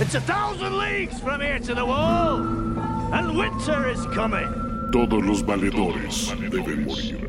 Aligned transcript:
It's 0.00 0.14
a 0.14 0.20
thousand 0.22 0.78
leagues 0.78 1.20
from 1.20 1.42
here 1.42 1.58
to 1.58 1.74
the 1.74 1.84
wall, 1.84 2.38
and 3.12 3.36
winter 3.36 3.86
is 3.90 4.06
coming. 4.06 4.48
Todos 4.90 5.22
los 5.22 5.42
valedores 5.42 6.34
deben 6.50 6.86
morir. 6.86 7.20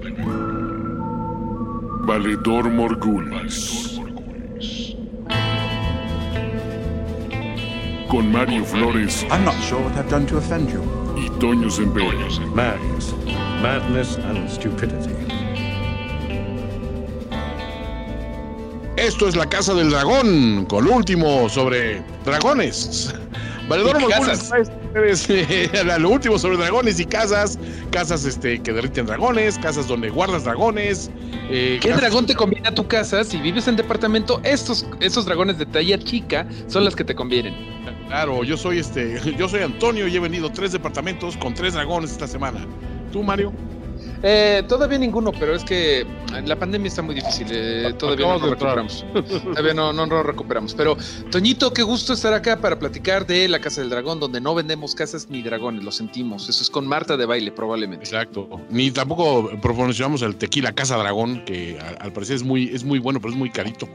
Valedor 2.06 2.72
Morgulis. 2.72 4.00
Con 8.10 8.32
Mario 8.32 8.64
Flores 8.64 9.26
I'm 9.30 9.44
not 9.44 9.62
sure 9.64 9.82
what 9.82 9.94
I've 9.98 10.10
done 10.10 10.26
to 10.28 10.38
offend 10.38 10.70
you. 10.70 10.82
y 11.18 11.30
Toño 11.40 11.70
Zembero. 11.70 12.12
Madness. 12.56 13.14
Madness 13.62 14.16
and 14.16 14.50
stupidity. 14.50 15.21
Esto 19.02 19.28
es 19.28 19.36
la 19.36 19.48
Casa 19.50 19.74
del 19.74 19.90
Dragón, 19.90 20.66
con 20.66 20.86
lo 20.86 20.92
último 20.94 21.50
sobre 21.50 22.04
dragones. 22.24 23.14
Valedor 23.68 24.00
lo 26.00 26.09
último 26.09 26.38
sobre 26.38 26.58
dragones 26.58 27.00
y 27.00 27.06
casas, 27.06 27.58
casas 27.90 28.26
este, 28.26 28.62
que 28.62 28.72
derriten 28.73 29.08
dragones, 29.08 29.58
casas 29.58 29.88
donde 29.88 30.09
guardas 30.09 30.44
dragones. 30.44 31.09
eh, 31.50 31.80
¿Qué 31.82 31.90
casas- 31.90 32.02
dragón 32.02 32.26
te 32.28 32.36
conviene 32.36 32.68
a 32.68 32.76
tu 32.76 32.88
casa? 32.88 33.23
Si 33.23 33.38
vives 33.38 33.68
en 33.68 33.76
departamento, 33.76 34.40
estos, 34.44 34.86
estos 35.00 35.26
dragones 35.26 35.58
de 35.58 35.66
talla 35.66 35.98
chica 35.98 36.45
son 36.68 36.84
las 36.86 36.95
que 36.95 37.04
te 37.04 37.16
convienen. 37.16 37.56
Claro, 38.08 38.44
yo 38.44 38.56
soy 38.56 38.80
este, 38.80 39.20
yo 39.38 39.50
soy 39.50 39.62
Antonio 39.62 40.08
y 40.08 40.16
he 40.16 40.20
vendido 40.20 40.52
tres 40.52 40.73
departamentos 40.73 41.38
con 41.38 41.54
tres 41.56 41.73
dragones 41.73 42.12
esta 42.12 42.28
semana. 42.28 42.68
¿Tú, 43.12 43.23
Mario? 43.23 43.52
Eh, 44.23 44.63
todavía 44.67 44.98
ninguno, 44.98 45.31
pero 45.31 45.55
es 45.55 45.63
que 45.63 46.05
la 46.45 46.55
pandemia 46.55 46.88
está 46.89 47.02
muy 47.02 47.16
difícil. 47.16 47.48
eh, 47.52 47.93
todavía 47.98 48.27
no 48.27 48.39
nos 48.39 48.49
recuperamos. 48.52 49.05
todavía 49.44 49.73
no, 49.73 49.94
no 49.94 50.05
nos 50.05 50.25
recuperamos. 50.25 50.73
Pero, 50.75 50.97
Toñito, 51.31 51.73
qué 51.73 51.81
gusto 51.84 52.13
estar 52.13 52.34
acá 52.34 52.57
para 52.57 52.77
platicar 52.77 53.25
de 53.25 53.47
la 53.47 53.59
Casa 53.59 53.81
del 53.81 53.89
Dragón, 53.89 54.20
donde 54.20 54.39
no 54.39 54.53
vendemos 54.53 54.94
casas 54.95 55.27
ni 55.30 55.41
dragones, 55.41 55.84
lo 55.84 55.91
sentimos. 55.91 56.47
Eso 56.50 56.61
es 56.61 56.69
con 56.69 56.86
Marta 56.86 57.17
de 57.17 57.25
baile, 57.25 57.52
probablemente. 57.52 58.05
Exacto. 58.05 58.47
Ni 58.69 58.91
tampoco 58.91 59.50
promocionamos 59.61 60.22
el 60.22 60.35
tequila 60.35 60.72
Casa 60.73 60.97
Dragón, 60.97 61.44
que 61.45 61.80
al 62.00 62.13
parecer 62.13 62.35
es 62.35 62.44
muy, 62.44 62.69
es 62.73 62.83
muy 62.83 63.00
bueno, 63.00 63.19
pero 63.19 63.33
es 63.33 63.38
muy 63.38 63.50
carito. 63.50 63.88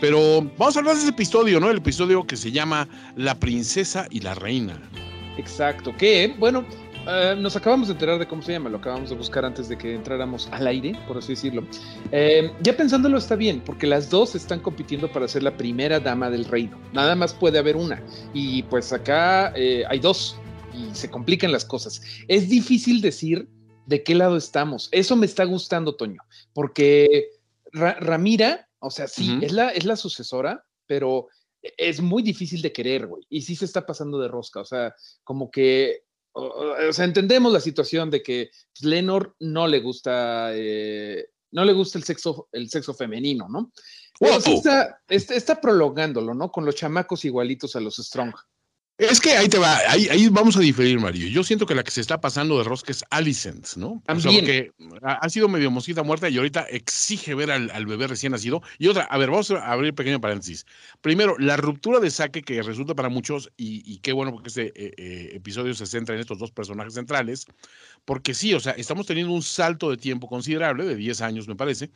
Pero 0.00 0.42
vamos 0.58 0.76
a 0.76 0.78
hablar 0.78 0.94
de 0.94 1.00
ese 1.02 1.10
episodio, 1.10 1.60
¿no? 1.60 1.70
El 1.70 1.78
episodio 1.78 2.24
que 2.24 2.36
se 2.36 2.52
llama 2.52 2.88
La 3.16 3.34
princesa 3.34 4.06
y 4.10 4.20
la 4.20 4.34
reina. 4.34 4.80
Exacto, 5.36 5.94
que, 5.96 6.34
bueno, 6.38 6.64
eh, 7.06 7.34
nos 7.38 7.56
acabamos 7.56 7.88
de 7.88 7.94
enterar 7.94 8.18
de 8.18 8.26
cómo 8.26 8.42
se 8.42 8.52
llama, 8.52 8.68
lo 8.70 8.78
acabamos 8.78 9.10
de 9.10 9.16
buscar 9.16 9.44
antes 9.44 9.68
de 9.68 9.76
que 9.76 9.94
entráramos 9.94 10.48
al 10.52 10.66
aire, 10.66 10.92
por 11.06 11.18
así 11.18 11.32
decirlo. 11.32 11.66
Eh, 12.12 12.50
ya 12.62 12.76
pensándolo 12.76 13.18
está 13.18 13.36
bien, 13.36 13.60
porque 13.64 13.86
las 13.86 14.10
dos 14.10 14.34
están 14.34 14.60
compitiendo 14.60 15.10
para 15.10 15.28
ser 15.28 15.42
la 15.42 15.56
primera 15.56 16.00
dama 16.00 16.30
del 16.30 16.44
reino. 16.44 16.80
Nada 16.92 17.14
más 17.14 17.34
puede 17.34 17.58
haber 17.58 17.76
una. 17.76 18.02
Y 18.32 18.62
pues 18.64 18.92
acá 18.92 19.52
eh, 19.56 19.84
hay 19.88 19.98
dos 19.98 20.36
y 20.72 20.94
se 20.94 21.10
complican 21.10 21.52
las 21.52 21.64
cosas. 21.64 22.02
Es 22.28 22.48
difícil 22.48 23.00
decir 23.00 23.48
de 23.86 24.02
qué 24.02 24.14
lado 24.14 24.36
estamos. 24.36 24.88
Eso 24.92 25.16
me 25.16 25.26
está 25.26 25.44
gustando, 25.44 25.94
Toño, 25.96 26.20
porque 26.52 27.28
Ra- 27.72 27.98
Ramira, 28.00 28.68
o 28.78 28.90
sea, 28.90 29.08
sí, 29.08 29.38
es, 29.42 29.52
la, 29.52 29.68
es 29.70 29.84
la 29.84 29.96
sucesora, 29.96 30.64
pero 30.86 31.28
es 31.78 32.00
muy 32.00 32.22
difícil 32.22 32.60
de 32.62 32.72
querer, 32.72 33.06
güey. 33.06 33.24
Y 33.28 33.42
sí 33.42 33.56
se 33.56 33.64
está 33.64 33.86
pasando 33.86 34.18
de 34.18 34.28
rosca. 34.28 34.60
O 34.60 34.64
sea, 34.64 34.94
como 35.22 35.50
que. 35.50 36.02
O, 36.36 36.92
sea, 36.92 37.04
entendemos 37.04 37.52
la 37.52 37.60
situación 37.60 38.10
de 38.10 38.22
que 38.22 38.50
pues, 38.72 38.84
Lenor 38.84 39.36
no 39.40 39.66
le 39.66 39.80
gusta. 39.80 40.50
eh, 40.52 41.28
no 41.52 41.64
le 41.64 41.72
gusta 41.72 41.98
el 41.98 42.04
sexo, 42.04 42.48
el 42.50 42.68
sexo 42.68 42.92
femenino, 42.92 43.48
¿no? 43.48 43.70
Pero 44.18 44.40
sí 44.40 44.52
Guapo. 44.52 44.58
está, 44.58 45.00
está, 45.08 45.34
está 45.34 45.60
prolongándolo, 45.60 46.34
¿no? 46.34 46.50
Con 46.50 46.64
los 46.64 46.74
chamacos 46.74 47.24
igualitos 47.24 47.76
a 47.76 47.80
los 47.80 47.96
Strong. 47.96 48.34
Es 48.96 49.20
que 49.20 49.32
ahí 49.32 49.48
te 49.48 49.58
va, 49.58 49.76
ahí, 49.88 50.06
ahí 50.08 50.28
vamos 50.28 50.56
a 50.56 50.60
diferir, 50.60 51.00
Mario. 51.00 51.26
Yo 51.26 51.42
siento 51.42 51.66
que 51.66 51.74
la 51.74 51.82
que 51.82 51.90
se 51.90 52.00
está 52.00 52.20
pasando 52.20 52.56
de 52.58 52.62
rosca 52.62 52.92
es 52.92 53.04
Alicent, 53.10 53.74
¿no? 53.74 53.88
O 53.88 54.02
sea, 54.20 54.30
También. 54.30 54.44
porque 54.44 54.72
ha, 55.02 55.14
ha 55.14 55.28
sido 55.30 55.48
medio 55.48 55.68
mosquita 55.72 56.04
muerta 56.04 56.28
y 56.28 56.36
ahorita 56.36 56.62
exige 56.70 57.34
ver 57.34 57.50
al, 57.50 57.70
al 57.72 57.86
bebé 57.86 58.06
recién 58.06 58.30
nacido. 58.30 58.62
Y 58.78 58.86
otra, 58.86 59.02
a 59.02 59.18
ver, 59.18 59.30
vamos 59.30 59.50
a 59.50 59.72
abrir 59.72 59.94
pequeño 59.94 60.20
paréntesis. 60.20 60.64
Primero, 61.00 61.36
la 61.40 61.56
ruptura 61.56 61.98
de 61.98 62.08
saque 62.08 62.42
que 62.42 62.62
resulta 62.62 62.94
para 62.94 63.08
muchos, 63.08 63.50
y, 63.56 63.82
y 63.84 63.98
qué 63.98 64.12
bueno 64.12 64.30
porque 64.30 64.48
este 64.48 64.66
eh, 64.76 64.94
eh, 64.96 65.30
episodio 65.34 65.74
se 65.74 65.86
centra 65.86 66.14
en 66.14 66.20
estos 66.20 66.38
dos 66.38 66.52
personajes 66.52 66.94
centrales, 66.94 67.46
porque 68.04 68.32
sí, 68.32 68.54
o 68.54 68.60
sea, 68.60 68.72
estamos 68.74 69.06
teniendo 69.06 69.32
un 69.32 69.42
salto 69.42 69.90
de 69.90 69.96
tiempo 69.96 70.28
considerable, 70.28 70.84
de 70.84 70.94
10 70.94 71.20
años 71.20 71.48
me 71.48 71.56
parece, 71.56 71.90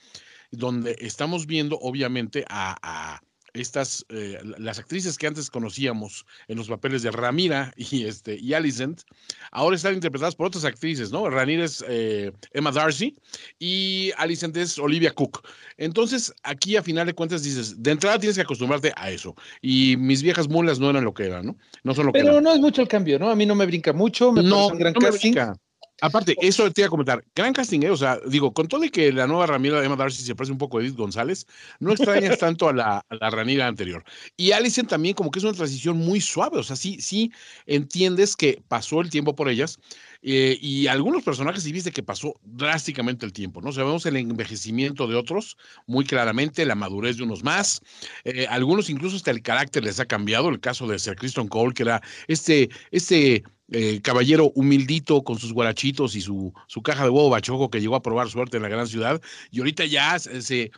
donde 0.51 0.97
estamos 0.99 1.47
viendo 1.47 1.79
obviamente 1.79 2.45
a, 2.49 2.77
a 2.83 3.23
estas, 3.61 4.05
eh, 4.09 4.39
las 4.59 4.79
actrices 4.79 5.17
que 5.19 5.27
antes 5.27 5.51
conocíamos 5.51 6.27
en 6.49 6.59
los 6.59 6.69
papeles 6.69 7.03
de 7.03 7.11
Ramira 7.11 7.73
y, 7.77 8.05
este, 8.05 8.37
y 8.39 8.55
Alicent, 8.55 9.03
ahora 9.51 9.77
están 9.77 9.95
interpretadas 9.95 10.35
por 10.37 10.47
otras 10.47 10.65
actrices, 10.65 11.11
¿no? 11.11 11.29
Ramira 11.31 11.65
es 11.65 11.85
eh, 11.89 12.33
Emma 12.53 12.71
Darcy 12.73 13.17
y 13.59 14.13
Alicent 14.17 14.57
es 14.57 14.79
Olivia 14.79 15.13
Cook. 15.13 15.47
Entonces, 15.77 16.33
aquí 16.43 16.77
a 16.77 16.83
final 16.83 17.07
de 17.07 17.15
cuentas 17.15 17.43
dices, 17.43 17.83
de 17.83 17.91
entrada 17.91 18.19
tienes 18.19 18.37
que 18.37 18.43
acostumbrarte 18.43 18.93
a 18.97 19.11
eso. 19.11 19.35
Y 19.63 19.97
mis 19.99 20.23
viejas 20.23 20.49
mulas 20.49 20.79
no 20.79 20.91
eran 20.91 21.05
lo 21.05 21.15
que 21.15 21.25
eran, 21.27 21.47
¿no? 21.47 21.57
No 21.85 21.95
son 21.95 22.07
lo 22.07 22.13
que 22.13 22.19
Pero 22.21 22.33
eran. 22.33 22.45
no 22.45 22.53
es 22.53 22.61
mucho 22.61 22.83
el 22.83 22.89
cambio, 22.89 23.19
¿no? 23.19 23.31
A 23.31 23.37
mí 23.37 23.47
no 23.47 23.55
me 23.55 23.67
brinca 23.67 23.93
mucho, 23.93 24.33
me 24.33 24.43
No, 24.43 24.51
parece 24.69 24.73
un 24.73 24.79
gran 24.79 24.93
no 24.95 25.01
me 25.01 25.07
casting. 25.11 25.33
brinca. 25.33 25.55
Aparte, 26.01 26.37
eso 26.41 26.71
te 26.73 26.83
iba 26.83 26.87
a 26.87 26.91
comentar. 26.91 27.25
Gran 27.35 27.53
casting, 27.53 27.81
¿eh? 27.83 27.91
O 27.91 27.97
sea, 27.97 28.21
digo, 28.25 28.53
con 28.55 28.69
todo 28.69 28.85
y 28.85 28.91
que 28.91 29.13
la 29.13 29.27
nueva 29.27 29.47
Ramira 29.47 29.81
de 29.81 29.87
Emma 29.87 29.97
Darcy 29.97 30.23
se 30.23 30.37
parece 30.37 30.53
un 30.53 30.59
poco 30.59 30.79
a 30.79 30.81
Edith 30.81 30.95
González, 30.97 31.45
no 31.81 31.91
extrañas 31.93 32.37
tanto 32.39 32.69
a 32.69 32.73
la, 32.73 32.99
a 33.09 33.15
la 33.17 33.31
Ranira 33.31 33.67
anterior. 33.67 34.05
Y 34.37 34.53
Alison 34.53 34.87
también, 34.87 35.15
como 35.17 35.33
que 35.33 35.41
es 35.41 35.45
una 35.45 35.55
transición 35.55 35.97
muy 35.97 36.21
suave. 36.21 36.59
O 36.59 36.63
sea, 36.63 36.77
sí, 36.77 37.01
sí 37.01 37.33
entiendes 37.67 38.37
que 38.37 38.63
pasó 38.69 39.01
el 39.01 39.11
tiempo 39.11 39.35
por 39.35 39.49
ellas. 39.49 39.81
eh, 40.23 40.57
y 40.61 40.87
algunos 40.87 41.25
personajes 41.25 41.65
sí 41.65 41.73
viste 41.73 41.91
que 41.91 42.03
pasó 42.05 42.35
drásticamente 42.43 43.27
el 43.27 43.33
tiempo, 43.33 43.61
¿no? 43.61 43.71
O 43.71 43.73
sea, 43.73 43.83
vemos 43.85 44.07
el 44.07 44.17
envejecimiento 44.17 45.07
de 45.09 45.17
otros 45.17 45.57
muy 45.87 46.05
claramente, 46.05 46.65
la 46.65 46.75
madurez 46.77 47.17
de 47.17 47.25
unos 47.25 47.43
más. 47.43 47.81
eh, 48.25 48.47
algunos 48.49 48.91
incluso 48.91 49.17
hasta 49.17 49.31
el 49.31 49.43
carácter 49.43 49.85
les 49.85 50.01
ha 50.01 50.07
cambiado. 50.07 50.49
El 50.49 50.61
caso 50.61 50.87
de 50.87 50.99
Sir 50.99 51.17
Kristen 51.17 51.49
Cole, 51.49 51.75
que 51.75 51.83
era 51.83 52.03
este, 52.29 52.71
este 52.91 53.43
eh, 53.71 54.01
caballero 54.03 54.51
humildito 54.55 55.23
con 55.23 55.39
sus 55.39 55.53
guarachitos 55.53 56.17
y 56.17 56.21
su, 56.21 56.53
su 56.67 56.83
caja 56.83 57.05
de 57.05 57.11
huevo 57.11 57.29
bachoco 57.29 57.71
que 57.71 57.81
llegó 57.81 57.97
a 57.97 58.03
probar 58.03 58.29
suerte 58.31 58.57
en 58.57 58.63
la 58.63 58.69
gran 58.69 58.87
ciudad 58.87 59.21
y 59.51 59.59
ahorita 59.59 59.85
ya 59.85 60.19
se, 60.19 60.41
se 60.43 60.71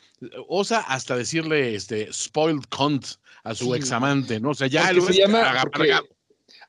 osa 0.48 0.80
hasta 0.80 1.16
decirle 1.16 1.74
este 1.74 2.12
spoiled 2.12 2.64
cunt 2.68 3.06
a 3.44 3.54
su 3.54 3.66
Sí. 3.66 3.72
examante, 3.74 4.40
¿no? 4.40 4.50
O 4.50 4.54
sea, 4.54 4.66
ya 4.66 4.92
lo 4.92 5.02
se 5.02 5.14
llama, 5.14 5.52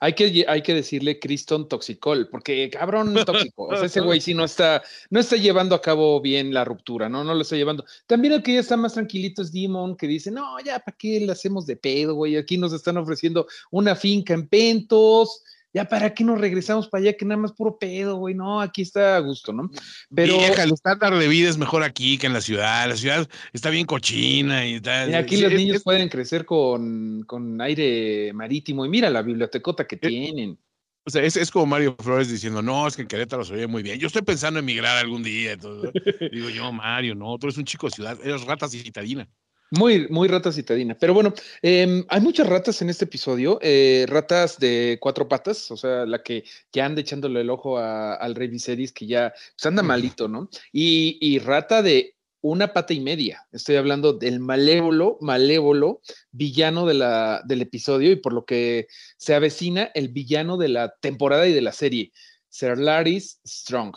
hay 0.04 0.14
que, 0.14 0.46
hay 0.48 0.64
que 0.64 0.74
decirle 0.74 1.20
Criston 1.20 1.70
Toxicol, 1.70 2.28
porque 2.30 2.72
cabrón 2.72 3.14
tóxico. 3.26 3.66
O 3.68 3.76
sea, 3.76 3.86
ese 3.86 4.02
güey 4.02 4.20
sí 4.20 4.34
no 4.34 4.44
está, 4.46 4.82
no 5.12 5.20
está 5.20 5.36
llevando 5.36 5.76
a 5.76 5.82
cabo 5.82 6.20
bien 6.20 6.54
la 6.54 6.66
ruptura, 6.66 7.08
¿no? 7.08 7.24
No 7.24 7.36
lo 7.36 7.42
está 7.42 7.56
llevando. 7.56 7.86
También 8.08 8.34
el 8.34 8.42
que 8.42 8.56
ya 8.56 8.62
está 8.62 8.76
más 8.78 8.94
tranquilito 8.96 9.44
es 9.44 9.52
Demon, 9.52 9.96
que 9.96 10.08
dice, 10.08 10.32
no, 10.32 10.60
ya, 10.66 10.80
¿para 10.80 10.98
qué 10.98 11.20
le 11.20 11.32
hacemos 11.32 11.68
de 11.68 11.76
pedo, 11.76 12.16
güey? 12.16 12.36
Aquí 12.36 12.58
nos 12.58 12.74
están 12.74 12.98
ofreciendo 12.98 13.46
una 13.70 13.96
finca 13.96 14.34
en 14.34 14.48
Pentos. 14.48 15.44
Ya, 15.74 15.86
¿para 15.86 16.14
qué 16.14 16.24
nos 16.26 16.40
regresamos 16.40 16.90
para 16.90 17.02
allá? 17.04 17.14
Que 17.18 17.24
nada 17.24 17.40
más 17.40 17.54
puro 17.54 17.78
pedo, 17.80 18.18
güey. 18.18 18.36
No, 18.36 18.60
aquí 18.60 18.82
está 18.82 19.16
a 19.16 19.20
gusto, 19.20 19.54
¿no? 19.54 19.70
Pero 20.14 20.38
Vieja, 20.38 20.64
el 20.64 20.74
estándar 20.74 21.16
de 21.16 21.28
vida 21.30 21.50
es 21.50 21.58
mejor 21.58 21.84
aquí 21.84 22.18
que 22.18 22.28
en 22.28 22.34
la 22.34 22.42
ciudad. 22.42 22.90
La 22.90 22.98
ciudad 22.98 23.28
está 23.54 23.70
bien 23.70 23.86
cochina 23.86 24.68
y 24.68 24.82
tal. 24.82 25.08
mira, 25.08 25.20
aquí 25.20 25.38
Sí, 25.38 25.42
los 25.44 25.52
es- 25.54 25.58
niños 25.58 25.78
es- 25.78 25.84
pueden 25.84 26.10
crecer 26.10 26.46
con, 26.46 27.24
con 27.26 27.62
aire 27.62 28.34
marítimo. 28.34 28.86
Y 28.86 28.90
mira 28.90 29.10
la 29.10 29.22
bibliotecota 29.22 29.88
que 29.88 29.96
tienen. 29.96 30.60
O 31.04 31.10
sea, 31.10 31.24
es, 31.24 31.36
es 31.38 31.50
como 31.50 31.66
Mario 31.66 31.96
Flores 32.00 32.30
diciendo, 32.30 32.62
no, 32.62 32.86
es 32.88 32.96
que 32.96 33.02
en 33.04 33.08
Querétaro 33.08 33.44
se 33.44 33.54
oye 33.54 33.66
muy 33.66 33.82
bien. 33.82 33.98
Yo 33.98 34.08
estoy 34.08 34.22
pensando 34.22 34.60
en 34.60 34.66
emigrar 34.66 34.98
algún 34.98 35.24
día. 35.24 35.54
entonces, 35.54 35.92
digo 36.32 36.50
yo, 36.50 36.72
Mario, 36.72 37.16
no, 37.16 37.38
tú 37.40 37.48
eres 37.48 37.58
un 37.58 37.66
chico 37.66 37.88
de 37.88 37.92
ciudad, 37.94 38.20
eres 38.24 38.44
rata 38.44 38.68
citadina. 38.68 39.28
Muy, 39.74 40.08
muy 40.10 40.28
rata 40.28 40.52
citadina. 40.52 40.98
Pero 41.00 41.14
bueno, 41.14 41.34
em, 41.62 42.04
hay 42.10 42.20
muchas 42.20 42.46
ratas 42.48 42.82
en 42.82 42.90
este 42.90 43.06
episodio. 43.06 43.58
eh, 43.62 44.06
ratas 44.10 44.60
de 44.60 44.98
cuatro 45.00 45.28
patas, 45.30 45.72
o 45.72 45.78
sea, 45.78 46.06
la 46.06 46.22
que 46.24 46.44
ya 46.74 46.86
anda 46.86 47.00
echándole 47.02 47.40
el 47.42 47.50
ojo 47.50 47.78
a- 47.78 48.16
al 48.16 48.36
rey 48.36 48.50
Viserys, 48.50 48.92
que 48.92 49.08
ya 49.08 49.32
pues, 49.56 49.66
anda 49.66 49.82
malito, 49.82 50.28
¿no? 50.28 50.50
Y, 50.74 51.18
y 51.22 51.40
rata 51.40 51.82
de 51.82 52.16
una 52.42 52.74
pata 52.74 52.94
y 52.94 53.00
media. 53.00 53.48
Estoy 53.54 53.78
hablando 53.78 54.12
del 54.14 54.40
malévolo, 54.42 55.18
malévolo 55.22 56.02
villano 56.32 56.86
de 56.86 56.96
la, 56.96 57.42
del 57.46 57.62
episodio 57.62 58.12
y 58.12 58.16
por 58.18 58.34
lo 58.34 58.44
que 58.46 58.88
se 59.18 59.36
avecina 59.36 59.90
el 59.94 60.10
villano 60.10 60.58
de 60.58 60.68
la 60.70 60.96
temporada 61.00 61.48
y 61.48 61.54
de 61.54 61.62
la 61.62 61.72
serie, 61.72 62.12
Sir 62.50 62.78
Laris 62.78 63.40
Strong. 63.46 63.96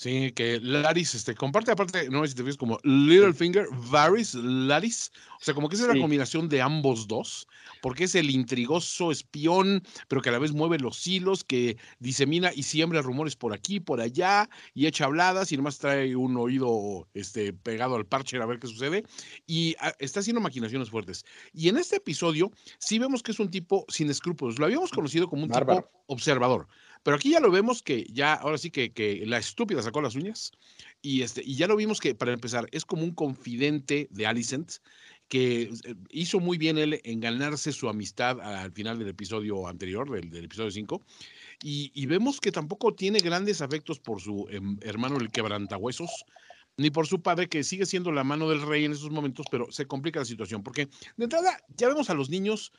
Sí, 0.00 0.32
que 0.32 0.58
Laris, 0.60 1.14
este, 1.14 1.34
comparte 1.34 1.72
aparte, 1.72 2.08
no 2.08 2.22
sé 2.22 2.28
si 2.28 2.34
te 2.36 2.42
ves 2.42 2.56
como 2.56 2.78
Littlefinger, 2.84 3.66
Varys, 3.90 4.34
Laris, 4.34 5.12
O 5.38 5.44
sea, 5.44 5.52
como 5.52 5.68
que 5.68 5.74
esa 5.74 5.90
es 5.90 5.94
la 5.94 6.00
combinación 6.00 6.48
de 6.48 6.62
ambos 6.62 7.06
dos, 7.06 7.46
porque 7.82 8.04
es 8.04 8.14
el 8.14 8.30
intrigoso 8.30 9.10
espión, 9.10 9.82
pero 10.08 10.22
que 10.22 10.30
a 10.30 10.32
la 10.32 10.38
vez 10.38 10.52
mueve 10.52 10.78
los 10.78 11.06
hilos, 11.06 11.44
que 11.44 11.76
disemina 11.98 12.50
y 12.54 12.62
siembra 12.62 13.02
rumores 13.02 13.36
por 13.36 13.52
aquí, 13.52 13.78
por 13.78 14.00
allá, 14.00 14.48
y 14.72 14.86
echa 14.86 15.04
habladas 15.04 15.52
y 15.52 15.58
nomás 15.58 15.76
trae 15.76 16.16
un 16.16 16.34
oído 16.38 17.06
este, 17.12 17.52
pegado 17.52 17.96
al 17.96 18.06
parche 18.06 18.38
a 18.38 18.46
ver 18.46 18.58
qué 18.58 18.68
sucede, 18.68 19.04
y 19.46 19.76
ah, 19.80 19.92
está 19.98 20.20
haciendo 20.20 20.40
maquinaciones 20.40 20.88
fuertes. 20.88 21.26
Y 21.52 21.68
en 21.68 21.76
este 21.76 21.96
episodio 21.96 22.50
sí 22.78 22.98
vemos 22.98 23.22
que 23.22 23.32
es 23.32 23.38
un 23.38 23.50
tipo 23.50 23.84
sin 23.90 24.08
escrúpulos. 24.08 24.58
Lo 24.58 24.64
habíamos 24.64 24.92
conocido 24.92 25.28
como 25.28 25.42
un 25.42 25.50
Bárbaro. 25.50 25.82
tipo 25.82 26.00
observador, 26.06 26.66
pero 27.02 27.16
aquí 27.16 27.30
ya 27.30 27.40
lo 27.40 27.50
vemos 27.50 27.82
que 27.82 28.04
ya, 28.12 28.34
ahora 28.34 28.58
sí 28.58 28.70
que, 28.70 29.22
la 29.26 29.38
estúpida 29.38 29.82
sacó 29.82 30.02
las 30.02 30.14
uñas, 30.14 30.52
y, 31.02 31.22
este, 31.22 31.42
y 31.44 31.56
ya 31.56 31.66
lo 31.66 31.76
vimos 31.76 32.00
que, 32.00 32.14
para 32.14 32.32
empezar, 32.32 32.68
es 32.72 32.84
como 32.84 33.04
un 33.04 33.14
confidente 33.14 34.08
de 34.10 34.26
Alicent, 34.26 34.72
que 35.28 35.62
eh, 35.62 35.94
hizo 36.10 36.40
muy 36.40 36.58
bien 36.58 36.76
él 36.76 37.00
en 37.04 37.20
ganarse 37.20 37.72
su 37.72 37.88
amistad 37.88 38.40
al 38.40 38.72
final 38.72 38.98
del 38.98 39.08
episodio 39.08 39.68
anterior, 39.68 40.10
del, 40.10 40.44
episodio 40.44 40.72
5. 40.72 41.02
Y, 41.62 41.92
y 41.94 42.06
vemos 42.06 42.40
que 42.40 42.50
tampoco 42.50 42.94
tiene 42.94 43.20
grandes 43.20 43.62
afectos 43.62 44.00
por 44.00 44.20
su 44.20 44.46
em, 44.50 44.76
hermano 44.82 45.18
el 45.18 45.30
quebrantahuesos, 45.30 46.24
ni 46.76 46.90
por 46.90 47.06
su 47.06 47.22
padre, 47.22 47.48
que 47.48 47.62
sigue 47.62 47.86
siendo 47.86 48.10
la 48.10 48.24
mano 48.24 48.48
del 48.48 48.62
rey 48.62 48.84
en 48.84 48.92
esos 48.92 49.10
momentos, 49.10 49.46
pero 49.50 49.70
se 49.70 49.86
complica 49.86 50.18
la 50.18 50.24
situación, 50.24 50.62
porque 50.62 50.88
de 51.16 51.24
entrada 51.24 51.56
ya 51.76 51.88
vemos 51.88 52.10
a 52.10 52.14
los 52.14 52.28
niños, 52.28 52.72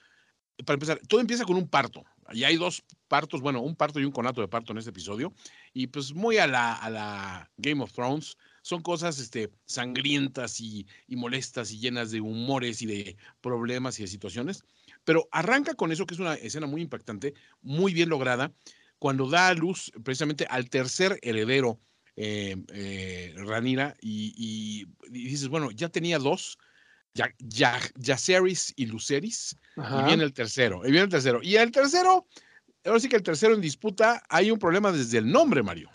para 0.65 0.75
empezar, 0.75 1.00
todo 1.07 1.19
empieza 1.21 1.45
con 1.45 1.57
un 1.57 1.68
parto. 1.68 2.03
Y 2.33 2.44
hay 2.45 2.56
dos 2.56 2.83
partos, 3.07 3.42
bueno, 3.42 3.62
un 3.62 3.75
parto 3.75 4.00
y 4.00 4.06
un 4.06 4.12
conato 4.12 4.39
de 4.42 4.48
parto 4.48 4.71
en 4.71 4.77
este 4.77 4.92
episodio, 4.92 5.33
y 5.74 5.88
pues 5.88 6.13
muy 6.13 6.38
a 6.38 6.48
la, 6.48 7.50
Game 7.57 7.83
of 7.83 7.92
Thrones, 7.92 8.38
son 8.62 8.81
cosas 8.81 9.19
este, 9.19 9.50
sangrientas 9.65 10.62
y, 10.62 10.88
y 11.07 11.15
molestas 11.18 11.71
y 11.71 11.80
llenas 11.80 12.12
de 12.12 12.21
humores 12.21 12.81
y 12.81 12.86
de 12.86 13.18
problemas 13.42 14.00
y 14.00 14.03
de 14.03 14.07
situaciones, 14.07 14.63
pero 15.03 15.27
arranca 15.31 15.74
con 15.74 15.92
eso, 15.92 16.06
que 16.06 16.13
es 16.13 16.19
una 16.19 16.36
escena 16.36 16.68
muy 16.68 16.81
impactante, 16.81 17.33
muy 17.62 17.94
bien 17.94 18.07
lograda, 18.09 18.53
cuando 19.00 19.27
da 19.27 19.48
a 19.50 19.53
luz 19.53 19.92
precisamente 20.03 20.45
al 20.50 20.69
tercer 20.69 21.18
heredero, 21.21 21.80
eh, 22.15 22.56
eh, 22.74 23.33
Ranira, 23.38 23.95
y, 24.00 24.33
y- 24.38 24.86
y 25.09 25.24
dices, 25.27 25.48
bueno, 25.50 25.71
ya 25.71 25.89
tenía 25.89 26.19
dos, 26.19 26.57
ya, 27.13 27.34
ya, 27.40 27.80
Yaceris 27.96 28.74
y 28.75 28.86
Luceris, 28.86 29.56
y 29.78 30.04
viene 30.06 30.24
el 30.24 30.34
tercero, 30.34 30.81
y 30.86 30.92
viene 30.92 31.06
el 31.06 31.10
tercero. 31.10 31.40
Y 31.42 31.56
el 31.56 31.72
tercero, 31.72 32.28
ahora 32.86 33.00
sí 33.00 33.10
que 33.10 33.18
el 33.18 33.24
tercero 33.24 33.54
en 33.54 33.62
disputa, 33.62 34.24
hay 34.30 34.52
un 34.52 34.60
problema 34.60 34.92
desde 34.92 35.18
el 35.18 35.31
nombre, 35.31 35.63
Mario. 35.63 35.90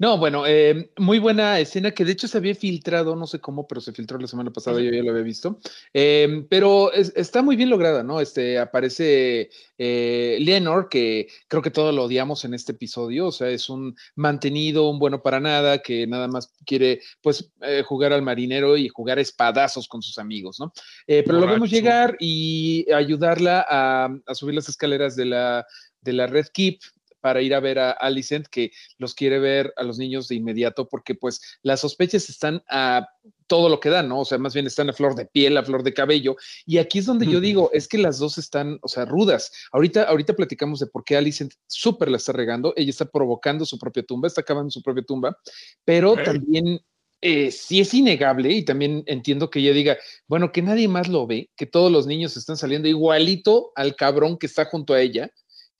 No, 0.00 0.16
bueno, 0.16 0.46
eh, 0.46 0.90
muy 0.96 1.18
buena 1.18 1.60
escena 1.60 1.90
que 1.90 2.06
de 2.06 2.12
hecho 2.12 2.26
se 2.26 2.38
había 2.38 2.54
filtrado, 2.54 3.14
no 3.16 3.26
sé 3.26 3.38
cómo, 3.38 3.68
pero 3.68 3.82
se 3.82 3.92
filtró 3.92 4.18
la 4.18 4.26
semana 4.26 4.50
pasada, 4.50 4.80
yo 4.80 4.90
ya 4.90 5.02
lo 5.02 5.10
había 5.10 5.22
visto. 5.22 5.60
Eh, 5.92 6.46
pero 6.48 6.90
es- 6.90 7.12
está 7.14 7.42
muy 7.42 7.54
bien 7.54 7.68
lograda, 7.68 8.02
¿no? 8.02 8.18
Este 8.18 8.58
aparece 8.58 9.50
eh, 9.76 10.38
Leonor, 10.40 10.88
que 10.88 11.28
creo 11.48 11.60
que 11.60 11.70
todos 11.70 11.94
lo 11.94 12.04
odiamos 12.04 12.46
en 12.46 12.54
este 12.54 12.72
episodio, 12.72 13.26
o 13.26 13.32
sea, 13.32 13.50
es 13.50 13.68
un 13.68 13.94
mantenido, 14.14 14.88
un 14.88 14.98
bueno 14.98 15.22
para 15.22 15.38
nada, 15.38 15.80
que 15.82 16.06
nada 16.06 16.28
más 16.28 16.50
quiere, 16.64 17.02
pues, 17.20 17.52
eh, 17.60 17.82
jugar 17.86 18.14
al 18.14 18.22
marinero 18.22 18.78
y 18.78 18.88
jugar 18.88 19.18
espadazos 19.18 19.86
con 19.86 20.00
sus 20.00 20.16
amigos, 20.16 20.58
¿no? 20.60 20.72
Pero 21.06 21.34
lo 21.40 21.46
vemos 21.46 21.68
llegar 21.70 22.16
y 22.20 22.90
ayudarla 22.90 23.66
a, 23.68 24.08
a 24.26 24.34
subir 24.34 24.54
las 24.54 24.70
escaleras 24.70 25.14
de 25.14 25.26
la, 25.26 25.66
de 26.00 26.12
la 26.14 26.26
Red 26.26 26.46
Keep 26.54 26.80
para 27.20 27.42
ir 27.42 27.54
a 27.54 27.60
ver 27.60 27.78
a 27.78 27.90
Alicent, 27.90 28.46
que 28.46 28.72
los 28.98 29.14
quiere 29.14 29.38
ver 29.38 29.72
a 29.76 29.82
los 29.82 29.98
niños 29.98 30.28
de 30.28 30.36
inmediato, 30.36 30.88
porque 30.88 31.14
pues 31.14 31.40
las 31.62 31.80
sospechas 31.80 32.28
están 32.28 32.62
a 32.68 33.06
todo 33.46 33.68
lo 33.68 33.80
que 33.80 33.90
dan, 33.90 34.08
¿no? 34.08 34.20
O 34.20 34.24
sea, 34.24 34.38
más 34.38 34.54
bien 34.54 34.66
están 34.66 34.88
a 34.90 34.92
flor 34.92 35.16
de 35.16 35.26
piel, 35.26 35.56
a 35.56 35.64
flor 35.64 35.82
de 35.82 35.92
cabello. 35.92 36.36
Y 36.66 36.78
aquí 36.78 37.00
es 37.00 37.06
donde 37.06 37.26
yo 37.26 37.40
digo, 37.40 37.70
es 37.72 37.88
que 37.88 37.98
las 37.98 38.18
dos 38.18 38.38
están, 38.38 38.78
o 38.82 38.88
sea, 38.88 39.04
rudas. 39.04 39.50
Ahorita, 39.72 40.04
ahorita 40.04 40.34
platicamos 40.34 40.78
de 40.78 40.86
por 40.86 41.04
qué 41.04 41.16
Alicent 41.16 41.54
súper 41.66 42.10
la 42.10 42.18
está 42.18 42.32
regando. 42.32 42.72
Ella 42.76 42.90
está 42.90 43.06
provocando 43.06 43.66
su 43.66 43.78
propia 43.78 44.04
tumba, 44.04 44.28
está 44.28 44.42
acabando 44.42 44.70
su 44.70 44.82
propia 44.82 45.02
tumba, 45.02 45.36
pero 45.84 46.14
también 46.14 46.80
eh, 47.22 47.50
sí 47.50 47.80
es 47.80 47.92
innegable 47.92 48.50
y 48.50 48.64
también 48.64 49.02
entiendo 49.06 49.50
que 49.50 49.58
ella 49.58 49.72
diga, 49.72 49.98
bueno, 50.26 50.52
que 50.52 50.62
nadie 50.62 50.88
más 50.88 51.08
lo 51.08 51.26
ve, 51.26 51.50
que 51.54 51.66
todos 51.66 51.92
los 51.92 52.06
niños 52.06 52.36
están 52.36 52.56
saliendo 52.56 52.88
igualito 52.88 53.72
al 53.74 53.94
cabrón 53.94 54.38
que 54.38 54.46
está 54.46 54.64
junto 54.64 54.94
a 54.94 55.02
ella, 55.02 55.30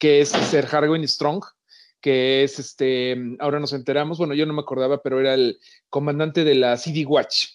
que 0.01 0.23
es 0.23 0.31
Sir 0.31 0.67
Harwin 0.73 1.07
Strong, 1.07 1.45
que 2.01 2.43
es 2.43 2.59
este, 2.59 3.37
ahora 3.39 3.61
nos 3.61 3.75
enteramos, 3.75 4.19
bueno, 4.19 4.35
yo 4.35 4.47
no 4.47 4.55
me 4.55 4.63
acordaba, 4.63 5.03
pero 5.03 5.21
era 5.21 5.35
el 5.35 5.61
comandante 5.91 6.43
de 6.43 6.55
la 6.55 6.77
CD 6.79 7.05
Watch. 7.05 7.47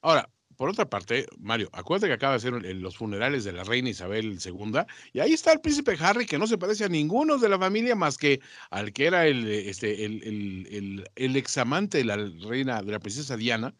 Ahora, 0.00 0.28
por 0.56 0.70
otra 0.70 0.88
parte, 0.88 1.26
Mario, 1.38 1.68
acuérdate 1.72 2.08
que 2.08 2.14
acaba 2.14 2.32
de 2.32 2.40
ser 2.40 2.52
los 2.54 2.96
funerales 2.96 3.44
de 3.44 3.52
la 3.52 3.64
reina 3.64 3.90
Isabel 3.90 4.38
II, 4.42 4.80
y 5.12 5.20
ahí 5.20 5.34
está 5.34 5.52
el 5.52 5.60
príncipe 5.60 5.96
Harry, 6.00 6.24
que 6.24 6.38
no 6.38 6.46
se 6.46 6.56
parece 6.56 6.84
a 6.84 6.88
ninguno 6.88 7.36
de 7.36 7.50
la 7.50 7.58
familia 7.58 7.94
más 7.94 8.16
que 8.16 8.40
al 8.70 8.92
que 8.92 9.06
era 9.06 9.26
el, 9.26 9.46
este, 9.46 10.04
el, 10.06 11.36
examante 11.36 11.98
de 11.98 12.04
la 12.04 12.16
reina, 12.16 12.82
de 12.82 12.92
la 12.92 12.98
princesa 12.98 13.36
Diana. 13.36 13.74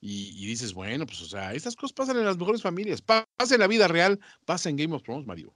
Y, 0.00 0.30
y 0.36 0.46
dices, 0.46 0.74
bueno, 0.74 1.06
pues, 1.06 1.20
o 1.22 1.26
sea, 1.26 1.54
estas 1.54 1.74
cosas 1.74 1.92
pasan 1.92 2.18
en 2.18 2.24
las 2.24 2.38
mejores 2.38 2.62
familias. 2.62 3.02
Pa- 3.02 3.26
Pasa 3.36 3.54
en 3.54 3.60
la 3.60 3.66
vida 3.66 3.88
real, 3.88 4.20
pasa 4.44 4.68
en 4.68 4.76
Game 4.76 4.94
of 4.94 5.02
Thrones, 5.02 5.26
Mario. 5.26 5.52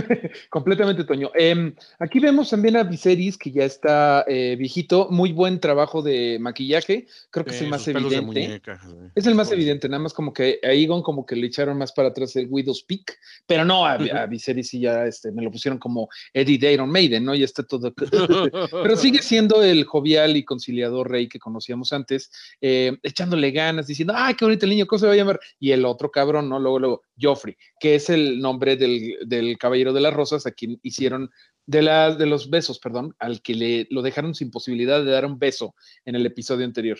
Completamente, 0.50 1.04
Toño. 1.04 1.30
Em, 1.34 1.74
aquí 1.98 2.20
vemos 2.20 2.50
también 2.50 2.76
a 2.76 2.82
Viserys, 2.82 3.36
que 3.36 3.50
ya 3.50 3.64
está 3.64 4.24
eh, 4.26 4.56
viejito, 4.58 5.08
muy 5.10 5.32
buen 5.32 5.60
trabajo 5.60 6.02
de 6.02 6.38
maquillaje, 6.40 7.06
creo 7.30 7.44
que 7.44 7.52
es 7.52 7.62
el 7.62 7.68
más 7.68 7.86
evidente. 7.88 8.20
muñeca, 8.20 8.80
eh, 8.84 9.10
Es 9.14 9.26
el 9.26 9.34
más 9.34 9.50
evidente, 9.52 9.88
nada 9.88 10.02
más 10.02 10.12
como 10.12 10.32
que 10.32 10.58
a 10.62 10.72
Egon 10.72 11.02
como 11.02 11.24
que 11.26 11.36
le 11.36 11.46
echaron 11.46 11.78
más 11.78 11.92
para 11.92 12.08
atrás 12.08 12.36
el 12.36 12.46
Widow's 12.48 12.82
Peak, 12.82 13.18
pero 13.46 13.64
no, 13.64 13.86
a, 13.86 13.92
a 13.94 14.26
Viserys 14.26 14.68
sí 14.68 14.80
ya 14.80 15.06
este, 15.06 15.32
me 15.32 15.42
lo 15.42 15.50
pusieron 15.50 15.78
como 15.78 16.08
Eddie 16.32 16.58
de 16.58 16.72
Iron 16.72 16.90
Maiden, 16.90 17.24
¿no? 17.24 17.34
Ya 17.34 17.44
está 17.44 17.62
todo... 17.62 17.92
pero 18.70 18.96
sigue 18.96 19.22
siendo 19.22 19.62
el 19.62 19.84
jovial 19.84 20.36
y 20.36 20.44
conciliador 20.44 21.10
rey 21.10 21.28
que 21.28 21.38
conocíamos 21.38 21.92
antes, 21.92 22.30
eh, 22.60 22.96
echándole 23.02 23.50
ganas, 23.50 23.86
diciendo, 23.86 24.14
¡ay, 24.16 24.34
qué 24.34 24.44
bonito 24.44 24.66
el 24.66 24.70
niño! 24.70 24.86
¿Cómo 24.86 24.98
se 24.98 25.06
va 25.06 25.12
a 25.12 25.16
llamar? 25.16 25.40
Y 25.58 25.72
el 25.72 25.84
otro 25.84 26.10
cabrón, 26.10 26.48
¿no? 26.48 26.58
Luego, 26.58 26.78
luego, 26.78 27.02
Joffrey, 27.20 27.56
que 27.78 27.96
es 27.96 28.10
el 28.10 28.40
nombre 28.40 28.76
del, 28.76 29.18
del 29.26 29.58
Caballero 29.58 29.89
de 29.92 30.00
las 30.00 30.14
Rosas, 30.14 30.46
a 30.46 30.52
quien 30.52 30.78
hicieron... 30.82 31.30
De, 31.66 31.82
la, 31.82 32.12
de 32.16 32.26
los 32.26 32.50
besos, 32.50 32.80
perdón, 32.80 33.14
al 33.20 33.42
que 33.42 33.54
le 33.54 33.86
lo 33.90 34.02
dejaron 34.02 34.34
sin 34.34 34.50
posibilidad 34.50 35.04
de 35.04 35.10
dar 35.12 35.24
un 35.24 35.38
beso 35.38 35.76
en 36.04 36.16
el 36.16 36.26
episodio 36.26 36.64
anterior. 36.64 36.98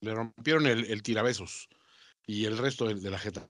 Le 0.00 0.14
rompieron 0.14 0.66
el, 0.68 0.84
el 0.84 1.02
tirabesos 1.02 1.68
y 2.24 2.44
el 2.44 2.56
resto 2.56 2.86
de, 2.86 2.94
de 2.94 3.10
la 3.10 3.18
jeta. 3.18 3.48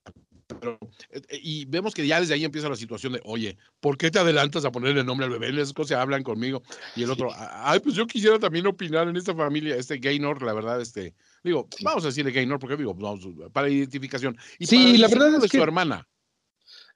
Pero, 0.61 0.79
eh, 1.11 1.21
y 1.43 1.67
vemos 1.67 1.93
que 1.93 2.07
ya 2.07 2.21
desde 2.21 2.33
ahí 2.33 2.45
empieza 2.45 2.71
la 2.71 2.77
situación 2.77 3.13
de, 3.13 3.21
oye, 3.25 3.59
¿por 3.81 3.99
qué 3.99 4.11
te 4.11 4.19
adelantas 4.19 4.65
a 4.65 4.71
ponerle 4.73 5.01
el 5.01 5.07
nombre 5.07 5.27
al 5.27 5.33
bebé? 5.33 5.53
Las 5.53 5.75
cosas 5.75 5.99
hablan 5.99 6.23
conmigo. 6.23 6.63
Y 6.95 7.03
el 7.03 7.11
otro, 7.11 7.29
ay, 7.37 7.81
pues 7.81 7.95
yo 7.95 8.07
quisiera 8.07 8.39
también 8.39 8.67
opinar 8.67 9.09
en 9.09 9.17
esta 9.17 9.35
familia, 9.35 9.77
este 9.77 9.99
Gaynor, 9.99 10.43
la 10.43 10.55
verdad, 10.55 10.81
este, 10.81 11.15
digo, 11.45 11.69
vamos 11.83 12.05
a 12.05 12.07
decirle 12.09 12.33
Gaynor, 12.33 12.59
porque 12.59 12.77
digo, 12.79 12.95
vamos, 12.95 13.27
para 13.53 13.69
identificación. 13.69 14.39
Y 14.59 14.65
Sí, 14.67 14.77
para 14.77 14.99
la 14.99 15.09
verdad 15.09 15.45
es 15.45 15.51
que- 15.51 15.59
su 15.59 15.63
hermana. 15.63 16.09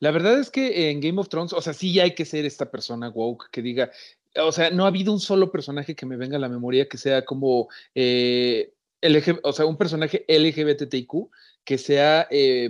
La 0.00 0.10
verdad 0.10 0.40
es 0.40 0.50
que 0.50 0.90
en 0.90 1.00
Game 1.00 1.20
of 1.20 1.28
Thrones, 1.28 1.52
o 1.52 1.60
sea, 1.60 1.74
sí 1.74 2.00
hay 2.00 2.14
que 2.14 2.24
ser 2.24 2.46
esta 2.46 2.70
persona 2.70 3.10
woke 3.10 3.50
que 3.52 3.62
diga, 3.62 3.90
o 4.36 4.50
sea, 4.50 4.70
no 4.70 4.84
ha 4.84 4.88
habido 4.88 5.12
un 5.12 5.20
solo 5.20 5.52
personaje 5.52 5.94
que 5.94 6.06
me 6.06 6.16
venga 6.16 6.36
a 6.36 6.40
la 6.40 6.48
memoria 6.48 6.88
que 6.88 6.98
sea 6.98 7.24
como, 7.24 7.68
eh, 7.94 8.72
o 9.42 9.52
sea, 9.52 9.66
un 9.66 9.76
personaje 9.76 10.24
LGBTIQ 10.26 11.30
que 11.64 11.78
sea 11.78 12.26
eh, 12.30 12.68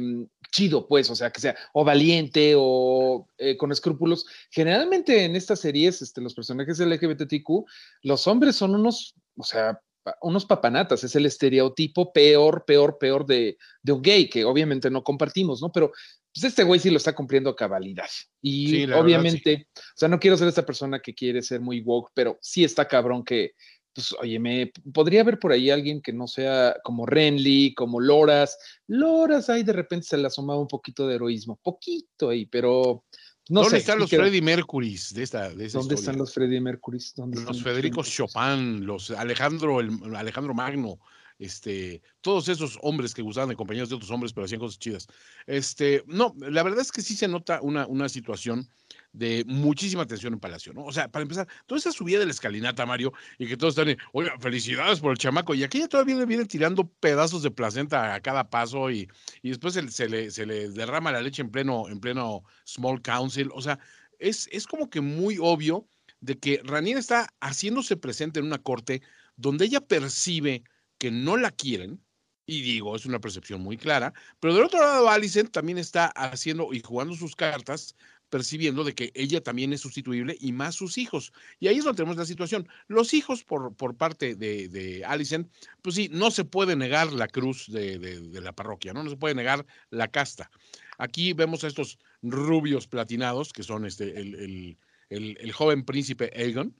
chido, 0.50 0.88
pues, 0.88 1.08
o 1.10 1.14
sea, 1.14 1.30
que 1.30 1.40
sea 1.40 1.56
o 1.72 1.84
valiente 1.84 2.54
o 2.56 3.28
eh, 3.38 3.56
con 3.56 3.70
escrúpulos. 3.70 4.26
Generalmente 4.50 5.24
en 5.24 5.36
estas 5.36 5.60
series, 5.60 6.02
este, 6.02 6.20
los 6.20 6.34
personajes 6.34 6.80
LGBTIQ, 6.80 7.64
los 8.02 8.26
hombres 8.26 8.56
son 8.56 8.74
unos, 8.74 9.14
o 9.36 9.44
sea, 9.44 9.80
unos 10.22 10.46
papanatas, 10.46 11.04
es 11.04 11.14
el 11.14 11.26
estereotipo 11.26 12.12
peor, 12.12 12.64
peor, 12.64 12.98
peor 12.98 13.26
de, 13.26 13.58
de 13.82 13.92
un 13.92 14.02
gay, 14.02 14.28
que 14.28 14.44
obviamente 14.44 14.90
no 14.90 15.04
compartimos, 15.04 15.60
¿no? 15.60 15.70
Pero 15.70 15.92
pues 16.32 16.44
este 16.44 16.64
güey 16.64 16.80
sí 16.80 16.90
lo 16.90 16.96
está 16.96 17.14
cumpliendo 17.14 17.50
a 17.50 17.56
cabalidad. 17.56 18.08
Y 18.40 18.68
Sí, 18.68 18.72
la 18.80 18.86
verdad, 18.86 19.04
obviamente, 19.04 19.68
o 19.76 19.80
sea, 19.96 20.08
no 20.08 20.20
quiero 20.20 20.36
ser 20.36 20.48
esta 20.48 20.64
persona 20.66 21.00
que 21.00 21.14
quiere 21.14 21.42
ser 21.42 21.60
muy 21.60 21.80
woke, 21.80 22.10
pero 22.14 22.38
sí 22.40 22.64
está 22.64 22.86
cabrón 22.86 23.24
que, 23.24 23.52
pues, 23.92 24.12
oye, 24.20 24.38
me 24.38 24.72
podría 24.92 25.22
haber 25.22 25.38
por 25.38 25.52
ahí 25.52 25.70
alguien 25.70 26.00
que 26.00 26.12
no 26.12 26.28
sea 26.28 26.76
como 26.84 27.06
Renly, 27.06 27.74
como 27.74 28.00
Loras. 28.00 28.56
Loras 28.86 29.50
ahí 29.50 29.62
de 29.64 29.72
repente 29.72 30.06
se 30.06 30.16
le 30.18 30.28
asomaba 30.28 30.60
un 30.60 30.68
poquito 30.68 31.06
de 31.06 31.16
heroísmo, 31.16 31.58
poquito 31.62 32.28
ahí, 32.28 32.46
pero 32.46 33.04
no 33.50 33.62
¿Dónde 33.62 33.78
sé. 33.78 33.78
están 33.78 33.98
los 33.98 34.10
Freddie 34.10 34.42
Mercurys 34.42 35.12
de 35.12 35.24
esta, 35.24 35.48
de 35.48 35.66
esa 35.66 35.78
¿Dónde 35.78 35.94
historia? 35.94 35.96
están 35.96 36.18
los 36.18 36.32
Freddie 36.32 36.62
están 36.96 37.30
los 37.32 37.62
Federico 37.64 38.04
Chopin, 38.04 38.86
los 38.86 39.10
Alejandro, 39.10 39.80
el, 39.80 39.90
Alejandro 40.14 40.54
Magno, 40.54 41.00
este, 41.40 42.02
todos 42.20 42.48
esos 42.48 42.78
hombres 42.82 43.14
que 43.14 43.22
gustaban 43.22 43.48
de 43.48 43.56
compañeros 43.56 43.88
de 43.88 43.96
otros 43.96 44.10
hombres, 44.10 44.32
pero 44.32 44.44
hacían 44.44 44.60
cosas 44.60 44.78
chidas. 44.78 45.08
Este, 45.46 46.04
no, 46.06 46.34
la 46.38 46.62
verdad 46.62 46.80
es 46.80 46.92
que 46.92 47.00
sí 47.00 47.16
se 47.16 47.26
nota 47.28 47.60
una, 47.62 47.86
una 47.86 48.10
situación 48.10 48.68
de 49.12 49.42
muchísima 49.46 50.06
tensión 50.06 50.34
en 50.34 50.38
Palacio, 50.38 50.74
¿no? 50.74 50.84
O 50.84 50.92
sea, 50.92 51.08
para 51.08 51.22
empezar, 51.22 51.48
toda 51.66 51.78
esa 51.78 51.92
subida 51.92 52.18
de 52.18 52.26
la 52.26 52.30
escalinata, 52.30 52.84
Mario, 52.84 53.14
y 53.38 53.46
que 53.46 53.56
todos 53.56 53.76
están, 53.76 53.96
oiga, 54.12 54.38
felicidades 54.38 55.00
por 55.00 55.12
el 55.12 55.18
chamaco, 55.18 55.54
y 55.54 55.64
aquí 55.64 55.78
ya 55.78 55.88
todavía 55.88 56.16
le 56.16 56.26
vienen 56.26 56.46
tirando 56.46 56.86
pedazos 57.00 57.42
de 57.42 57.50
placenta 57.50 58.14
a 58.14 58.20
cada 58.20 58.50
paso 58.50 58.90
y, 58.90 59.08
y 59.40 59.48
después 59.48 59.72
se, 59.72 59.90
se, 59.90 60.10
le, 60.10 60.30
se 60.30 60.44
le 60.44 60.68
derrama 60.68 61.10
la 61.10 61.22
leche 61.22 61.40
en 61.40 61.50
pleno, 61.50 61.88
en 61.88 62.00
pleno 62.00 62.44
Small 62.66 63.00
Council, 63.00 63.48
o 63.54 63.62
sea, 63.62 63.78
es, 64.18 64.46
es 64.52 64.66
como 64.66 64.90
que 64.90 65.00
muy 65.00 65.38
obvio 65.40 65.88
de 66.20 66.38
que 66.38 66.60
Ranier 66.62 66.98
está 66.98 67.32
haciéndose 67.40 67.96
presente 67.96 68.40
en 68.40 68.46
una 68.46 68.58
corte 68.58 69.00
donde 69.36 69.64
ella 69.64 69.80
percibe 69.80 70.64
que 71.00 71.10
no 71.10 71.38
la 71.38 71.50
quieren, 71.50 72.04
y 72.44 72.60
digo, 72.60 72.94
es 72.94 73.06
una 73.06 73.20
percepción 73.20 73.62
muy 73.62 73.78
clara, 73.78 74.12
pero 74.38 74.54
del 74.54 74.64
otro 74.64 74.80
lado, 74.80 75.08
Alicent 75.08 75.50
también 75.50 75.78
está 75.78 76.06
haciendo 76.08 76.74
y 76.74 76.80
jugando 76.80 77.16
sus 77.16 77.34
cartas, 77.34 77.96
percibiendo 78.28 78.84
de 78.84 78.94
que 78.94 79.10
ella 79.14 79.40
también 79.42 79.72
es 79.72 79.80
sustituible 79.80 80.36
y 80.38 80.52
más 80.52 80.74
sus 80.74 80.98
hijos. 80.98 81.32
Y 81.58 81.68
ahí 81.68 81.78
es 81.78 81.84
donde 81.84 81.96
tenemos 81.96 82.18
la 82.18 82.26
situación. 82.26 82.68
Los 82.86 83.14
hijos 83.14 83.44
por, 83.44 83.74
por 83.74 83.96
parte 83.96 84.34
de, 84.34 84.68
de 84.68 85.04
Alicent, 85.06 85.50
pues 85.80 85.96
sí, 85.96 86.10
no 86.12 86.30
se 86.30 86.44
puede 86.44 86.76
negar 86.76 87.12
la 87.12 87.28
cruz 87.28 87.66
de, 87.72 87.98
de, 87.98 88.40
la 88.40 88.52
parroquia, 88.52 88.92
¿no? 88.92 89.02
No 89.02 89.10
se 89.10 89.16
puede 89.16 89.34
negar 89.34 89.64
la 89.88 90.08
casta. 90.08 90.50
Aquí 90.98 91.32
vemos 91.32 91.64
a 91.64 91.68
estos 91.68 91.98
rubios 92.20 92.86
platinados, 92.86 93.54
que 93.54 93.62
son 93.62 93.86
este, 93.86 94.20
el, 94.20 94.76
el 95.08 95.52
joven 95.52 95.84
príncipe 95.84 96.30
Aegon, 96.36 96.76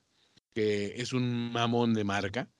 que 0.55 0.95
es 0.97 1.15
un 1.15 1.53
mamón 1.53 1.95
de 1.95 2.05
marca, 2.05 2.51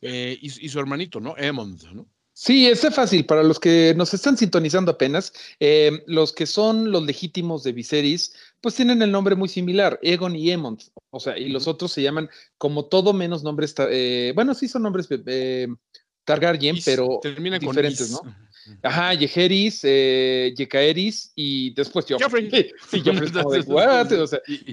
eh, 0.00 0.38
y, 0.40 0.66
y, 0.66 0.68
su 0.68 0.78
hermanito, 0.78 1.20
¿no? 1.20 1.36
Emond, 1.36 1.82
¿no? 1.92 2.08
Sí, 2.36 2.66
es 2.66 2.80
fácil. 2.92 3.24
Para 3.26 3.44
los 3.44 3.60
que 3.60 3.94
nos 3.96 4.12
están 4.12 4.36
sintonizando 4.36 4.90
apenas, 4.90 5.32
eh, 5.60 6.02
los 6.06 6.32
que 6.32 6.46
son 6.46 6.90
los 6.90 7.04
legítimos 7.04 7.62
de 7.62 7.72
Viserys, 7.72 8.34
pues 8.60 8.74
tienen 8.74 9.02
el 9.02 9.12
nombre 9.12 9.36
muy 9.36 9.48
similar, 9.48 10.00
Egon 10.02 10.34
y 10.34 10.50
Emond. 10.50 10.80
O 11.10 11.20
sea, 11.20 11.38
y 11.38 11.48
los 11.48 11.68
otros 11.68 11.92
se 11.92 12.02
llaman 12.02 12.28
como 12.58 12.86
todo 12.86 13.12
menos 13.12 13.44
nombres, 13.44 13.72
eh, 13.78 14.32
bueno, 14.34 14.52
sí 14.54 14.66
son 14.66 14.82
nombres 14.82 15.08
eh, 15.26 15.68
Targaryen, 16.24 16.76
pero 16.84 17.20
diferentes, 17.22 18.10
¿no? 18.10 18.20
Ajá, 18.82 19.12
Yeheris, 19.14 19.80
eh, 19.82 20.54
Yekaeris 20.56 21.32
y 21.34 21.74
después 21.74 22.06
yo. 22.06 22.16
Sí, 22.90 23.02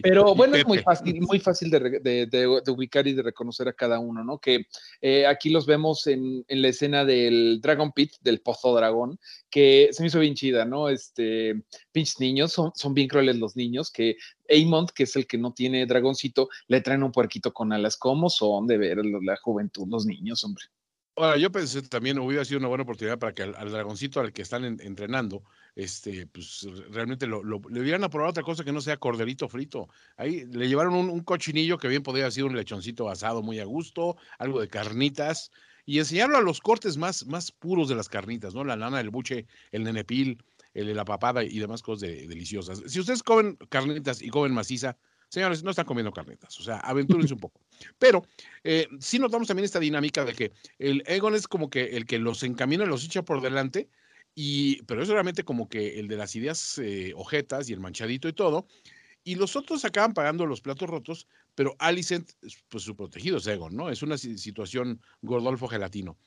pero 0.02 0.34
bueno, 0.36 0.56
es 0.56 0.66
muy 0.66 0.80
fácil, 0.80 1.22
muy 1.22 1.40
fácil 1.40 1.70
de, 1.70 2.64
ubicar 2.68 3.08
y 3.08 3.14
de 3.14 3.22
reconocer 3.22 3.68
a 3.68 3.74
cada 3.74 4.00
uno, 4.00 4.24
¿no? 4.24 4.40
Que 4.40 4.68
eh, 5.02 5.26
aquí 5.26 5.50
los 5.50 5.66
vemos 5.66 6.08
en, 6.08 6.46
en, 6.48 6.62
la 6.62 6.70
escena 6.70 7.04
del 7.04 7.60
Dragon 7.62 7.92
Pit, 7.92 8.14
del 8.22 8.42
Pozo 8.42 8.76
Dragón, 8.76 9.20
que 9.50 9.90
se 9.92 10.02
me 10.02 10.08
hizo 10.08 10.20
bien 10.20 10.36
chida, 10.36 10.66
¿no? 10.66 10.90
Este, 10.90 11.62
pinches 11.92 12.20
niños, 12.20 12.54
son, 12.54 12.72
son 12.76 12.94
bien 12.94 13.08
crueles 13.08 13.38
los 13.38 13.56
niños, 13.56 13.92
que 13.92 14.16
Aemond, 14.50 14.92
que 14.92 15.04
es 15.04 15.16
el 15.16 15.28
que 15.28 15.38
no 15.38 15.54
tiene 15.54 15.86
dragoncito, 15.86 16.50
le 16.68 16.82
traen 16.82 17.04
un 17.04 17.12
puerquito 17.12 17.54
con 17.54 17.74
alas. 17.74 17.98
¿Cómo 17.98 18.30
son 18.30 18.68
de 18.68 18.78
ver 18.78 18.98
la 19.06 19.36
juventud, 19.38 19.88
los 19.90 20.06
niños, 20.06 20.44
hombre? 20.44 20.66
Ahora, 21.18 21.38
yo 21.38 21.52
pensé 21.52 21.82
también 21.82 22.18
hubiera 22.20 22.46
sido 22.46 22.60
una 22.60 22.70
buena 22.70 22.84
oportunidad 22.84 23.20
para 23.20 23.34
que 23.34 23.44
al, 23.44 23.72
dragoncito 23.72 24.22
al 24.22 24.32
que 24.32 24.42
están 24.42 24.64
entrenando, 24.64 25.44
este, 25.76 26.26
pues 26.28 26.66
realmente 26.90 27.28
lo, 27.28 27.44
le 27.44 27.80
hubieran 27.82 28.04
aprobado 28.06 28.32
otra 28.32 28.44
cosa 28.44 28.64
que 28.64 28.72
no 28.72 28.80
sea 28.80 28.98
corderito 28.98 29.50
frito. 29.50 29.90
Ahí 30.16 30.46
le 30.46 30.70
llevaron 30.70 30.94
un, 30.94 31.20
cochinillo 31.24 31.78
que 31.78 31.90
bien 31.90 32.02
podría 32.02 32.26
haber 32.26 32.34
sido 32.34 32.48
un 32.48 32.56
lechoncito 32.56 33.10
asado 33.10 33.44
muy 33.44 33.60
a 33.60 33.66
gusto, 33.66 34.16
algo 34.40 34.62
de 34.62 34.70
carnitas, 34.70 35.52
y 35.86 36.00
enseñarlo 36.00 36.38
a 36.38 36.42
los 36.42 36.62
cortes 36.62 36.96
más, 36.96 37.26
más 37.28 37.52
puros 37.52 37.90
de 37.90 37.96
las 37.96 38.08
carnitas, 38.08 38.56
¿no? 38.56 38.64
La 38.64 38.78
lana, 38.78 39.02
el 39.02 39.10
buche, 39.10 39.48
el 39.72 39.84
nenepil, 39.84 40.42
el, 40.74 40.96
la 40.96 41.04
papada 41.04 41.44
y 41.44 41.60
demás 41.60 41.82
cosas 41.82 42.10
deliciosas. 42.10 42.84
Si 42.88 43.00
ustedes 43.00 43.22
comen 43.22 43.58
carnitas 43.70 44.22
y 44.22 44.30
comen 44.30 44.54
maciza, 44.54 44.98
Señores, 45.32 45.64
no 45.64 45.70
están 45.70 45.86
comiendo 45.86 46.12
carnetas, 46.12 46.60
o 46.60 46.64
sea, 46.64 46.80
aventúrense 46.80 47.34
un 47.34 47.40
poco. 47.40 47.62
Pero 47.98 48.26
eh, 48.66 48.90
sí 49.00 49.18
notamos 49.18 49.48
también 49.48 49.64
esta 49.64 49.80
dinámica 49.80 50.26
de 50.26 50.34
que 50.34 50.52
el 50.78 51.04
Egon 51.08 51.36
es 51.36 51.48
como 51.48 51.70
que 51.70 51.96
el 51.96 52.06
que 52.06 52.20
los 52.20 52.44
encamina, 52.44 52.86
los 52.86 53.06
echa 53.06 53.24
por 53.24 53.40
delante, 53.40 53.88
y, 54.36 54.84
pero 54.84 55.02
es 55.02 55.08
realmente 55.08 55.46
como 55.46 55.70
que 55.70 56.02
el 56.02 56.10
de 56.10 56.18
las 56.18 56.36
ideas 56.36 56.78
eh, 56.80 57.14
ojetas 57.16 57.70
y 57.70 57.74
el 57.74 57.80
manchadito 57.80 58.28
y 58.28 58.34
todo. 58.34 58.68
Y 59.24 59.36
los 59.36 59.56
otros 59.56 59.86
acaban 59.86 60.14
pagando 60.14 60.46
los 60.46 60.60
platos 60.60 60.90
rotos, 60.90 61.28
pero 61.56 61.78
Alicent, 61.80 62.32
pues 62.68 62.84
su 62.84 62.98
protegido 62.98 63.38
es 63.38 63.48
Egon, 63.48 63.74
¿no? 63.74 63.90
Es 63.90 64.04
una 64.04 64.18
situación 64.18 65.00
Gordolfo 65.22 65.70
gelatino. 65.70 66.18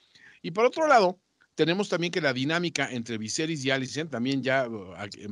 Y 0.40 0.52
por 0.52 0.64
otro 0.64 0.88
lado, 0.88 1.20
tenemos 1.56 1.90
también 1.90 2.10
que 2.10 2.22
la 2.22 2.32
dinámica 2.32 2.90
entre 2.90 3.18
Viserys 3.18 3.62
y 3.66 3.70
Alicent, 3.70 4.10
también 4.10 4.42
ya, 4.42 4.66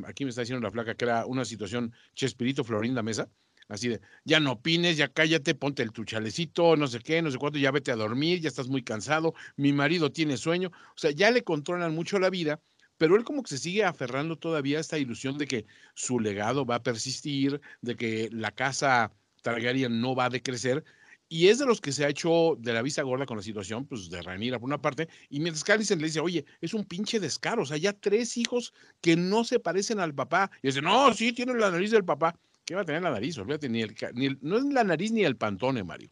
aquí 0.04 0.24
me 0.24 0.28
está 0.28 0.42
diciendo 0.42 0.62
la 0.62 0.70
flaca 0.70 0.94
que 0.94 1.06
era 1.06 1.24
una 1.24 1.46
situación 1.46 1.94
Chespirito 2.14 2.64
Florinda 2.64 3.02
Mesa, 3.02 3.30
Así 3.68 3.88
de, 3.88 4.00
ya 4.24 4.40
no 4.40 4.52
opines, 4.52 4.96
ya 4.96 5.08
cállate, 5.08 5.54
ponte 5.54 5.82
el 5.82 5.92
tu 5.92 6.04
chalecito, 6.04 6.76
no 6.76 6.86
sé 6.86 6.98
qué, 7.00 7.22
no 7.22 7.30
sé 7.30 7.38
cuánto, 7.38 7.58
ya 7.58 7.70
vete 7.70 7.92
a 7.92 7.96
dormir, 7.96 8.40
ya 8.40 8.48
estás 8.48 8.68
muy 8.68 8.82
cansado, 8.82 9.34
mi 9.56 9.72
marido 9.72 10.10
tiene 10.12 10.36
sueño. 10.36 10.68
O 10.68 10.98
sea, 10.98 11.10
ya 11.10 11.30
le 11.30 11.42
controlan 11.42 11.94
mucho 11.94 12.18
la 12.18 12.30
vida, 12.30 12.60
pero 12.98 13.16
él 13.16 13.24
como 13.24 13.42
que 13.42 13.50
se 13.50 13.58
sigue 13.58 13.84
aferrando 13.84 14.36
todavía 14.36 14.78
a 14.78 14.80
esta 14.80 14.98
ilusión 14.98 15.38
de 15.38 15.46
que 15.46 15.66
su 15.94 16.20
legado 16.20 16.66
va 16.66 16.76
a 16.76 16.82
persistir, 16.82 17.60
de 17.80 17.96
que 17.96 18.28
la 18.32 18.50
casa 18.52 19.12
Targaryen 19.42 20.00
no 20.00 20.14
va 20.14 20.26
a 20.26 20.30
decrecer. 20.30 20.84
Y 21.28 21.48
es 21.48 21.58
de 21.58 21.64
los 21.64 21.80
que 21.80 21.92
se 21.92 22.04
ha 22.04 22.10
hecho 22.10 22.56
de 22.58 22.74
la 22.74 22.82
vista 22.82 23.02
gorda 23.02 23.24
con 23.24 23.38
la 23.38 23.42
situación, 23.42 23.86
pues 23.86 24.10
de 24.10 24.20
Rhaenyra 24.20 24.58
por 24.58 24.66
una 24.66 24.82
parte, 24.82 25.08
y 25.30 25.40
mientras 25.40 25.64
Callisen 25.64 25.98
le 25.98 26.08
dice, 26.08 26.20
oye, 26.20 26.44
es 26.60 26.74
un 26.74 26.84
pinche 26.84 27.18
descaro, 27.20 27.62
o 27.62 27.64
sea, 27.64 27.78
ya 27.78 27.94
tres 27.94 28.36
hijos 28.36 28.74
que 29.00 29.16
no 29.16 29.42
se 29.42 29.58
parecen 29.58 29.98
al 29.98 30.14
papá. 30.14 30.50
Y 30.62 30.66
dice, 30.66 30.82
no, 30.82 31.10
sí, 31.14 31.32
tiene 31.32 31.54
la 31.54 31.70
nariz 31.70 31.90
del 31.90 32.04
papá. 32.04 32.38
¿Qué 32.64 32.74
va 32.74 32.82
a 32.82 32.84
tener 32.84 33.02
la 33.02 33.10
nariz? 33.10 33.36
Olvídate, 33.38 33.68
ni 33.68 33.82
el, 33.82 33.94
ni 34.14 34.26
el, 34.26 34.38
no 34.40 34.56
es 34.56 34.64
la 34.64 34.84
nariz 34.84 35.12
ni 35.12 35.24
el 35.24 35.36
pantone, 35.36 35.82
Mario. 35.82 36.10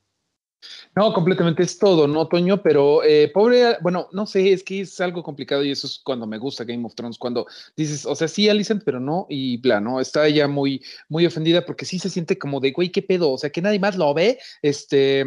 No, 0.95 1.13
completamente 1.13 1.63
es 1.63 1.79
todo, 1.79 2.07
¿no, 2.07 2.29
Toño? 2.29 2.63
Pero 2.63 3.03
eh, 3.03 3.31
pobre, 3.33 3.79
bueno, 3.81 4.09
no 4.13 4.27
sé, 4.27 4.53
es 4.53 4.63
que 4.63 4.81
es 4.81 5.01
algo 5.01 5.23
complicado 5.23 5.65
y 5.65 5.71
eso 5.71 5.87
es 5.87 5.99
cuando 5.99 6.27
me 6.27 6.39
gusta 6.39 6.65
Game 6.65 6.85
of 6.85 6.95
Thrones, 6.95 7.17
cuando 7.17 7.47
dices, 7.77 8.05
o 8.05 8.15
sea, 8.15 8.29
sí, 8.29 8.49
Alicent, 8.49 8.83
pero 8.85 9.01
no, 9.01 9.27
y 9.29 9.57
bla, 9.59 9.81
¿no? 9.81 10.01
Está 10.01 10.27
ella 10.27 10.49
muy, 10.49 10.83
muy 11.09 11.25
ofendida 11.25 11.65
porque 11.65 11.85
sí 11.85 11.99
se 11.99 12.11
siente 12.11 12.39
como 12.39 12.61
de, 12.61 12.73
güey, 12.73 12.91
¿qué 12.91 13.03
pedo? 13.03 13.33
O 13.33 13.39
sea, 13.39 13.51
que 13.51 13.63
nadie 13.63 13.79
más 13.79 13.97
lo 13.97 14.13
ve, 14.13 14.39
este, 14.63 15.25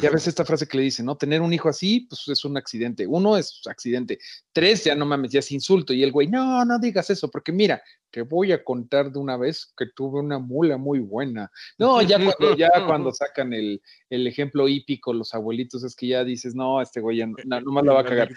ya 0.00 0.10
ves 0.10 0.28
esta 0.28 0.44
frase 0.44 0.68
que 0.68 0.76
le 0.76 0.84
dicen, 0.84 1.06
¿no? 1.06 1.16
Tener 1.16 1.40
un 1.40 1.52
hijo 1.52 1.68
así, 1.68 2.00
pues 2.08 2.28
es 2.28 2.44
un 2.44 2.56
accidente. 2.56 3.06
Uno 3.06 3.36
es 3.36 3.62
accidente. 3.66 4.18
Tres, 4.52 4.84
ya 4.84 4.94
no 4.94 5.06
mames, 5.06 5.32
ya 5.32 5.40
es 5.40 5.50
insulto. 5.50 5.92
Y 5.92 6.02
el 6.02 6.12
güey, 6.12 6.28
no, 6.28 6.64
no 6.64 6.78
digas 6.78 7.10
eso, 7.10 7.30
porque 7.30 7.52
mira, 7.52 7.82
voy 8.22 8.52
a 8.52 8.62
contar 8.62 9.10
de 9.10 9.18
una 9.18 9.36
vez 9.36 9.72
que 9.76 9.86
tuve 9.86 10.20
una 10.20 10.38
mula 10.38 10.76
muy 10.76 11.00
buena. 11.00 11.50
No, 11.78 12.02
ya 12.02 12.18
cuando, 12.38 12.56
ya 12.56 12.70
cuando 12.86 13.12
sacan 13.12 13.52
el, 13.52 13.80
el 14.10 14.26
ejemplo 14.26 14.68
hípico, 14.68 15.12
los 15.12 15.34
abuelitos, 15.34 15.84
es 15.84 15.94
que 15.94 16.08
ya 16.08 16.24
dices, 16.24 16.54
no, 16.54 16.80
este 16.80 17.00
güey 17.00 17.18
ya 17.18 17.26
no, 17.26 17.60
nomás 17.60 17.84
la 17.84 17.92
va 17.92 18.00
a 18.00 18.04
cagar. 18.04 18.30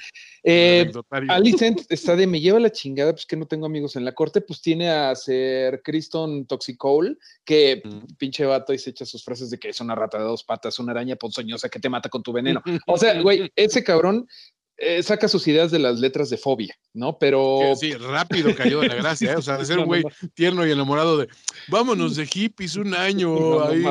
Eh, 0.43 0.91
Alicent 1.29 1.81
está 1.89 2.15
de 2.15 2.27
me 2.27 2.39
lleva 2.39 2.59
la 2.59 2.71
chingada, 2.71 3.13
pues 3.13 3.25
que 3.25 3.36
no 3.36 3.45
tengo 3.45 3.65
amigos 3.65 3.95
en 3.95 4.05
la 4.05 4.13
corte, 4.13 4.41
pues 4.41 4.62
tiene 4.62 4.89
a 4.89 5.13
ser 5.15 5.81
Criston 5.83 6.45
Toxicole, 6.45 7.17
que 7.43 7.81
pinche 8.17 8.45
vato 8.45 8.74
y 8.74 8.77
se 8.77 8.91
echa 8.91 9.05
sus 9.05 9.24
frases 9.24 9.50
de 9.50 9.59
que 9.59 9.69
es 9.69 9.81
una 9.81 9.95
rata 9.95 10.17
de 10.17 10.24
dos 10.24 10.43
patas, 10.43 10.79
una 10.79 10.91
araña 10.91 11.15
ponzoñosa 11.15 11.69
que 11.69 11.79
te 11.79 11.89
mata 11.89 12.09
con 12.09 12.24
tu 12.24 12.33
veneno. 12.33 12.62
O 12.88 12.98
sea, 12.98 13.21
güey, 13.21 13.51
ese 13.55 13.83
cabrón 13.83 14.27
eh, 14.81 15.03
saca 15.03 15.27
sus 15.27 15.45
ideas 15.48 15.71
de 15.71 15.79
las 15.79 16.00
letras 16.00 16.29
de 16.29 16.38
fobia, 16.38 16.74
¿no? 16.93 17.17
Pero. 17.17 17.74
Sí, 17.75 17.93
rápido 17.93 18.55
cayó 18.55 18.79
de 18.79 18.88
la 18.88 18.95
gracia, 18.95 19.33
¿eh? 19.33 19.36
O 19.36 19.41
sea, 19.41 19.57
de 19.57 19.65
ser 19.65 19.79
un 19.79 19.86
güey 19.86 20.03
tierno 20.33 20.65
y 20.65 20.71
enamorado 20.71 21.17
de 21.17 21.27
vámonos 21.67 22.15
de 22.15 22.25
hippies 22.25 22.77
un 22.77 22.93
año 22.93 23.62
ahí, 23.67 23.86